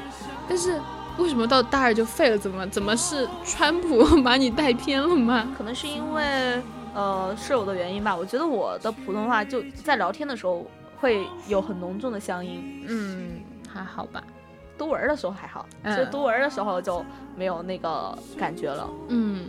[0.50, 0.82] 但是
[1.18, 2.38] 为什么到大二就废了？
[2.38, 5.52] 怎么怎么是川普 把你带偏了吗？
[5.58, 6.62] 可能是因为
[6.94, 8.16] 呃室友的原因吧。
[8.16, 10.66] 我觉得我的普通话就在聊天的时候
[11.00, 14.24] 会有很浓重的乡音，嗯，还好吧。
[14.78, 17.04] 读文的时候还好，其嗯实读文的时候就
[17.36, 18.88] 没有那个感觉了。
[19.08, 19.48] 嗯，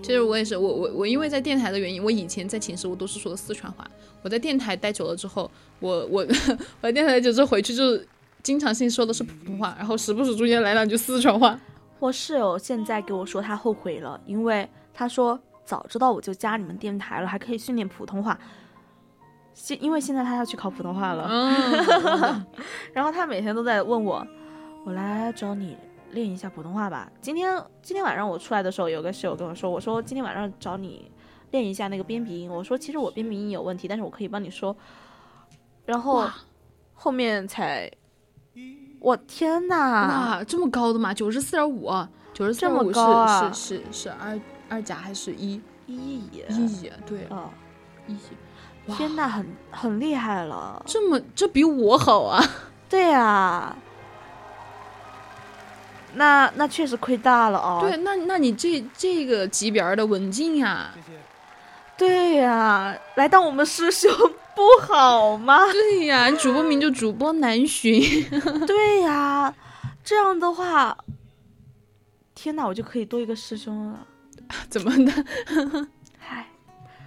[0.00, 3.84] 其实我也是，我我我因为在电台的原因，我以前在寝室我都是说的四川话。
[4.22, 5.50] 我在电台待久了之后，
[5.80, 6.24] 我我
[6.80, 8.06] 我在电台待久之后回去就是
[8.42, 11.58] 经常性说的是普通话，然后时不时中间来两句四川话。
[11.98, 18.38] 我室友现在给我说他后悔了，因为他说早知道我就加你们电台了，还可以训练普通话。
[19.54, 22.46] 现因为现在他要去考普通话了， 嗯，
[22.92, 24.26] 然后他每天都在问我，
[24.84, 25.76] 我来找你
[26.10, 27.08] 练一下普通话吧。
[27.20, 31.12] 今天今天晚上我出来的时候，有个室友跟我说，我说今天晚上找你
[31.50, 32.50] 练一下那个边鼻音。
[32.50, 34.74] 我说其实我边鼻音有问题，但是我可以帮你说。
[35.84, 36.26] 然后
[36.94, 37.90] 后面才，
[39.02, 39.74] 我天呐！
[39.74, 41.12] 哇，这么高的吗？
[41.12, 41.90] 九十四点五，
[42.32, 45.96] 九十四点五是啊是是是二二甲还是一一
[46.30, 46.92] 一乙？
[47.04, 47.50] 对，啊！
[48.06, 48.14] 一。
[48.86, 50.82] 乙天呐，很很厉害了。
[50.86, 52.42] 这么这比我好啊！
[52.88, 53.74] 对呀、
[56.14, 57.78] 那那确实亏大了哦。
[57.80, 60.90] 对，那那你这这个级别儿的文静呀，
[61.96, 64.10] 对呀、来当我们师兄
[64.54, 65.70] 不好吗？
[65.72, 68.00] 对呀，你主播名就主播难寻，
[68.66, 69.54] 对呀、
[70.04, 70.96] 这样的话，
[72.34, 74.06] 天哪，我就可以多一个师兄了。
[74.68, 75.24] 怎么的？
[76.18, 76.46] 嗨，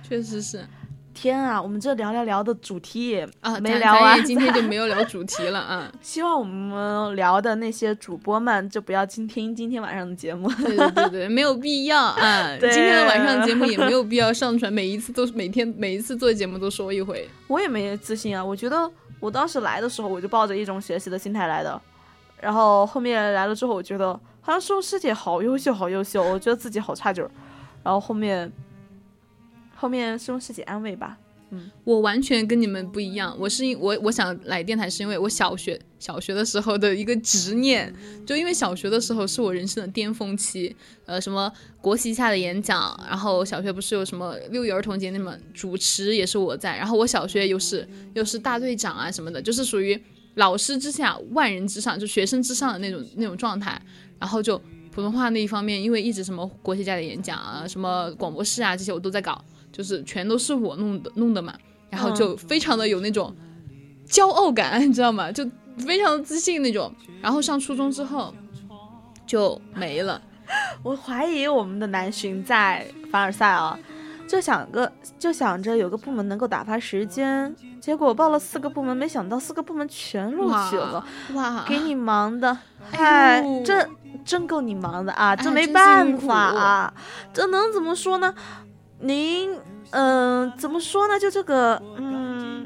[0.08, 0.68] 确实是
[1.16, 5.92] 天啊，我们这聊聊聊的主题也啊，没聊完咱也，今天就没有聊主题了啊。
[6.04, 10.52] 希望我们聊的那些主播们就不要今听今天晚上的节目。
[10.56, 12.56] 对对对对，没有必要啊。
[12.60, 17.28] 今天的晚上的节目也没有必要上传，每一次都是每天每一次做节目都说一回。
[17.48, 21.82] 我也没自信啊，我觉得我当时来的时候我就抱着一种学习的心态来的，
[22.42, 27.32] 然后后面来了之后，我觉得好像师师姐好优秀，好优秀，我觉得自己好差劲儿，
[27.84, 28.52] 然后后面
[29.76, 31.18] 后面师兄师姐安慰吧，
[31.52, 37.94] 嗯我完全跟你们不一样，我是因我我想来电台是因为我小学小学的时候的一个执念，
[38.26, 40.76] 就因为小学的时候是我人生的巅峰期，
[41.06, 50.02] 呃，什么国旗下的演讲，然后小学不是有什么六一儿童节那么主持也是我在，然后我小学又是又是大队长啊什么的，就是属于
[50.36, 53.80] 老师之下万人之上，就学生之上的那种那种状态，
[54.20, 54.58] 然后就
[54.92, 59.44] 普通话那一方面，因为一直什么国旗下的演讲啊，什么广播室啊这些我都在搞。
[59.76, 61.54] 就是全都是我弄的弄的嘛，
[61.90, 63.36] 然后嗯就非常的有那种
[64.08, 65.30] 骄傲感， 你知道吗？
[65.30, 65.46] 就
[65.80, 66.94] 非常的自信那种。
[67.22, 68.34] 然后上初中之后
[69.28, 70.22] 就没了。
[70.82, 73.78] 我怀疑我们的南巡在凡尔赛啊，
[74.28, 74.90] 就想个
[75.20, 82.58] 就想着有个部门能够打发时间，结果报了四个部门，没想到四个部门全录取了，哇，给你忙的，
[82.92, 83.86] 哎这
[84.24, 86.94] 真够你忙的啊，这没办法啊，
[87.34, 88.34] 这能怎么说呢？
[89.00, 89.50] 您，
[89.92, 91.20] 嗯、怎么说呢？
[91.20, 92.66] 就这个，嗯，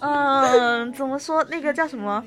[0.00, 1.44] 嗯、怎么说？
[1.50, 2.22] 那个叫什么？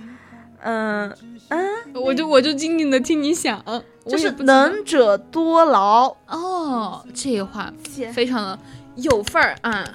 [0.62, 1.10] 嗯、
[1.48, 3.64] 嗯，我就我就静静的听你想，
[4.06, 6.14] 就是能者多劳。
[6.28, 7.72] 哦，这话
[8.14, 8.60] 非常的
[8.96, 9.88] 有份儿啊。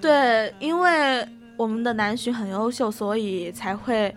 [0.00, 1.26] 对，因为
[1.56, 4.14] 我们的南巡很优秀，所以才会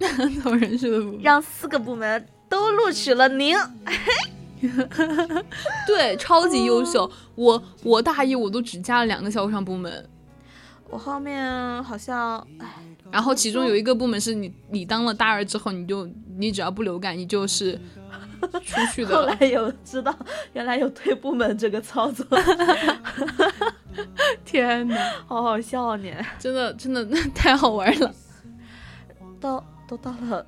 [1.20, 3.54] 让四个部门都录取了您。
[5.86, 7.10] 对，超级优秀。
[7.34, 10.08] 我我大一我都只加了两个小商部门，
[10.90, 12.66] 我后面好像，哎，
[13.10, 17.78] 然后其中有一个部门是你你当了大二之后，你就你只要不流感，你就是
[18.64, 19.22] 出去的 后。
[19.26, 20.14] 来有知道
[20.52, 22.26] 原来有退部门这个操作，
[24.44, 26.14] 天哪， 好好笑啊你！
[26.38, 28.14] 真的真的太好玩了。
[29.40, 30.46] 都都到了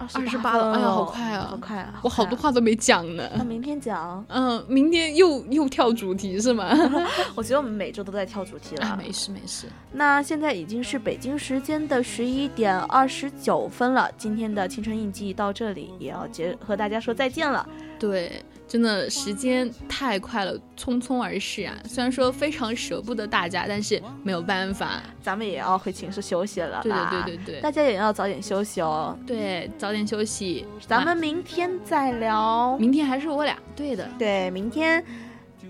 [0.00, 2.00] 二28八了哎呀好快啊好快啊！
[2.02, 3.28] 我好多话都没讲呢。
[3.36, 4.24] 那明天讲。
[4.28, 6.70] 嗯，明天又又跳主题是吗？
[7.36, 8.96] 我觉得我们每周都在跳主题啊，了。
[8.96, 9.66] 没事没事。
[9.92, 17.68] 那现在已经是北京时间的十一点二十九分了，今天的青春印记到这里也要结和大家说再见了。
[17.98, 21.74] 对，真的时间太快了，匆匆而逝啊！
[21.88, 25.02] 虽然说非常舍不得大家，但是没有办法。
[25.20, 29.18] 咱们也要回寝室休息了对啦对对对对大家也要早点休息哦。
[29.26, 30.64] 对，早点休息。
[30.86, 32.78] 咱们明天再聊。
[32.78, 33.58] 明天还是我俩。
[33.74, 35.04] 对的，对，明天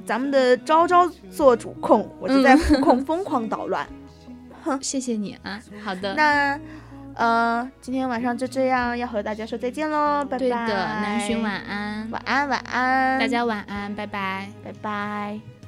[0.05, 3.89] 咱们的昭昭做主控，我就在副控疯狂捣乱。
[4.63, 5.59] 哼 谢谢你啊。
[5.83, 6.61] 好的，那
[7.15, 10.39] 呃，今天晚上就这样，要和大家说再见喽，拜拜。
[10.39, 14.49] 对的，南浔晚安，晚安，晚安，大家晚安，拜拜。
[14.65, 15.60] 拜拜。